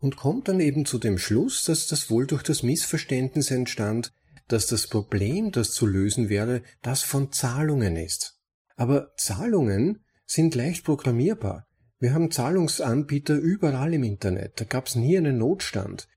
Und 0.00 0.16
kommt 0.16 0.48
dann 0.48 0.58
eben 0.58 0.86
zu 0.86 0.98
dem 0.98 1.18
Schluss, 1.18 1.62
dass 1.62 1.86
das 1.86 2.10
wohl 2.10 2.26
durch 2.26 2.42
das 2.42 2.64
Missverständnis 2.64 3.52
entstand, 3.52 4.12
dass 4.52 4.66
das 4.66 4.86
Problem, 4.86 5.50
das 5.50 5.72
zu 5.72 5.86
lösen 5.86 6.28
wäre, 6.28 6.62
das 6.82 7.02
von 7.02 7.32
Zahlungen 7.32 7.96
ist. 7.96 8.38
Aber 8.76 9.12
Zahlungen 9.16 10.04
sind 10.26 10.54
leicht 10.54 10.84
programmierbar. 10.84 11.66
Wir 11.98 12.14
haben 12.14 12.30
Zahlungsanbieter 12.30 13.36
überall 13.36 13.94
im 13.94 14.02
Internet. 14.02 14.60
Da 14.60 14.64
gab 14.64 14.86
es 14.86 14.96
nie 14.96 15.16
einen 15.16 15.38
Notstand. 15.38 16.08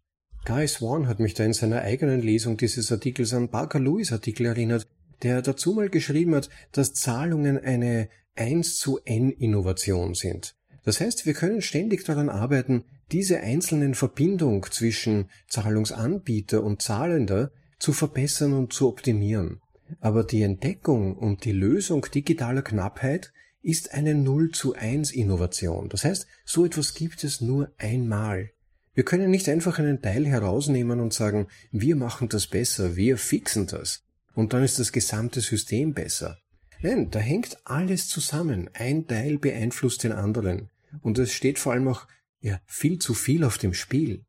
Guy 0.45 0.67
Swan 0.67 1.07
hat 1.07 1.19
mich 1.19 1.33
da 1.33 1.43
in 1.43 1.53
seiner 1.53 1.81
eigenen 1.81 2.21
Lesung 2.21 2.57
dieses 2.57 2.91
Artikels 2.91 3.33
an 3.33 3.49
Parker 3.49 3.79
Lewis 3.79 4.11
Artikel 4.11 4.45
erinnert, 4.45 4.87
der 5.23 5.41
dazu 5.41 5.73
mal 5.73 5.89
geschrieben 5.89 6.35
hat, 6.35 6.49
dass 6.71 6.93
Zahlungen 6.93 7.57
eine 7.57 8.09
1 8.35 8.77
zu 8.77 8.99
N 9.05 9.31
Innovation 9.31 10.13
sind. 10.13 10.55
Das 10.83 11.01
heißt, 11.01 11.25
wir 11.25 11.33
können 11.33 11.61
ständig 11.61 12.03
daran 12.03 12.29
arbeiten, 12.29 12.83
diese 13.11 13.39
einzelnen 13.39 13.95
Verbindung 13.95 14.65
zwischen 14.69 15.29
Zahlungsanbieter 15.47 16.63
und 16.63 16.81
Zahlender 16.81 17.51
zu 17.79 17.93
verbessern 17.93 18.53
und 18.53 18.73
zu 18.73 18.87
optimieren. 18.87 19.61
Aber 19.99 20.23
die 20.23 20.41
Entdeckung 20.41 21.15
und 21.15 21.45
die 21.45 21.51
Lösung 21.51 22.05
digitaler 22.13 22.61
Knappheit 22.61 23.31
ist 23.61 23.93
eine 23.93 24.15
0 24.15 24.51
zu 24.51 24.75
1 24.75 25.11
Innovation. 25.11 25.89
Das 25.89 26.05
heißt, 26.05 26.27
so 26.45 26.65
etwas 26.65 26.93
gibt 26.93 27.23
es 27.23 27.41
nur 27.41 27.71
einmal. 27.77 28.51
Wir 28.93 29.03
können 29.03 29.29
nicht 29.29 29.49
einfach 29.49 29.79
einen 29.79 30.01
Teil 30.01 30.25
herausnehmen 30.25 30.99
und 30.99 31.13
sagen, 31.13 31.47
wir 31.71 31.95
machen 31.95 32.29
das 32.29 32.47
besser, 32.47 32.95
wir 32.95 33.17
fixen 33.17 33.67
das. 33.67 34.03
Und 34.33 34.53
dann 34.53 34.63
ist 34.63 34.79
das 34.79 34.91
gesamte 34.91 35.41
System 35.41 35.93
besser. 35.93 36.37
Nein, 36.81 37.09
da 37.09 37.19
hängt 37.19 37.57
alles 37.65 38.07
zusammen. 38.07 38.69
Ein 38.73 39.07
Teil 39.07 39.37
beeinflusst 39.37 40.03
den 40.03 40.11
anderen. 40.11 40.69
Und 41.01 41.17
es 41.17 41.33
steht 41.33 41.59
vor 41.59 41.73
allem 41.73 41.87
auch 41.87 42.07
ja, 42.41 42.59
viel 42.65 42.99
zu 42.99 43.13
viel 43.13 43.43
auf 43.43 43.57
dem 43.57 43.73
Spiel. 43.73 44.23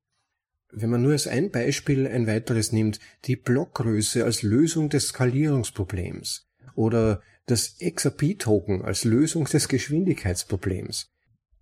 Wenn 0.78 0.90
man 0.90 1.00
nur 1.00 1.12
als 1.12 1.26
ein 1.26 1.50
Beispiel 1.50 2.06
ein 2.06 2.26
weiteres 2.26 2.70
nimmt, 2.70 3.00
die 3.24 3.36
Blockgröße 3.36 4.24
als 4.24 4.42
Lösung 4.42 4.90
des 4.90 5.08
Skalierungsproblems 5.08 6.46
oder 6.74 7.22
das 7.46 7.78
XRP-Token 7.82 8.82
als 8.82 9.04
Lösung 9.04 9.46
des 9.46 9.68
Geschwindigkeitsproblems. 9.68 11.10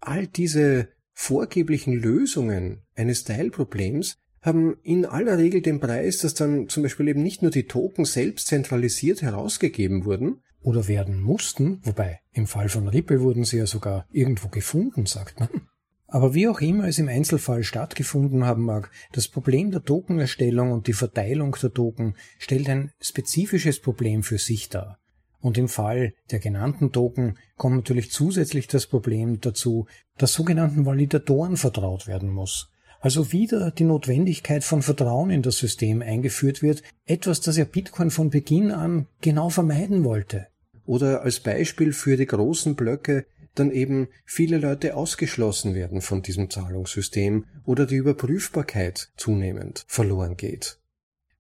All 0.01 0.27
diese 0.27 0.89
vorgeblichen 1.13 1.93
Lösungen 1.93 2.83
eines 2.97 3.23
Teilproblems 3.23 4.17
haben 4.43 4.79
in 4.83 5.07
aller 5.07 5.39
Regel 5.39 5.63
den 5.63 5.79
Preis, 5.79 6.19
dass 6.19 6.35
dann 6.35 6.69
zum 6.69 6.83
Beispiel 6.83 7.07
eben 7.07 7.23
nicht 7.23 7.41
nur 7.41 7.53
die 7.53 7.69
Token 7.69 8.05
selbst 8.05 8.49
zentralisiert 8.49 9.23
herausgegeben 9.23 10.07
wurden 10.07 10.43
oder 10.61 10.89
werden 10.89 11.21
mussten, 11.21 11.79
wobei 11.85 12.21
im 12.33 12.49
Fall 12.49 12.69
von 12.69 12.89
Ripple 12.89 13.21
wurden 13.21 13.45
sie 13.45 13.59
ja 13.59 13.67
sogar 13.67 14.09
irgendwo 14.11 14.49
gefunden, 14.49 15.07
sagt 15.07 15.39
man, 15.39 15.69
aber 16.15 16.33
wie 16.33 16.47
auch 16.47 16.61
immer 16.61 16.87
es 16.87 17.01
im 17.01 17.09
Einzelfall 17.09 17.65
stattgefunden 17.65 18.45
haben 18.45 18.63
mag, 18.63 18.93
das 19.11 19.27
Problem 19.27 19.73
der 19.73 19.83
Tokenerstellung 19.83 20.71
und 20.71 20.87
die 20.87 20.93
Verteilung 20.93 21.57
der 21.61 21.73
Token 21.73 22.15
stellt 22.39 22.71
ein 22.71 22.93
spezifisches 23.01 23.81
Problem 23.81 24.23
für 24.23 24.39
sich 24.39 24.69
dar. 24.69 25.01
Und 25.41 25.59
im 25.59 25.67
Fall 25.67 26.13
der 26.31 26.39
genannten 26.39 26.93
Token 26.93 27.37
kommt 27.57 27.75
natürlich 27.75 28.13
zusätzlich 28.13 28.69
das 28.69 28.87
Problem 28.87 29.41
dazu, 29.41 29.89
dass 30.17 30.35
sogenannten 30.35 30.87
Validatoren 30.87 31.57
vertraut 31.57 32.07
werden 32.07 32.31
muss. 32.31 32.71
Also 33.01 33.33
wieder 33.33 33.73
die 33.73 33.83
Notwendigkeit 33.83 34.63
von 34.63 34.83
Vertrauen 34.83 35.31
in 35.31 35.43
das 35.43 35.59
System 35.59 36.01
eingeführt 36.01 36.63
wird, 36.63 36.85
etwas, 37.07 37.41
das 37.41 37.57
ja 37.57 37.65
Bitcoin 37.65 38.13
von 38.13 38.31
Beginn 38.31 38.71
an 38.71 39.09
genau 39.21 39.49
vermeiden 39.49 40.05
wollte. 40.05 40.47
Oder 40.87 41.23
als 41.23 41.41
Beispiel 41.41 41.93
für 41.93 42.17
die 42.17 42.27
großen 42.27 42.77
Blöcke 42.77 43.27
dann 43.55 43.71
eben 43.71 44.09
viele 44.25 44.59
Leute 44.59 44.97
ausgeschlossen 44.97 45.75
werden 45.75 46.01
von 46.01 46.23
diesem 46.23 46.51
Zahlungssystem 46.51 47.47
oder 47.65 47.87
die 47.87 47.97
Überprüfbarkeit 47.97 49.11
zunehmend 49.17 49.85
verloren 49.89 50.37
geht. 50.37 50.79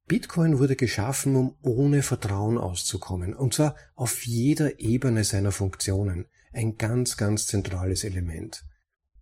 Bitcoin 0.06 0.58
wurde 0.58 0.76
geschaffen, 0.76 1.34
um 1.34 1.54
ohne 1.62 2.02
Vertrauen 2.02 2.58
auszukommen, 2.58 3.34
und 3.34 3.54
zwar 3.54 3.74
auf 3.94 4.26
jeder 4.26 4.78
Ebene 4.78 5.24
seiner 5.24 5.50
Funktionen, 5.50 6.26
ein 6.52 6.76
ganz, 6.76 7.16
ganz 7.16 7.46
zentrales 7.46 8.04
Element. 8.04 8.64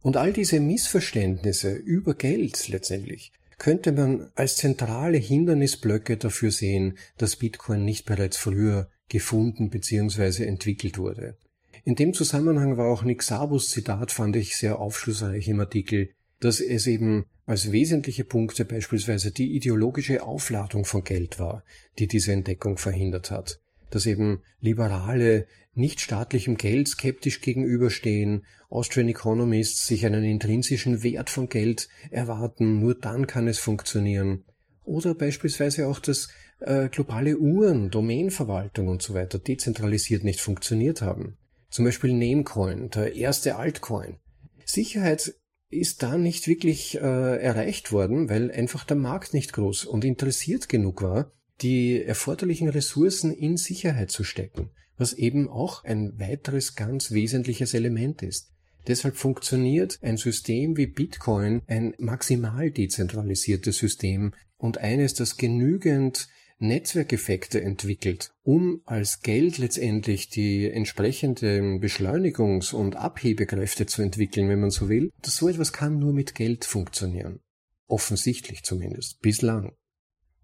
Und 0.00 0.16
all 0.16 0.32
diese 0.32 0.58
Missverständnisse 0.58 1.72
über 1.72 2.14
Geld 2.14 2.68
letztendlich 2.68 3.32
könnte 3.58 3.92
man 3.92 4.32
als 4.34 4.56
zentrale 4.56 5.18
Hindernisblöcke 5.18 6.16
dafür 6.16 6.50
sehen, 6.50 6.98
dass 7.16 7.36
Bitcoin 7.36 7.84
nicht 7.84 8.04
bereits 8.04 8.36
früher 8.36 8.90
gefunden 9.08 9.70
bzw. 9.70 10.44
entwickelt 10.44 10.98
wurde. 10.98 11.36
In 11.84 11.96
dem 11.96 12.14
Zusammenhang 12.14 12.76
war 12.76 12.86
auch 12.86 13.02
Nick 13.02 13.24
Sabus 13.24 13.68
Zitat, 13.68 14.12
fand 14.12 14.36
ich 14.36 14.56
sehr 14.56 14.78
aufschlussreich 14.78 15.48
im 15.48 15.58
Artikel, 15.58 16.10
dass 16.38 16.60
es 16.60 16.86
eben 16.86 17.26
als 17.44 17.72
wesentliche 17.72 18.22
Punkte 18.22 18.64
beispielsweise 18.64 19.32
die 19.32 19.56
ideologische 19.56 20.22
Aufladung 20.22 20.84
von 20.84 21.02
Geld 21.02 21.40
war, 21.40 21.64
die 21.98 22.06
diese 22.06 22.32
Entdeckung 22.32 22.78
verhindert 22.78 23.32
hat. 23.32 23.60
Dass 23.90 24.06
eben 24.06 24.42
Liberale 24.60 25.46
nicht 25.74 26.00
staatlichem 26.00 26.56
Geld 26.56 26.86
skeptisch 26.86 27.40
gegenüberstehen, 27.40 28.44
Austrian 28.70 29.08
Economists 29.08 29.86
sich 29.86 30.06
einen 30.06 30.22
intrinsischen 30.22 31.02
Wert 31.02 31.30
von 31.30 31.48
Geld 31.48 31.88
erwarten, 32.10 32.78
nur 32.78 32.94
dann 32.94 33.26
kann 33.26 33.48
es 33.48 33.58
funktionieren. 33.58 34.44
Oder 34.84 35.14
beispielsweise 35.14 35.88
auch, 35.88 35.98
dass 35.98 36.28
äh, 36.60 36.88
globale 36.88 37.38
Uhren, 37.38 37.90
Domainverwaltung 37.90 38.86
und 38.86 39.02
so 39.02 39.14
weiter 39.14 39.40
dezentralisiert 39.40 40.22
nicht 40.22 40.40
funktioniert 40.40 41.02
haben. 41.02 41.36
Zum 41.72 41.86
Beispiel 41.86 42.12
Namecoin, 42.12 42.90
der 42.90 43.16
erste 43.16 43.56
Altcoin. 43.56 44.18
Sicherheit 44.66 45.34
ist 45.70 46.02
da 46.02 46.18
nicht 46.18 46.46
wirklich 46.46 46.96
äh, 46.96 46.98
erreicht 47.00 47.92
worden, 47.92 48.28
weil 48.28 48.50
einfach 48.50 48.84
der 48.84 48.98
Markt 48.98 49.32
nicht 49.32 49.54
groß 49.54 49.86
und 49.86 50.04
interessiert 50.04 50.68
genug 50.68 51.00
war, 51.00 51.32
die 51.62 52.04
erforderlichen 52.04 52.68
Ressourcen 52.68 53.32
in 53.32 53.56
Sicherheit 53.56 54.10
zu 54.10 54.22
stecken, 54.22 54.68
was 54.98 55.14
eben 55.14 55.48
auch 55.48 55.82
ein 55.84 56.20
weiteres 56.20 56.74
ganz 56.74 57.10
wesentliches 57.10 57.72
Element 57.72 58.20
ist. 58.20 58.52
Deshalb 58.86 59.16
funktioniert 59.16 59.98
ein 60.02 60.18
System 60.18 60.76
wie 60.76 60.88
Bitcoin, 60.88 61.62
ein 61.68 61.94
maximal 61.96 62.70
dezentralisiertes 62.70 63.78
System 63.78 64.34
und 64.58 64.76
eines, 64.76 65.14
das 65.14 65.38
genügend 65.38 66.28
Netzwerkeffekte 66.62 67.60
entwickelt, 67.60 68.32
um 68.42 68.82
als 68.84 69.20
Geld 69.20 69.58
letztendlich 69.58 70.28
die 70.28 70.70
entsprechenden 70.70 71.80
Beschleunigungs- 71.80 72.72
und 72.72 72.96
Abhebekräfte 72.96 73.86
zu 73.86 74.00
entwickeln, 74.00 74.48
wenn 74.48 74.60
man 74.60 74.70
so 74.70 74.88
will. 74.88 75.10
Das 75.20 75.36
so 75.36 75.48
etwas 75.48 75.72
kann 75.72 75.98
nur 75.98 76.12
mit 76.12 76.34
Geld 76.34 76.64
funktionieren. 76.64 77.40
Offensichtlich 77.88 78.62
zumindest. 78.62 79.20
Bislang. 79.20 79.72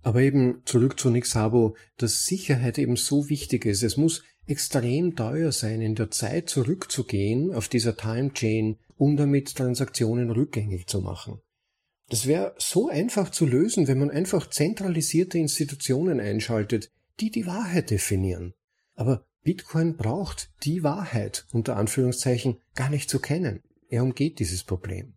Aber 0.03 0.21
eben 0.21 0.63
zurück 0.65 0.99
zu 0.99 1.11
Nixabo, 1.11 1.77
dass 1.97 2.25
Sicherheit 2.25 2.79
eben 2.79 2.97
so 2.97 3.29
wichtig 3.29 3.65
ist. 3.65 3.83
Es 3.83 3.97
muss 3.97 4.25
extrem 4.47 5.15
teuer 5.15 5.53
sein, 5.53 5.81
in 5.81 5.95
der 5.95 6.11
Zeit 6.11 6.49
zurückzugehen 6.49 7.53
auf 7.53 7.69
dieser 7.69 7.97
Time 7.97 8.33
Chain, 8.33 8.77
um 8.97 9.17
damit 9.17 9.55
Transaktionen 9.55 10.31
rückgängig 10.31 10.87
zu 10.87 11.01
machen. 11.01 11.41
Das 12.09 12.27
wäre 12.27 12.55
so 12.59 12.89
einfach 12.89 13.31
zu 13.31 13.45
lösen, 13.45 13.87
wenn 13.87 13.99
man 13.99 14.11
einfach 14.11 14.49
zentralisierte 14.49 15.39
Institutionen 15.39 16.21
einschaltet, 16.21 16.91
die 17.21 17.31
die 17.31 17.47
Wahrheit 17.47 17.91
definieren. 17.91 18.55
Aber 18.95 19.27
Bitcoin 19.43 19.97
braucht 19.97 20.51
die 20.65 20.83
Wahrheit 20.83 21.47
unter 21.53 21.77
Anführungszeichen 21.77 22.59
gar 22.75 22.91
nicht 22.91 23.11
zu 23.11 23.19
kennen. 23.19 23.63
Er 23.89 24.03
umgeht 24.03 24.39
dieses 24.39 24.65
Problem. 24.65 25.15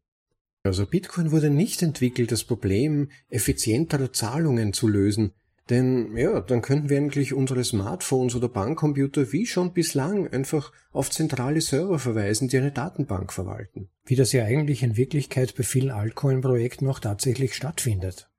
Also 0.63 0.85
Bitcoin 0.85 1.31
wurde 1.31 1.49
nicht 1.49 1.81
entwickelt, 1.81 2.31
das 2.31 2.43
Problem 2.43 3.09
effizienterer 3.29 4.13
Zahlungen 4.13 4.73
zu 4.73 4.87
lösen, 4.87 5.33
denn 5.69 6.17
ja, 6.17 6.41
dann 6.41 6.61
könnten 6.61 6.89
wir 6.89 6.97
eigentlich 6.97 7.33
unsere 7.33 7.63
Smartphones 7.63 8.35
oder 8.35 8.49
Bankcomputer 8.49 9.31
wie 9.31 9.45
schon 9.45 9.73
bislang 9.73 10.27
einfach 10.27 10.73
auf 10.91 11.09
zentrale 11.09 11.61
Server 11.61 11.99
verweisen, 11.99 12.47
die 12.47 12.57
eine 12.57 12.71
Datenbank 12.71 13.31
verwalten. 13.31 13.89
Wie 14.05 14.15
das 14.15 14.33
ja 14.33 14.43
eigentlich 14.43 14.83
in 14.83 14.97
Wirklichkeit 14.97 15.55
bei 15.55 15.63
vielen 15.63 15.91
Altcoin-Projekten 15.91 16.87
auch 16.87 16.99
tatsächlich 16.99 17.53
stattfindet. 17.53 18.29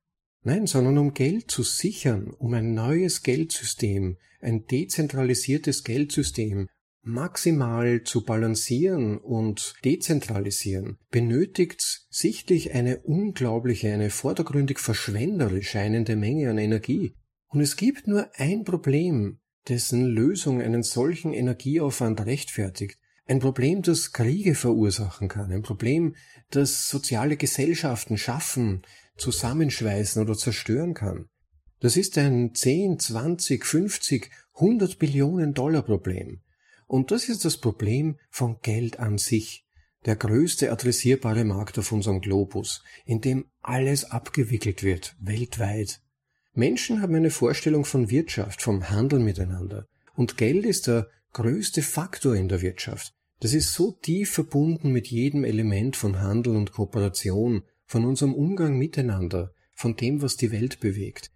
Nein, 0.43 0.67
sondern 0.67 0.99
um 0.99 1.15
Geld 1.15 1.51
zu 1.51 1.63
sichern, 1.63 2.35
um 2.37 2.53
ein 2.55 2.75
neues 2.75 3.23
Geldsystem, 3.23 4.17
ein 4.41 4.67
dezentralisiertes 4.67 5.85
Geldsystem 5.85 6.69
maximal 7.03 8.03
zu 8.05 8.25
balancieren 8.25 9.19
und 9.19 9.75
dezentralisieren, 9.85 10.99
benötigt 11.11 12.07
sichtlich 12.11 12.75
eine 12.75 12.99
unglaubliche, 13.01 13.93
eine 13.93 14.11
vordergründig 14.11 14.79
verschwenderisch 14.79 15.71
scheinende 15.71 16.17
Menge 16.17 16.51
an 16.51 16.59
Energie. 16.59 17.15
Und 17.49 17.61
es 17.61 17.77
gibt 17.77 18.07
nur 18.07 18.31
ein 18.37 18.65
Problem, 18.65 19.41
dessen 19.69 20.07
Lösung 20.07 20.61
einen 20.61 20.83
solchen 20.83 21.33
Energieaufwand 21.33 22.25
rechtfertigt. 22.25 22.99
Ein 23.27 23.39
Problem, 23.39 23.83
das 23.83 24.13
Kriege 24.13 24.55
verursachen 24.55 25.29
kann. 25.29 25.53
Ein 25.53 25.63
Problem, 25.63 26.17
das 26.51 26.89
soziale 26.89 27.37
Gesellschaften 27.37 28.19
schaffen, 28.19 28.83
zusammenschweißen 29.17 30.21
oder 30.21 30.37
zerstören 30.37 30.95
kann. 30.95 31.27
Das 31.81 31.97
ist 31.97 32.19
ein 32.19 32.55
10, 32.55 32.99
20, 32.99 33.65
50, 33.65 34.31
100 34.55 34.99
Billionen 34.99 35.55
Dollar 35.55 35.83
Problem. 35.83 36.41
Und 36.87 37.11
das 37.11 37.29
ist 37.29 37.45
das 37.45 37.57
Problem 37.57 38.19
von 38.31 38.59
Geld 38.63 38.99
an 38.99 39.19
sich. 39.19 39.65
Der 40.05 40.17
größte 40.17 40.73
adressierbare 40.73 41.45
Markt 41.45 41.79
auf 41.79 41.93
unserem 41.93 42.21
Globus, 42.21 42.83
in 43.05 43.21
dem 43.21 43.47
alles 43.61 44.11
abgewickelt 44.11 44.83
wird, 44.83 45.15
weltweit. 45.21 46.01
Menschen 46.55 47.01
haben 47.01 47.15
eine 47.15 47.31
Vorstellung 47.31 47.85
von 47.85 48.11
Wirtschaft, 48.11 48.63
vom 48.63 48.91
Handel 48.91 49.21
miteinander. 49.21 49.87
Und 50.15 50.37
Geld 50.37 50.67
ist 50.67 50.87
der 50.87 51.09
größte 51.33 51.83
Faktor 51.83 52.35
in 52.35 52.49
der 52.49 52.61
Wirtschaft. 52.61 53.15
Das 53.41 53.55
ist 53.55 53.73
so 53.73 53.93
tief 53.93 54.31
verbunden 54.31 54.93
mit 54.93 55.09
jedem 55.09 55.45
Element 55.45 55.97
von 55.97 56.21
Handel 56.21 56.57
und 56.57 56.73
Kooperation, 56.73 57.63
von 57.87 58.05
unserem 58.05 58.35
Umgang 58.35 58.77
miteinander, 58.77 59.53
von 59.75 59.97
dem, 59.97 60.23
was 60.23 60.37
die 60.37 60.53
Welt 60.53 60.81
bewegt. 60.81 61.31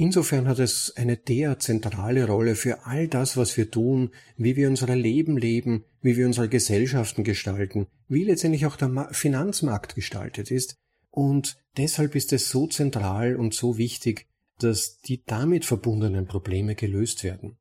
Insofern 0.00 0.48
hat 0.48 0.58
es 0.58 0.96
eine 0.96 1.18
der 1.18 1.58
zentrale 1.58 2.26
Rolle 2.26 2.56
für 2.56 2.86
all 2.86 3.06
das, 3.06 3.36
was 3.36 3.58
wir 3.58 3.70
tun, 3.70 4.12
wie 4.38 4.56
wir 4.56 4.66
unser 4.66 4.96
Leben 4.96 5.36
leben, 5.36 5.84
wie 6.00 6.16
wir 6.16 6.24
unsere 6.24 6.48
Gesellschaften 6.48 7.22
gestalten, 7.22 7.86
wie 8.08 8.24
letztendlich 8.24 8.64
auch 8.64 8.76
der 8.76 9.10
Finanzmarkt 9.12 9.94
gestaltet 9.94 10.50
ist. 10.50 10.74
Und 11.10 11.58
deshalb 11.76 12.14
ist 12.14 12.32
es 12.32 12.48
so 12.48 12.66
zentral 12.66 13.36
und 13.36 13.52
so 13.52 13.76
wichtig, 13.76 14.26
dass 14.58 15.02
die 15.02 15.22
damit 15.26 15.66
verbundenen 15.66 16.26
Probleme 16.26 16.74
gelöst 16.76 17.22
werden. 17.22 17.58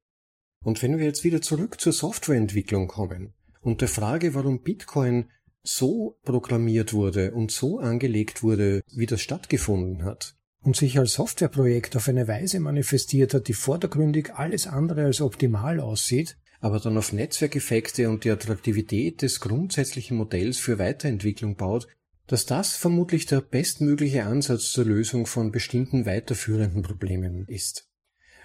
Und 0.63 0.81
wenn 0.81 0.97
wir 0.97 1.03
jetzt 1.03 1.25
wieder 1.25 1.41
zurück 1.41 1.81
zur 1.81 1.91
Softwareentwicklung 1.91 2.87
kommen 2.87 3.33
und 3.59 3.81
der 3.81 3.89
Frage, 3.89 4.33
warum 4.33 4.61
Bitcoin 4.61 5.29
so 5.61 6.17
programmiert 6.23 6.93
wurde 6.93 7.33
und 7.33 7.51
so 7.51 7.79
angelegt 7.79 8.43
wurde, 8.43 8.81
wie 8.93 9.07
das 9.07 9.19
stattgefunden 9.19 10.05
hat, 10.05 10.38
und 10.61 10.75
sich 10.75 10.99
als 10.99 11.13
Softwareprojekt 11.13 11.95
auf 11.95 12.07
eine 12.07 12.27
Weise 12.27 12.59
manifestiert 12.59 13.33
hat, 13.33 13.47
die 13.47 13.53
vordergründig 13.53 14.33
alles 14.33 14.67
andere 14.67 15.05
als 15.05 15.21
optimal 15.21 15.79
aussieht, 15.79 16.37
aber 16.59 16.79
dann 16.79 16.97
auf 16.97 17.13
Netzwerkeffekte 17.13 18.09
und 18.09 18.23
die 18.23 18.31
Attraktivität 18.31 19.21
des 19.21 19.39
grundsätzlichen 19.39 20.17
Modells 20.17 20.57
für 20.57 20.77
Weiterentwicklung 20.77 21.55
baut, 21.55 21.87
dass 22.27 22.45
das 22.45 22.75
vermutlich 22.75 23.25
der 23.25 23.41
bestmögliche 23.41 24.25
Ansatz 24.25 24.71
zur 24.71 24.85
Lösung 24.85 25.25
von 25.25 25.51
bestimmten 25.51 26.05
weiterführenden 26.05 26.83
Problemen 26.83 27.47
ist. 27.47 27.87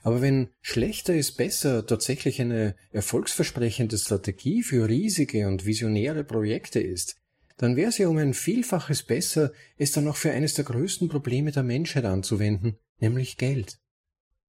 Aber 0.02 0.22
wenn 0.22 0.48
schlechter 0.60 1.14
ist 1.14 1.32
besser 1.32 1.86
tatsächlich 1.86 2.40
eine 2.40 2.76
erfolgsversprechende 2.92 3.98
Strategie 3.98 4.62
für 4.62 4.88
riesige 4.88 5.48
und 5.48 5.66
visionäre 5.66 6.24
Projekte 6.24 6.78
ist, 6.78 7.16
dann 7.56 7.76
wäre 7.76 7.88
es 7.88 7.98
ja 7.98 8.08
um 8.08 8.16
ein 8.18 8.34
Vielfaches 8.34 9.02
besser, 9.02 9.52
es 9.76 9.92
dann 9.92 10.08
auch 10.08 10.16
für 10.16 10.32
eines 10.32 10.54
der 10.54 10.64
größten 10.64 11.08
Probleme 11.08 11.52
der 11.52 11.62
Menschheit 11.62 12.04
anzuwenden, 12.04 12.76
nämlich 12.98 13.36
Geld. 13.36 13.78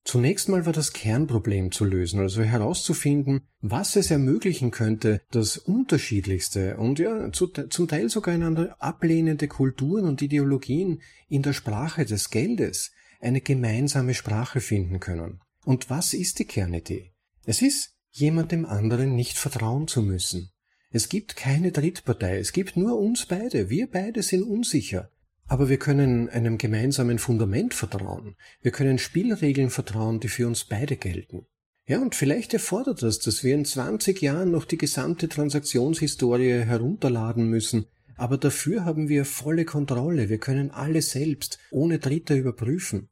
Zunächst 0.04 0.50
mal 0.50 0.68
war 0.68 0.74
das 0.74 0.94
Kernproblem 0.94 1.72
zu 1.72 1.84
lösen, 1.84 2.20
also 2.20 2.44
herauszufinden, 2.44 3.48
was 3.62 3.96
es 3.96 4.12
ermöglichen 4.12 4.70
könnte, 4.70 5.22
dass 5.32 5.58
unterschiedlichste 5.58 6.78
und 6.78 7.00
ja 7.00 7.32
zu, 7.32 7.48
zum 7.48 7.88
Teil 7.88 8.10
sogar 8.10 8.36
einander 8.36 8.76
ablehnende 8.80 9.48
Kulturen 9.48 10.06
und 10.06 10.22
Ideologien 10.22 11.02
in 11.28 11.42
der 11.42 11.54
Sprache 11.54 12.06
des 12.06 12.30
Geldes 12.30 12.92
eine 13.20 13.42
gemeinsame 13.42 14.14
Sprache 14.14 14.62
finden 14.62 15.00
können. 15.00 15.40
Und 15.64 15.90
was 15.90 16.14
ist 16.14 16.38
die 16.38 16.46
Kernidee? 16.46 17.12
Es 17.44 17.64
ist, 17.64 17.96
jemandem 18.12 18.66
anderen 18.66 19.16
nicht 19.16 19.40
vertrauen 19.40 19.88
zu 19.88 20.04
müssen. 20.04 20.52
Es 20.92 21.10
gibt 21.10 21.36
keine 21.36 21.72
Drittpartei, 21.72 22.38
es 22.38 22.54
gibt 22.54 22.78
nur 22.78 22.98
uns 22.98 23.26
beide. 23.26 23.70
Wir 23.70 23.90
beide 23.90 24.24
sind 24.24 24.44
unsicher. 24.44 25.10
Aber 25.48 25.70
wir 25.70 25.78
können 25.78 26.30
einem 26.30 26.58
gemeinsamen 26.58 27.20
Fundament 27.20 27.74
vertrauen. 27.74 28.36
Wir 28.62 28.72
können 28.72 28.98
Spielregeln 28.98 29.70
vertrauen, 29.70 30.20
die 30.20 30.30
für 30.30 30.48
uns 30.48 30.64
beide 30.64 30.98
gelten. 30.98 31.46
Ja, 31.88 32.02
und 32.02 32.16
vielleicht 32.16 32.54
erfordert 32.54 33.04
das, 33.04 33.20
dass 33.20 33.44
wir 33.44 33.54
in 33.54 33.64
20 33.64 34.20
Jahren 34.22 34.50
noch 34.50 34.66
die 34.66 34.78
gesamte 34.78 35.30
Transaktionshistorie 35.30 36.64
herunterladen 36.64 37.48
müssen, 37.48 37.86
aber 38.18 38.38
dafür 38.38 38.86
haben 38.86 39.08
wir 39.08 39.24
volle 39.24 39.66
Kontrolle, 39.66 40.30
wir 40.30 40.40
können 40.40 40.72
alles 40.72 41.12
selbst, 41.12 41.60
ohne 41.70 42.00
Dritte 42.00 42.36
überprüfen. 42.36 43.10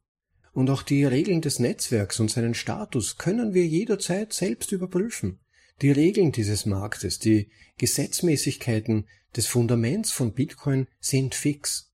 Und 0.52 0.70
auch 0.70 0.82
die 0.82 1.04
Regeln 1.04 1.40
des 1.40 1.58
Netzwerks 1.58 2.18
und 2.18 2.30
seinen 2.30 2.54
Status 2.54 3.18
können 3.18 3.54
wir 3.54 3.66
jederzeit 3.66 4.32
selbst 4.32 4.72
überprüfen. 4.72 5.40
Die 5.82 5.90
Regeln 5.90 6.32
dieses 6.32 6.66
Marktes, 6.66 7.18
die 7.18 7.50
Gesetzmäßigkeiten 7.78 9.06
des 9.36 9.46
Fundaments 9.46 10.12
von 10.12 10.32
Bitcoin 10.32 10.86
sind 11.00 11.34
fix. 11.34 11.90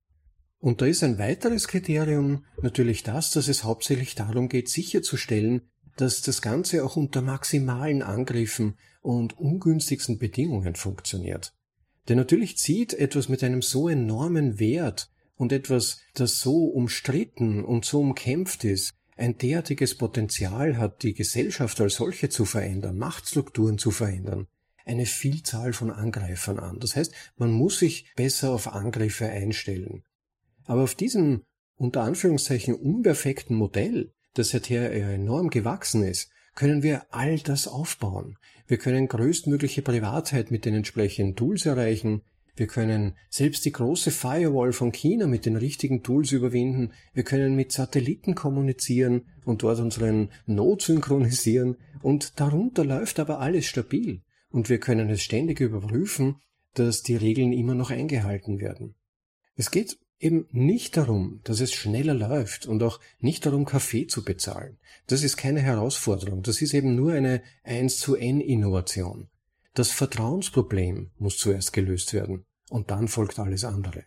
Und 0.59 0.83
da 0.83 0.87
ist 0.87 1.03
ein 1.03 1.19
weiteres 1.19 1.69
Kriterium 1.69 2.45
natürlich 2.61 3.03
das, 3.03 3.31
dass 3.31 3.49
es 3.49 3.65
hauptsächlich 3.65 4.15
darum 4.15 4.49
geht, 4.51 4.69
sicherzustellen, 4.69 5.63
dass 5.97 6.21
das 6.21 6.43
Ganze 6.43 6.85
auch 6.85 6.97
unter 6.97 7.23
maximalen 7.23 8.03
Angriffen 8.03 8.77
und 9.01 9.39
ungünstigsten 9.39 10.19
Bedingungen 10.19 10.75
funktioniert. 10.75 11.55
Denn 12.09 12.19
natürlich 12.19 12.59
zieht 12.59 12.93
etwas 12.93 13.29
mit 13.29 13.43
einem 13.43 13.63
so 13.63 13.89
enormen 13.89 14.59
Wert 14.59 15.11
und 15.37 15.53
etwas, 15.53 16.01
das 16.15 16.41
so 16.41 16.67
umstritten 16.67 17.65
und 17.65 17.87
so 17.87 18.01
umkämpft 18.01 18.65
ist, 18.65 18.93
ein 19.21 19.39
derartiges 19.39 19.97
Potenzial 19.97 20.79
hat, 20.79 21.03
die 21.03 21.15
Gesellschaft 21.15 21.81
als 21.81 21.95
solche 21.95 22.29
zu 22.29 22.45
verändern, 22.45 22.97
Machtstrukturen 22.97 23.79
zu 23.79 23.91
verändern, 23.91 24.47
eine 24.85 25.07
Vielzahl 25.07 25.73
von 25.73 25.91
Angreifern 25.91 26.59
an. 26.59 26.81
Das 26.81 26.97
heißt, 26.97 27.13
man 27.37 27.53
muss 27.53 27.79
sich 27.79 28.13
besser 28.17 28.51
auf 28.51 28.73
Angriffe 28.73 29.27
einstellen. 29.27 30.03
Aber 30.65 30.83
auf 30.83 30.95
diesem 30.95 31.43
unter 31.77 32.03
Anführungszeichen 32.03 32.75
unperfekten 32.75 33.57
Modell, 33.57 34.13
das 34.35 34.51
seither 34.51 34.93
enorm 34.93 35.51
gewachsen 35.51 36.03
ist, 36.03 36.31
können 36.55 36.83
wir 36.83 37.07
all 37.11 37.39
das 37.39 37.69
aufbauen. 37.69 38.37
Wir 38.67 38.79
können 38.79 39.09
größtmögliche 39.09 39.83
Privatheit 39.83 40.51
mit 40.51 40.65
den 40.65 40.75
entsprechenden 40.75 41.37
Tools 41.37 41.67
erreichen. 41.67 42.23
Wir 42.61 42.67
können 42.67 43.15
selbst 43.31 43.65
die 43.65 43.73
große 43.73 44.11
Firewall 44.11 44.75
von 44.75 44.93
China 44.93 45.27
mit 45.27 45.47
den 45.47 45.57
richtigen 45.57 46.03
Tools 46.03 46.31
überwinden. 46.31 46.93
Wir 47.15 47.23
können 47.23 47.57
mit 47.57 47.73
Satelliten 47.73 48.35
kommunizieren 48.35 49.23
und 49.47 49.63
dort 49.63 49.81
unseren 49.81 50.29
Not 50.45 50.83
synchronisieren. 50.83 51.79
Und 52.03 52.39
darunter 52.39 52.85
läuft 52.85 53.19
aber 53.19 53.41
alles 53.41 53.65
stabil. 53.65 54.21
Und 54.51 54.69
wir 54.69 54.79
können 54.79 55.09
es 55.09 55.23
ständig 55.23 55.59
überprüfen, 55.61 56.37
dass 56.75 57.03
die 57.03 57.17
Regeln 57.17 57.55
immer 57.55 57.75
noch 57.75 57.91
eingehalten 57.91 58.61
werden. 58.61 58.95
Es 59.57 59.71
geht 59.71 59.99
eben 60.19 60.47
nicht 60.51 60.99
darum, 60.99 61.41
dass 61.45 61.61
es 61.61 61.73
schneller 61.73 62.13
läuft 62.13 62.67
und 62.67 62.83
auch 62.83 63.01
nicht 63.21 63.47
darum, 63.47 63.65
Kaffee 63.65 64.07
zu 64.07 64.23
bezahlen. 64.23 64.77
Das 65.07 65.23
ist 65.23 65.39
keine 65.39 65.63
Herausforderung. 65.63 66.43
Das 66.43 66.61
ist 66.61 66.75
eben 66.75 66.95
nur 66.95 67.13
eine 67.15 67.41
1 67.65 68.01
zu 68.01 68.17
N 68.17 68.43
Innovation. 68.43 69.31
Das 69.73 69.93
Vertrauensproblem 69.93 71.13
muss 71.17 71.39
zuerst 71.39 71.73
gelöst 71.73 72.13
werden 72.13 72.45
und 72.71 72.91
dann 72.91 73.09
folgt 73.09 73.39
alles 73.39 73.65
andere. 73.65 74.05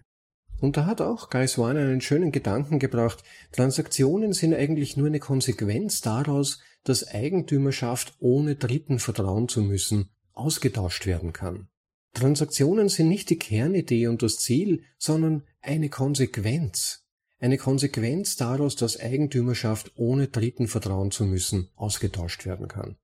Und 0.60 0.78
da 0.78 0.86
hat 0.86 1.02
auch 1.02 1.30
Guy 1.30 1.48
Swan 1.48 1.78
einen 1.78 2.02
schönen 2.02 2.32
Gedanken 2.32 2.80
gebracht. 2.80 3.24
Transaktionen 3.52 4.34
sind 4.34 4.54
eigentlich 4.54 4.98
nur 4.98 5.08
eine 5.08 5.20
Konsequenz 5.20 6.02
daraus, 6.02 6.60
dass 6.84 7.08
Eigentümerschaft 7.08 8.16
ohne 8.20 8.56
Dritten 8.56 9.00
vertrauen 9.00 9.50
zu 9.50 9.62
müssen 9.62 10.10
ausgetauscht 10.34 11.06
werden 11.06 11.34
kann. 11.34 11.68
Transaktionen 12.14 12.90
sind 12.90 13.10
nicht 13.10 13.30
die 13.30 13.40
Kernidee 13.40 14.08
und 14.08 14.22
das 14.22 14.38
Ziel, 14.38 14.84
sondern 14.98 15.44
eine 15.62 15.90
Konsequenz. 15.90 17.04
Eine 17.40 17.58
Konsequenz 17.58 18.36
daraus, 18.36 18.76
dass 18.76 19.00
Eigentümerschaft 19.00 19.92
ohne 19.96 20.28
Dritten 20.28 20.68
vertrauen 20.68 21.12
zu 21.12 21.26
müssen 21.26 21.70
ausgetauscht 21.76 22.46
werden 22.46 22.68
kann. 22.68 22.96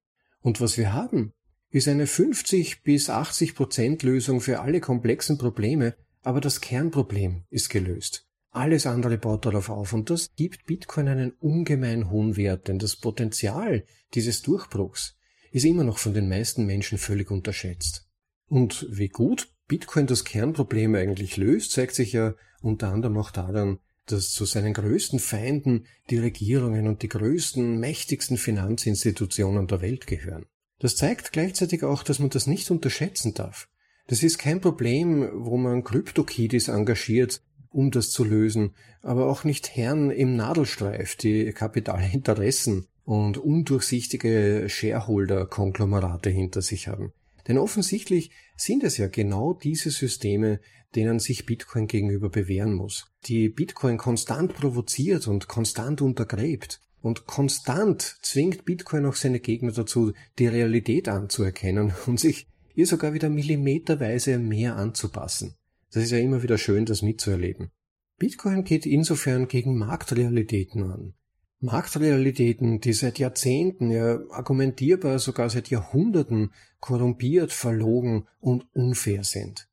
Und 0.42 0.62
was 0.62 0.78
wir 0.78 0.94
haben, 0.94 1.34
ist 1.72 1.88
eine 1.88 2.08
50 2.08 2.84
bis 2.84 3.10
80 3.10 3.56
Prozent 3.56 4.04
Lösung 4.04 4.42
für 4.42 4.62
alle 4.62 4.80
komplexen 4.80 5.38
Probleme, 5.38 5.96
aber 6.24 6.42
das 6.42 6.62
Kernproblem 6.62 7.44
ist 7.50 7.70
gelöst. 7.70 8.26
Alles 8.52 8.88
andere 8.88 9.18
baut 9.18 9.46
darauf 9.46 9.70
auf 9.70 9.94
und 9.94 10.10
das 10.10 10.32
gibt 10.36 10.66
Bitcoin 10.66 11.08
einen 11.08 11.32
ungemein 11.40 12.10
hohen 12.10 12.36
Wert, 12.36 12.68
denn 12.68 12.80
das 12.80 12.96
Potenzial 12.96 13.86
dieses 14.16 14.42
Durchbruchs 14.42 15.16
ist 15.52 15.66
immer 15.66 15.84
noch 15.84 16.00
von 16.00 16.14
den 16.14 16.28
meisten 16.28 16.66
Menschen 16.66 16.98
völlig 16.98 17.30
unterschätzt. 17.30 18.08
Und 18.48 18.88
wie 18.90 19.10
gut 19.10 19.54
Bitcoin 19.68 20.08
das 20.08 20.26
Kernproblem 20.26 20.96
eigentlich 20.96 21.38
löst, 21.38 21.72
zeigt 21.72 21.94
sich 21.94 22.14
ja 22.14 22.34
unter 22.62 22.92
anderem 22.92 23.18
auch 23.18 23.30
daran, 23.30 23.78
dass 24.08 24.32
zu 24.32 24.46
seinen 24.46 24.74
größten 24.74 25.20
Feinden 25.20 25.86
die 26.10 26.18
Regierungen 26.18 26.88
und 26.88 27.04
die 27.04 27.10
größten, 27.10 27.80
mächtigsten 27.80 28.38
Finanzinstitutionen 28.38 29.68
der 29.68 29.82
Welt 29.82 30.08
gehören. 30.08 30.48
Das 30.80 30.96
zeigt 30.96 31.32
gleichzeitig 31.32 31.84
auch, 31.84 32.04
dass 32.04 32.20
man 32.20 32.30
das 32.30 32.48
nicht 32.48 32.72
unterschätzen 32.72 33.34
darf. 33.34 33.68
Das 34.08 34.24
ist 34.24 34.38
kein 34.38 34.62
Problem, 34.62 35.30
wo 35.34 35.58
man 35.58 35.84
Kryptokiddies 35.84 36.68
engagiert, 36.68 37.42
um 37.70 37.92
das 37.92 38.10
zu 38.10 38.24
lösen, 38.24 38.74
aber 39.04 39.28
auch 39.28 39.44
nicht 39.44 39.76
Herren 39.76 40.10
im 40.10 40.36
Nadelstreif, 40.36 41.16
die 41.16 41.52
Kapitalinteressen 41.52 42.88
und 43.04 43.38
undurchsichtige 43.38 44.66
Shareholder-Konglomerate 44.68 46.30
hinter 46.30 46.62
sich 46.62 46.88
haben. 46.88 47.14
Denn 47.48 47.58
offensichtlich 47.58 48.32
sind 48.56 48.84
es 48.84 48.98
ja 48.98 49.08
genau 49.08 49.54
diese 49.54 49.92
Systeme, 49.92 50.60
denen 50.96 51.20
sich 51.20 51.46
Bitcoin 51.46 51.88
gegenüber 51.88 52.30
bewähren 52.30 52.74
muss, 52.74 53.12
die 53.26 53.50
Bitcoin 53.50 53.98
konstant 53.98 54.54
provoziert 54.54 55.28
und 55.28 55.48
konstant 55.48 56.02
untergräbt. 56.02 56.82
Und 57.02 57.28
konstant 57.28 58.18
zwingt 58.22 58.66
Bitcoin 58.66 59.06
auch 59.06 59.16
seine 59.16 59.40
Gegner 59.40 59.72
dazu, 59.72 60.14
die 60.38 60.48
Realität 60.48 61.08
anzuerkennen 61.08 61.94
und 62.08 62.20
sich 62.20 62.48
ihr 62.76 62.88
sogar 62.88 63.14
wieder 63.14 63.30
millimeterweise 63.30 64.38
mehr 64.38 64.76
anzupassen. 64.76 65.56
Das 65.92 66.04
ist 66.04 66.12
ja 66.12 66.20
immer 66.20 66.44
wieder 66.44 66.58
schön, 66.58 66.86
das 66.86 67.02
mitzuerleben. 67.02 67.72
Bitcoin 68.18 68.64
geht 68.64 68.86
insofern 68.86 69.48
gegen 69.48 69.78
Marktrealitäten 69.78 70.84
an. 70.84 71.14
Marktrealitäten, 71.62 72.80
die 72.80 72.94
seit 72.94 73.20
Jahrzehnten, 73.20 73.92
ja 73.92 74.20
argumentierbar 74.30 75.20
sogar 75.20 75.50
seit 75.50 75.70
Jahrhunderten 75.70 76.52
korrumpiert, 76.80 77.52
verlogen 77.52 78.28
und 78.40 78.66
unfair 78.74 79.24
sind. 79.24 79.68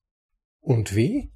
Und 0.60 0.96
wie? 0.96 1.30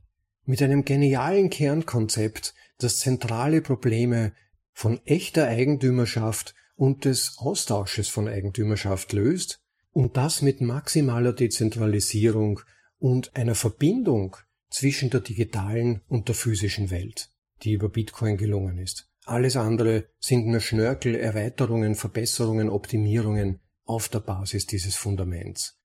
Mit 0.44 0.62
einem 0.62 0.84
genialen 0.84 1.50
Kernkonzept, 1.50 2.54
das 2.78 2.98
zentrale 2.98 3.62
Probleme 3.62 4.32
von 4.72 5.00
echter 5.04 5.46
Eigentümerschaft 5.46 6.54
und 6.76 7.04
des 7.04 7.36
Austausches 7.38 8.08
von 8.08 8.28
Eigentümerschaft 8.28 9.12
löst 9.12 9.60
und 9.92 10.16
das 10.16 10.42
mit 10.42 10.60
maximaler 10.60 11.32
Dezentralisierung 11.32 12.60
und 12.98 13.36
einer 13.36 13.54
Verbindung 13.54 14.36
zwischen 14.70 15.10
der 15.10 15.20
digitalen 15.20 16.00
und 16.08 16.28
der 16.28 16.34
physischen 16.34 16.90
Welt, 16.90 17.30
die 17.62 17.72
über 17.72 17.88
Bitcoin 17.88 18.36
gelungen 18.36 18.78
ist. 18.78 19.08
Alles 19.26 19.56
andere 19.56 20.06
sind 20.18 20.46
nur 20.46 20.60
Schnörkel, 20.60 21.14
Erweiterungen, 21.14 21.94
Verbesserungen, 21.94 22.68
Optimierungen 22.68 23.60
auf 23.84 24.08
der 24.08 24.20
Basis 24.20 24.66
dieses 24.66 24.96
Fundaments. 24.96 25.76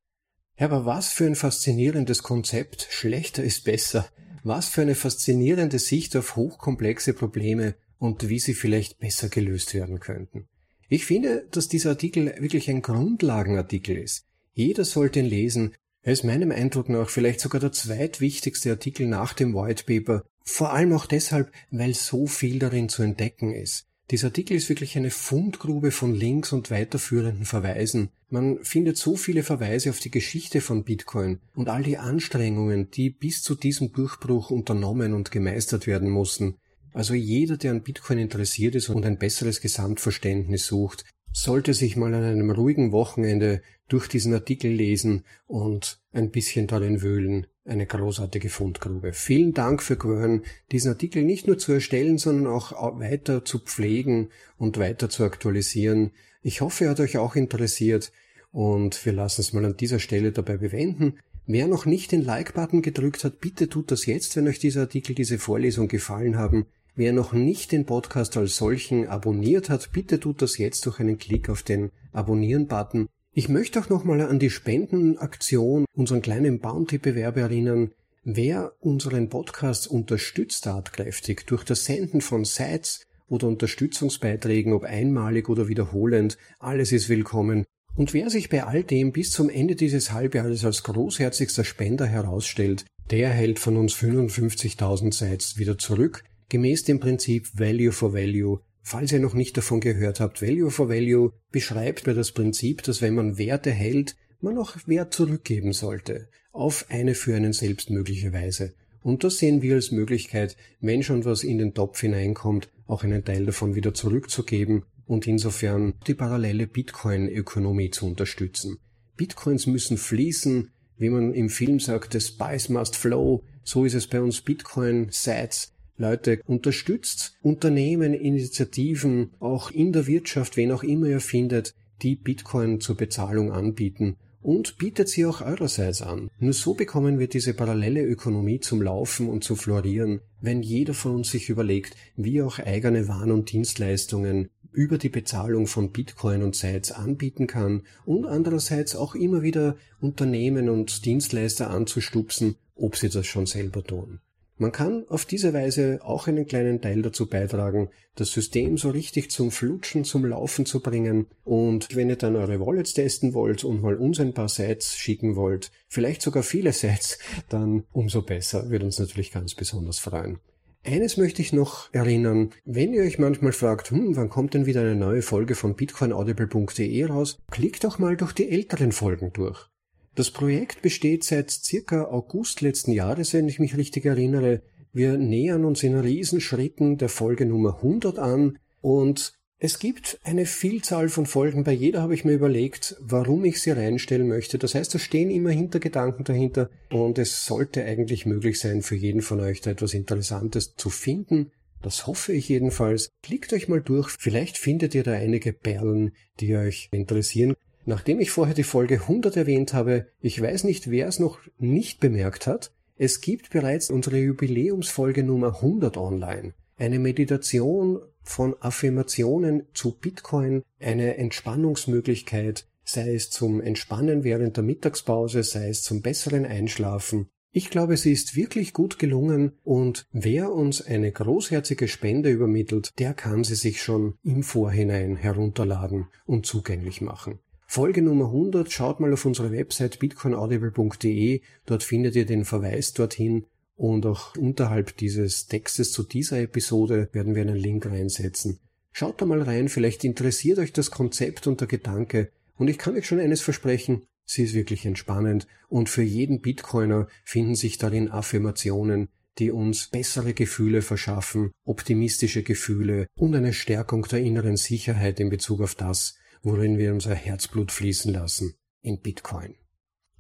Aber 0.58 0.86
was 0.86 1.10
für 1.10 1.26
ein 1.26 1.36
faszinierendes 1.36 2.24
Konzept, 2.24 2.88
schlechter 2.90 3.44
ist 3.44 3.66
besser, 3.66 4.08
was 4.44 4.70
für 4.70 4.84
eine 4.84 4.96
faszinierende 4.96 5.80
Sicht 5.80 6.16
auf 6.16 6.36
hochkomplexe 6.36 7.14
Probleme 7.14 7.76
und 8.06 8.30
wie 8.30 8.40
sie 8.40 8.54
vielleicht 8.54 9.00
besser 9.00 9.30
gelöst 9.30 9.74
werden 9.74 10.00
könnten. 10.00 10.48
Ich 10.88 11.06
finde, 11.06 11.48
dass 11.52 11.68
dieser 11.68 11.92
Artikel 11.92 12.34
wirklich 12.40 12.70
ein 12.70 12.82
Grundlagenartikel 12.82 13.98
ist. 13.98 14.26
Jeder 14.54 14.86
sollte 14.86 15.20
ihn 15.20 15.26
lesen. 15.26 15.74
Er 16.04 16.14
ist 16.14 16.24
meinem 16.24 16.52
Eindruck 16.52 16.90
nach 16.90 17.10
vielleicht 17.10 17.40
sogar 17.40 17.60
der 17.60 17.72
zweitwichtigste 17.72 18.70
Artikel 18.70 19.08
nach 19.08 19.34
dem 19.34 19.54
White 19.54 19.84
Paper 19.86 20.24
vor 20.46 20.72
allem 20.72 20.94
auch 20.94 21.08
deshalb, 21.08 21.52
weil 21.72 21.96
so 21.96 22.28
viel 22.28 22.60
darin 22.60 22.88
zu 22.88 23.02
entdecken 23.02 23.52
ist. 23.52 23.88
Dieser 24.12 24.28
Artikel 24.28 24.56
ist 24.56 24.70
wirklich 24.70 24.96
eine 24.96 25.10
Fundgrube 25.10 25.90
von 25.90 26.14
Links 26.14 26.54
und 26.54 26.70
weiterführenden 26.70 27.46
Verweisen. 27.46 28.10
Man 28.30 28.64
findet 28.64 28.98
so 28.98 29.16
viele 29.16 29.42
Verweise 29.42 29.90
auf 29.90 30.00
die 30.00 30.12
Geschichte 30.12 30.62
von 30.62 30.84
Bitcoin 30.84 31.40
und 31.56 31.70
all 31.70 31.82
die 31.82 31.98
Anstrengungen, 31.98 32.92
die 32.92 33.10
bis 33.10 33.42
zu 33.42 33.56
diesem 33.56 33.92
Durchbruch 33.92 34.52
unternommen 34.52 35.16
und 35.16 35.32
gemeistert 35.32 35.88
werden 35.88 36.12
mussten. 36.12 36.58
Also 36.96 37.14
jeder, 37.14 37.58
der 37.58 37.72
an 37.72 37.84
Bitcoin 37.84 38.20
interessiert 38.20 38.74
ist 38.74 38.88
und 38.88 39.06
ein 39.06 39.18
besseres 39.18 39.60
Gesamtverständnis 39.60 40.66
sucht, 40.66 41.04
sollte 41.34 41.74
sich 41.74 41.98
mal 41.98 42.14
an 42.14 42.24
einem 42.24 42.52
ruhigen 42.52 42.94
Wochenende 42.94 43.62
durch 43.90 44.08
diesen 44.08 44.34
Artikel 44.34 44.72
lesen 44.72 45.26
und 45.46 46.00
ein 46.14 46.32
bisschen 46.32 46.68
darin 46.68 47.02
wühlen. 47.02 47.48
Eine 47.66 47.86
großartige 47.86 48.48
Fundgrube. 48.48 49.12
Vielen 49.12 49.54
Dank 49.54 49.84
für 49.84 49.98
Quern, 49.98 50.44
diesen 50.72 50.88
Artikel 50.88 51.26
nicht 51.26 51.48
nur 51.48 51.58
zu 51.58 51.74
erstellen, 51.74 52.18
sondern 52.18 52.48
auch 52.48 52.72
weiter 52.98 53.44
zu 53.44 53.60
pflegen 53.60 54.30
und 54.58 54.78
weiter 54.78 55.10
zu 55.10 55.26
aktualisieren. 55.26 56.12
Ich 56.44 56.62
hoffe, 56.62 56.86
er 56.86 56.92
hat 56.92 57.02
euch 57.02 57.18
auch 57.18 57.36
interessiert 57.36 58.14
und 58.54 59.06
wir 59.06 59.12
lassen 59.12 59.42
es 59.42 59.52
mal 59.52 59.66
an 59.66 59.76
dieser 59.76 60.00
Stelle 60.00 60.32
dabei 60.32 60.56
bewenden. 60.56 61.20
Wer 61.46 61.68
noch 61.68 61.86
nicht 61.86 62.14
den 62.14 62.24
Like-Button 62.24 62.82
gedrückt 62.82 63.26
hat, 63.26 63.42
bitte 63.42 63.68
tut 63.68 63.92
das 63.92 64.06
jetzt, 64.06 64.38
wenn 64.38 64.48
euch 64.48 64.60
dieser 64.60 64.82
Artikel, 64.82 65.14
diese 65.14 65.40
Vorlesung 65.40 65.90
gefallen 65.90 66.38
haben. 66.38 66.68
Wer 66.98 67.12
noch 67.12 67.34
nicht 67.34 67.74
den 67.74 67.86
Podcast 67.86 68.38
als 68.38 68.56
solchen 68.56 69.06
abonniert 69.08 69.70
hat, 69.70 69.92
bitte 69.92 70.18
tut 70.18 70.42
das 70.42 70.58
jetzt 70.58 70.86
durch 70.86 71.02
einen 71.02 71.18
Klick 71.18 71.50
auf 71.50 71.62
den 71.62 71.92
Abonnieren-Button. 72.14 73.10
Ich 73.34 73.50
möchte 73.50 73.82
auch 73.82 73.90
nochmal 73.90 74.22
an 74.22 74.40
die 74.40 74.50
Spendenaktion, 74.50 75.84
unseren 75.94 76.22
kleinen 76.22 76.60
Bounty-Bewerb 76.60 77.36
erinnern. 77.36 77.92
Wer 78.24 78.72
unseren 78.80 79.28
Podcast 79.28 79.88
unterstützt 79.88 80.64
tatkräftig 80.64 81.46
durch 81.46 81.66
das 81.66 81.84
Senden 81.84 82.22
von 82.22 82.46
Sites 82.46 83.04
oder 83.28 83.50
Unterstützungsbeiträgen, 83.50 84.72
ob 84.72 84.86
einmalig 84.86 85.50
oder 85.50 85.68
wiederholend, 85.68 86.38
alles 86.60 86.94
ist 86.94 87.10
willkommen. 87.10 87.66
Und 87.98 88.14
wer 88.14 88.30
sich 88.30 88.48
bei 88.48 88.64
all 88.64 88.84
dem 88.84 89.12
bis 89.12 89.32
zum 89.32 89.50
Ende 89.50 89.76
dieses 89.76 90.14
Halbjahres 90.14 90.64
als 90.64 90.84
großherzigster 90.84 91.66
Spender 91.66 92.06
herausstellt, 92.06 92.86
der 93.12 93.28
erhält 93.28 93.60
von 93.60 93.76
uns 93.76 93.94
55.000 93.96 95.14
Sites 95.14 95.58
wieder 95.58 95.78
zurück, 95.78 96.24
gemäß 96.50 96.84
dem 96.84 97.00
Prinzip 97.00 97.48
Value 97.54 97.92
for 97.92 98.14
Value. 98.14 98.60
Falls 98.82 99.12
ihr 99.12 99.20
noch 99.20 99.34
nicht 99.34 99.58
davon 99.58 99.80
gehört 99.80 100.20
habt, 100.20 100.42
Value 100.42 100.70
for 100.70 100.90
Value 100.90 101.34
beschreibt 101.52 102.06
mir 102.06 102.14
das 102.14 102.32
Prinzip, 102.32 102.84
dass 102.84 103.02
wenn 103.02 103.16
man 103.16 103.38
Werte 103.38 103.72
hält, 103.72 104.16
man 104.42 104.58
auch 104.58 104.76
Wert 104.86 105.14
zurückgeben 105.14 105.74
sollte, 105.74 106.30
auf 106.52 106.86
eine 106.90 107.16
für 107.16 107.36
einen 107.36 107.54
selbst 107.54 107.90
mögliche 107.90 108.32
Weise. 108.32 108.74
Und 109.02 109.24
das 109.24 109.38
sehen 109.38 109.62
wir 109.62 109.76
als 109.76 109.92
Möglichkeit, 109.92 110.56
wenn 110.82 111.04
schon 111.04 111.26
was 111.26 111.44
in 111.44 111.58
den 111.58 111.74
Topf 111.74 112.02
hineinkommt, 112.02 112.70
auch 112.88 113.04
einen 113.04 113.24
Teil 113.24 113.46
davon 113.46 113.76
wieder 113.76 113.94
zurückzugeben 113.94 114.84
und 115.06 115.28
insofern 115.28 115.94
die 116.08 116.16
parallele 116.16 116.68
Bitcoin-Ökonomie 116.68 117.92
zu 117.92 118.08
unterstützen. 118.08 118.78
Bitcoins 119.16 119.68
müssen 119.68 119.98
fließen, 119.98 120.72
wie 120.98 121.10
man 121.10 121.34
im 121.34 121.50
Film 121.50 121.80
sagt, 121.80 122.14
the 122.14 122.22
spice 122.22 122.70
must 122.70 122.96
flow, 122.96 123.44
so 123.64 123.86
ist 123.86 123.94
es 123.94 124.08
bei 124.08 124.22
uns 124.22 124.42
Bitcoin-Sites, 124.42 125.75
Leute 125.98 126.42
unterstützt, 126.46 127.38
Unternehmen, 127.42 128.14
Initiativen, 128.14 129.32
auch 129.40 129.72
in 129.72 129.94
der 129.94 130.08
Wirtschaft, 130.08 130.58
wen 130.58 130.72
auch 130.72 130.84
immer 130.84 131.08
ihr 131.08 131.22
findet, 131.22 131.74
die 132.02 132.16
Bitcoin 132.16 132.82
zur 132.82 132.98
Bezahlung 132.98 133.52
anbieten 133.52 134.18
und 134.46 134.78
bietet 134.78 135.10
sie 135.10 135.26
auch 135.26 135.42
eurerseits 135.42 136.04
an. 136.04 136.30
Nur 136.38 136.54
so 136.54 136.76
bekommen 136.76 137.18
wir 137.18 137.28
diese 137.28 137.56
parallele 137.56 138.04
Ökonomie 138.04 138.60
zum 138.60 138.82
Laufen 138.82 139.28
und 139.28 139.44
zu 139.44 139.56
florieren, 139.56 140.22
wenn 140.40 140.62
jeder 140.62 140.94
von 140.94 141.16
uns 141.16 141.32
sich 141.32 141.50
überlegt, 141.50 141.96
wie 142.16 142.44
auch 142.44 142.60
eigene 142.60 143.08
Waren 143.08 143.32
und 143.32 143.52
Dienstleistungen 143.52 144.50
über 144.72 145.00
die 145.00 145.10
Bezahlung 145.10 145.66
von 145.66 145.92
Bitcoin 145.92 146.44
und 146.44 146.56
Sites 146.56 146.92
anbieten 146.92 147.48
kann 147.48 147.84
und 148.06 148.26
andererseits 148.26 148.96
auch 148.96 149.16
immer 149.16 149.42
wieder 149.42 149.78
Unternehmen 150.00 150.70
und 150.70 151.06
Dienstleister 151.06 151.72
anzustupsen, 151.72 152.56
ob 152.76 152.98
sie 152.98 153.10
das 153.10 153.26
schon 153.26 153.48
selber 153.48 153.84
tun. 153.84 154.20
Man 154.58 154.72
kann 154.72 155.06
auf 155.10 155.26
diese 155.26 155.54
Weise 155.54 156.00
auch 156.02 156.28
einen 156.28 156.48
kleinen 156.48 156.80
Teil 156.80 157.02
dazu 157.02 157.28
beitragen, 157.28 157.90
das 158.16 158.32
System 158.32 158.78
so 158.78 158.90
richtig 158.90 159.30
zum 159.30 159.52
Flutschen, 159.52 160.06
zum 160.06 160.26
Laufen 160.26 160.66
zu 160.66 160.82
bringen. 160.82 161.28
Und 161.44 161.94
wenn 161.94 162.10
ihr 162.10 162.16
dann 162.16 162.38
eure 162.38 162.62
Wallets 162.62 162.94
testen 162.94 163.34
wollt 163.34 163.66
und 163.66 163.82
mal 163.82 163.98
uns 163.98 164.22
ein 164.22 164.34
paar 164.34 164.48
Sites 164.48 164.96
schicken 164.96 165.36
wollt, 165.36 165.72
vielleicht 165.90 166.22
sogar 166.22 166.42
viele 166.42 166.72
Sites, 166.74 167.20
dann 167.50 167.84
umso 167.92 168.22
besser, 168.22 168.70
wird 168.70 168.84
uns 168.84 168.98
natürlich 168.98 169.32
ganz 169.32 169.56
besonders 169.56 170.00
freuen. 170.00 170.40
Eines 170.86 171.18
möchte 171.18 171.42
ich 171.42 171.52
noch 171.52 171.92
erinnern, 171.94 172.52
wenn 172.64 172.94
ihr 172.94 173.02
euch 173.02 173.20
manchmal 173.20 173.54
fragt, 173.54 173.90
hm, 173.90 174.16
wann 174.16 174.30
kommt 174.30 174.54
denn 174.54 174.68
wieder 174.68 174.82
eine 174.82 174.96
neue 174.96 175.24
Folge 175.24 175.56
von 175.56 175.76
bitcoinaudible.de 175.76 177.06
raus, 177.06 177.40
klickt 177.52 177.84
doch 177.84 177.98
mal 177.98 178.16
durch 178.16 178.34
die 178.34 178.50
älteren 178.50 178.92
Folgen 178.92 179.34
durch. 179.34 179.68
Das 180.16 180.32
Projekt 180.32 180.82
besteht 180.82 181.26
seit 181.26 181.52
circa 181.52 182.06
August 182.06 182.62
letzten 182.62 182.94
Jahres, 182.94 183.34
wenn 183.34 183.50
ich 183.50 183.60
mich 183.60 183.76
richtig 183.76 184.06
erinnere. 184.06 184.62
Wir 184.94 185.18
nähern 185.18 185.66
uns 185.66 185.84
in 185.84 185.94
Riesenschritten 185.94 186.98
der 186.98 187.10
Folge 187.10 187.46
Nummer 187.46 187.76
100 187.76 188.18
an 188.18 188.58
und 188.80 189.34
Es 189.58 189.80
gibt 189.80 190.20
eine 190.24 190.46
Vielzahl 190.46 191.08
von 191.08 191.26
Folgen. 191.26 191.64
Bei 191.64 191.72
jeder 191.72 192.02
habe 192.02 192.14
ich 192.14 192.26
mir 192.26 192.34
überlegt, 192.34 192.98
warum 193.00 193.46
ich 193.46 193.62
sie 193.62 193.72
reinstellen 193.72 194.28
möchte. 194.28 194.58
Das 194.58 194.76
heißt, 194.76 194.94
da 194.94 195.00
stehen 195.00 195.30
immer 195.30 195.50
Hintergedanken 195.50 196.26
dahinter 196.26 196.70
und 196.92 197.18
es 197.18 197.46
sollte 197.46 197.84
eigentlich 197.84 198.26
möglich 198.26 198.60
sein, 198.60 198.82
für 198.82 198.96
jeden 198.96 199.22
von 199.22 199.40
euch 199.40 199.62
da 199.62 199.72
etwas 199.72 199.94
Interessantes 199.94 200.76
zu 200.76 200.90
finden. 200.90 201.52
Das 201.82 202.06
hoffe 202.06 202.34
ich 202.34 202.50
jedenfalls. 202.50 203.12
Klickt 203.24 203.54
euch 203.54 203.68
mal 203.70 203.82
durch. 203.82 204.10
Vielleicht 204.20 204.58
findet 204.58 204.94
ihr 204.94 205.04
da 205.04 205.14
einige 205.14 205.54
Perlen, 205.54 206.12
die 206.42 206.56
euch 206.56 206.90
interessieren. 206.92 207.56
Nachdem 207.86 208.20
ich 208.20 208.32
vorher 208.32 208.56
die 208.56 208.64
Folge 208.64 209.02
100 209.02 209.38
erwähnt 209.38 209.74
habe, 209.74 210.08
ich 210.20 210.42
weiß 210.42 210.64
nicht, 210.64 210.90
wer 210.90 211.08
es 211.08 211.20
noch 211.20 211.40
nicht 211.60 212.00
bemerkt 212.00 212.48
hat, 212.48 212.72
es 212.98 213.22
gibt 213.22 213.52
bereits 213.52 213.90
unsere 213.92 214.18
Jubiläumsfolge 214.18 215.24
Nummer 215.24 215.56
100 215.56 215.98
online. 215.98 216.54
Eine 216.78 216.98
Meditation 216.98 218.00
von 218.24 218.56
Affirmationen 218.60 219.64
zu 219.74 219.92
Bitcoin, 219.92 220.64
eine 220.80 221.18
Entspannungsmöglichkeit, 221.18 222.68
sei 222.84 223.14
es 223.14 223.30
zum 223.30 223.62
Entspannen 223.62 224.24
während 224.24 224.58
der 224.58 224.64
Mittagspause, 224.64 225.44
sei 225.44 225.70
es 225.70 225.84
zum 225.84 226.02
besseren 226.02 226.46
Einschlafen. 226.46 227.28
Ich 227.52 227.70
glaube, 227.70 227.96
sie 227.96 228.12
ist 228.12 228.36
wirklich 228.36 228.74
gut 228.74 229.00
gelungen 229.00 229.54
und 229.64 230.08
wer 230.12 230.52
uns 230.52 230.82
eine 230.82 231.12
großherzige 231.12 231.88
Spende 231.88 232.30
übermittelt, 232.30 232.92
der 233.00 233.14
kann 233.14 233.46
sie 233.46 233.56
sich 233.56 233.82
schon 233.82 234.16
im 234.24 234.44
Vorhinein 234.44 235.16
herunterladen 235.16 236.08
und 236.26 236.46
zugänglich 236.46 237.00
machen. 237.00 237.40
Folge 237.76 238.02
Nummer 238.02 238.28
100, 238.28 238.72
schaut 238.72 239.02
mal 239.02 239.12
auf 239.12 239.26
unsere 239.26 239.52
Website 239.52 240.00
bitcoinaudible.de, 240.00 241.42
dort 241.66 241.84
findet 241.84 242.16
ihr 242.16 242.26
den 242.26 242.46
Verweis 242.46 242.94
dorthin 242.94 243.48
und 243.76 244.06
auch 244.06 244.38
unterhalb 244.38 244.96
dieses 244.96 245.48
Textes 245.48 245.92
zu 245.92 246.04
dieser 246.04 246.40
Episode 246.40 247.10
werden 247.12 247.36
wir 247.36 247.42
einen 247.42 247.58
Link 247.58 247.86
reinsetzen. 247.86 248.60
Schaut 248.94 249.22
da 249.22 249.26
mal 249.26 249.42
rein, 249.42 249.68
vielleicht 249.68 250.06
interessiert 250.06 250.58
euch 250.60 250.72
das 250.72 250.90
Konzept 250.90 251.48
und 251.48 251.60
der 251.60 251.68
Gedanke. 251.68 252.32
Und 252.56 252.70
ich 252.70 252.78
kann 252.78 252.96
euch 252.96 253.08
schon 253.08 253.20
eines 253.20 253.42
versprechen, 253.42 254.04
sie 254.24 254.44
ist 254.44 254.54
wirklich 254.54 254.86
entspannend. 254.86 255.46
Und 255.68 255.90
für 255.90 256.02
jeden 256.02 256.40
Bitcoiner 256.40 257.10
finden 257.26 257.56
sich 257.56 257.78
darin 257.78 258.10
Affirmationen, 258.10 259.10
die 259.38 259.52
uns 259.52 259.88
bessere 259.88 260.34
Gefühle 260.34 260.82
verschaffen, 260.82 261.52
optimistische 261.66 262.42
Gefühle 262.42 263.08
und 263.18 263.36
eine 263.36 263.52
Stärkung 263.52 264.04
der 264.04 264.22
inneren 264.22 264.56
Sicherheit 264.56 265.20
in 265.20 265.30
Bezug 265.30 265.60
auf 265.60 265.76
das, 265.76 266.18
worin 266.46 266.78
wir 266.78 266.94
unser 266.94 267.16
Herzblut 267.16 267.72
fließen 267.72 268.14
lassen, 268.14 268.54
in 268.82 269.02
Bitcoin. 269.02 269.56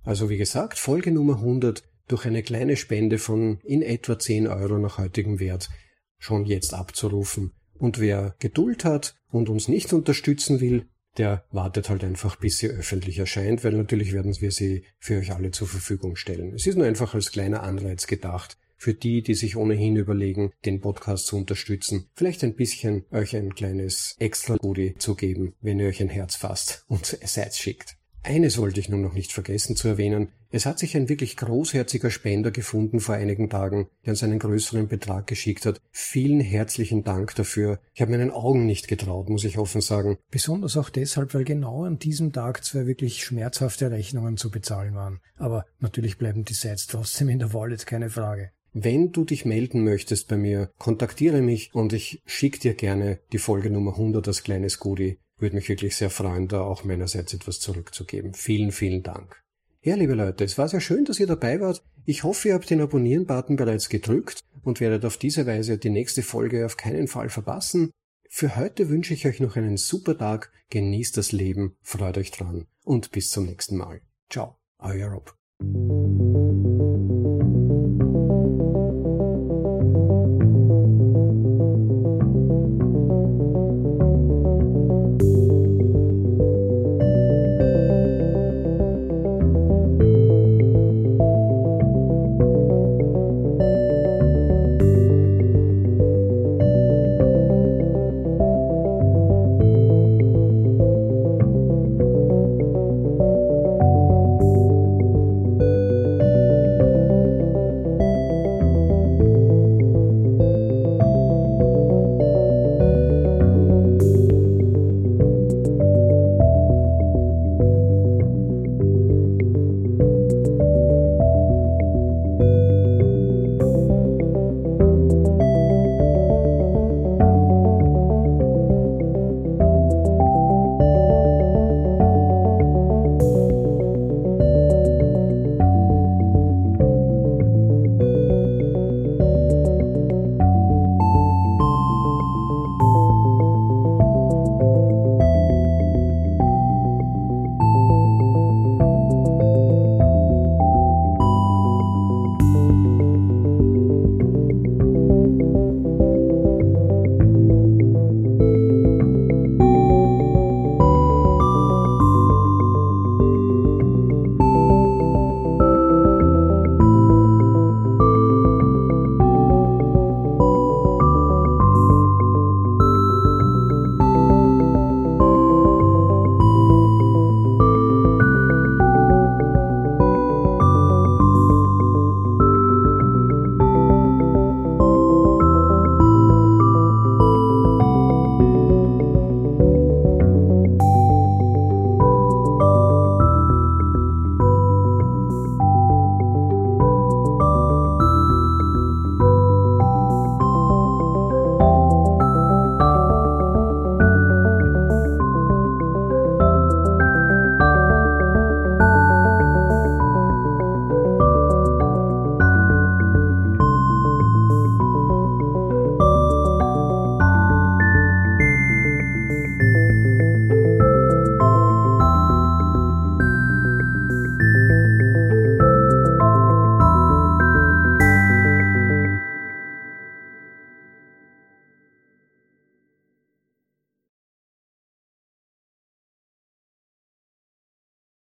Also 0.02 0.30
wie 0.30 0.38
gesagt, 0.38 0.80
Folge 0.80 1.12
Nummer 1.12 1.36
100 1.36 1.84
durch 2.08 2.26
eine 2.26 2.42
kleine 2.42 2.78
Spende 2.78 3.20
von 3.20 3.60
in 3.64 3.82
etwa 3.82 4.18
10 4.18 4.48
Euro 4.48 4.80
nach 4.80 4.98
heutigem 4.98 5.40
Wert 5.40 5.70
schon 6.18 6.46
jetzt 6.46 6.74
abzurufen. 6.74 7.54
Und 7.76 8.00
wer 8.00 8.36
Geduld 8.40 8.86
hat 8.86 9.16
und 9.30 9.50
uns 9.50 9.68
nicht 9.68 9.94
unterstützen 9.94 10.62
will, 10.62 10.88
der 11.18 11.46
wartet 11.52 11.90
halt 11.90 12.04
einfach, 12.04 12.38
bis 12.38 12.58
sie 12.58 12.68
öffentlich 12.68 13.20
erscheint, 13.20 13.64
weil 13.64 13.74
natürlich 13.74 14.12
werden 14.12 14.36
wir 14.40 14.52
sie 14.52 14.84
für 14.98 15.20
euch 15.20 15.32
alle 15.32 15.52
zur 15.52 15.68
Verfügung 15.68 16.16
stellen. 16.16 16.54
Es 16.54 16.66
ist 16.66 16.76
nur 16.76 16.88
einfach 16.88 17.14
als 17.14 17.32
kleiner 17.32 17.62
Anreiz 17.62 18.08
gedacht, 18.08 18.58
für 18.78 18.94
die, 18.94 19.22
die 19.22 19.36
sich 19.36 19.56
ohnehin 19.56 19.96
überlegen, 19.96 20.52
den 20.66 20.82
Podcast 20.82 21.28
zu 21.28 21.38
unterstützen, 21.38 22.10
vielleicht 22.16 22.44
ein 22.44 22.56
bisschen 22.56 23.06
euch 23.12 23.36
ein 23.36 23.56
kleines 23.56 24.16
extra 24.20 24.58
Goodie 24.58 24.96
zu 24.98 25.16
geben, 25.16 25.54
wenn 25.62 25.80
ihr 25.80 25.88
euch 25.88 26.02
ein 26.02 26.10
Herz 26.10 26.36
fasst 26.36 26.84
und 26.88 27.18
es 27.22 27.58
schickt. 27.58 27.98
Eines 28.26 28.58
wollte 28.58 28.80
ich 28.80 28.90
nun 28.90 29.04
noch 29.04 29.14
nicht 29.14 29.32
vergessen 29.32 29.76
zu 29.76 29.88
erwähnen. 29.88 30.30
Es 30.50 30.66
hat 30.66 30.80
sich 30.80 30.98
ein 30.98 31.10
wirklich 31.10 31.38
großherziger 31.38 32.10
Spender 32.10 32.50
gefunden 32.50 33.00
vor 33.00 33.14
einigen 33.14 33.52
Tagen, 33.52 33.88
der 34.04 34.14
uns 34.14 34.24
einen 34.24 34.40
größeren 34.40 34.88
Betrag 34.88 35.28
geschickt 35.28 35.68
hat. 35.68 35.80
Vielen 35.92 36.40
herzlichen 36.40 37.04
Dank 37.04 37.36
dafür. 37.36 37.80
Ich 37.94 38.02
habe 38.02 38.10
meinen 38.10 38.32
Augen 38.32 38.66
nicht 38.66 38.88
getraut, 38.88 39.30
muss 39.30 39.44
ich 39.44 39.60
offen 39.60 39.82
sagen. 39.82 40.18
Besonders 40.32 40.76
auch 40.76 40.90
deshalb, 40.90 41.36
weil 41.36 41.44
genau 41.44 41.84
an 41.84 42.00
diesem 42.00 42.34
Tag 42.34 42.64
zwei 42.64 42.88
wirklich 42.88 43.24
schmerzhafte 43.24 43.92
Rechnungen 43.92 44.38
zu 44.38 44.50
bezahlen 44.50 44.96
waren. 44.96 45.20
Aber 45.38 45.66
natürlich 45.78 46.18
bleiben 46.18 46.46
die 46.46 46.56
Sites 46.56 46.88
trotzdem 46.88 47.30
in 47.30 47.38
der 47.38 47.54
Wallet, 47.54 47.86
keine 47.86 48.10
Frage. 48.10 48.50
Wenn 48.78 49.14
du 49.14 49.24
dich 49.24 49.46
melden 49.46 49.86
möchtest 49.86 50.28
bei 50.28 50.36
mir, 50.36 50.70
kontaktiere 50.78 51.42
mich 51.42 51.74
und 51.74 51.94
ich 51.94 52.22
schicke 52.26 52.60
dir 52.60 52.74
gerne 52.74 53.22
die 53.32 53.38
Folge 53.38 53.70
Nummer 53.70 53.92
100 53.92 54.28
als 54.28 54.44
kleines 54.44 54.80
Goodie. 54.80 55.18
Würde 55.38 55.56
mich 55.56 55.70
wirklich 55.70 55.96
sehr 55.96 56.10
freuen, 56.10 56.50
da 56.50 56.60
auch 56.60 56.84
meinerseits 56.84 57.34
etwas 57.34 57.62
zurückzugeben. 57.62 58.34
Vielen, 58.34 58.74
vielen 58.74 59.02
Dank. 59.02 59.42
Ja, 59.82 59.96
liebe 59.96 60.14
Leute, 60.14 60.44
es 60.44 60.58
war 60.58 60.68
sehr 60.68 60.82
schön, 60.82 61.06
dass 61.06 61.22
ihr 61.22 61.28
dabei 61.28 61.62
wart. 61.62 61.86
Ich 62.04 62.26
hoffe, 62.26 62.50
ihr 62.50 62.54
habt 62.54 62.70
den 62.70 62.82
Abonnieren-Button 62.82 63.56
bereits 63.56 63.88
gedrückt 63.88 64.42
und 64.62 64.82
werdet 64.82 65.06
auf 65.06 65.16
diese 65.16 65.46
Weise 65.46 65.78
die 65.78 65.90
nächste 65.90 66.22
Folge 66.22 66.66
auf 66.66 66.76
keinen 66.76 67.08
Fall 67.08 67.30
verpassen. 67.30 67.92
Für 68.28 68.58
heute 68.58 68.90
wünsche 68.90 69.14
ich 69.14 69.26
euch 69.26 69.40
noch 69.40 69.56
einen 69.56 69.78
super 69.78 70.18
Tag, 70.18 70.52
genießt 70.70 71.16
das 71.16 71.32
Leben, 71.32 71.78
freut 71.82 72.18
euch 72.18 72.32
dran 72.32 72.68
und 72.84 73.14
bis 73.14 73.30
zum 73.30 73.46
nächsten 73.46 73.78
Mal. 73.78 74.02
Ciao, 74.30 74.58
euer 74.80 75.12
Rob. 75.12 75.34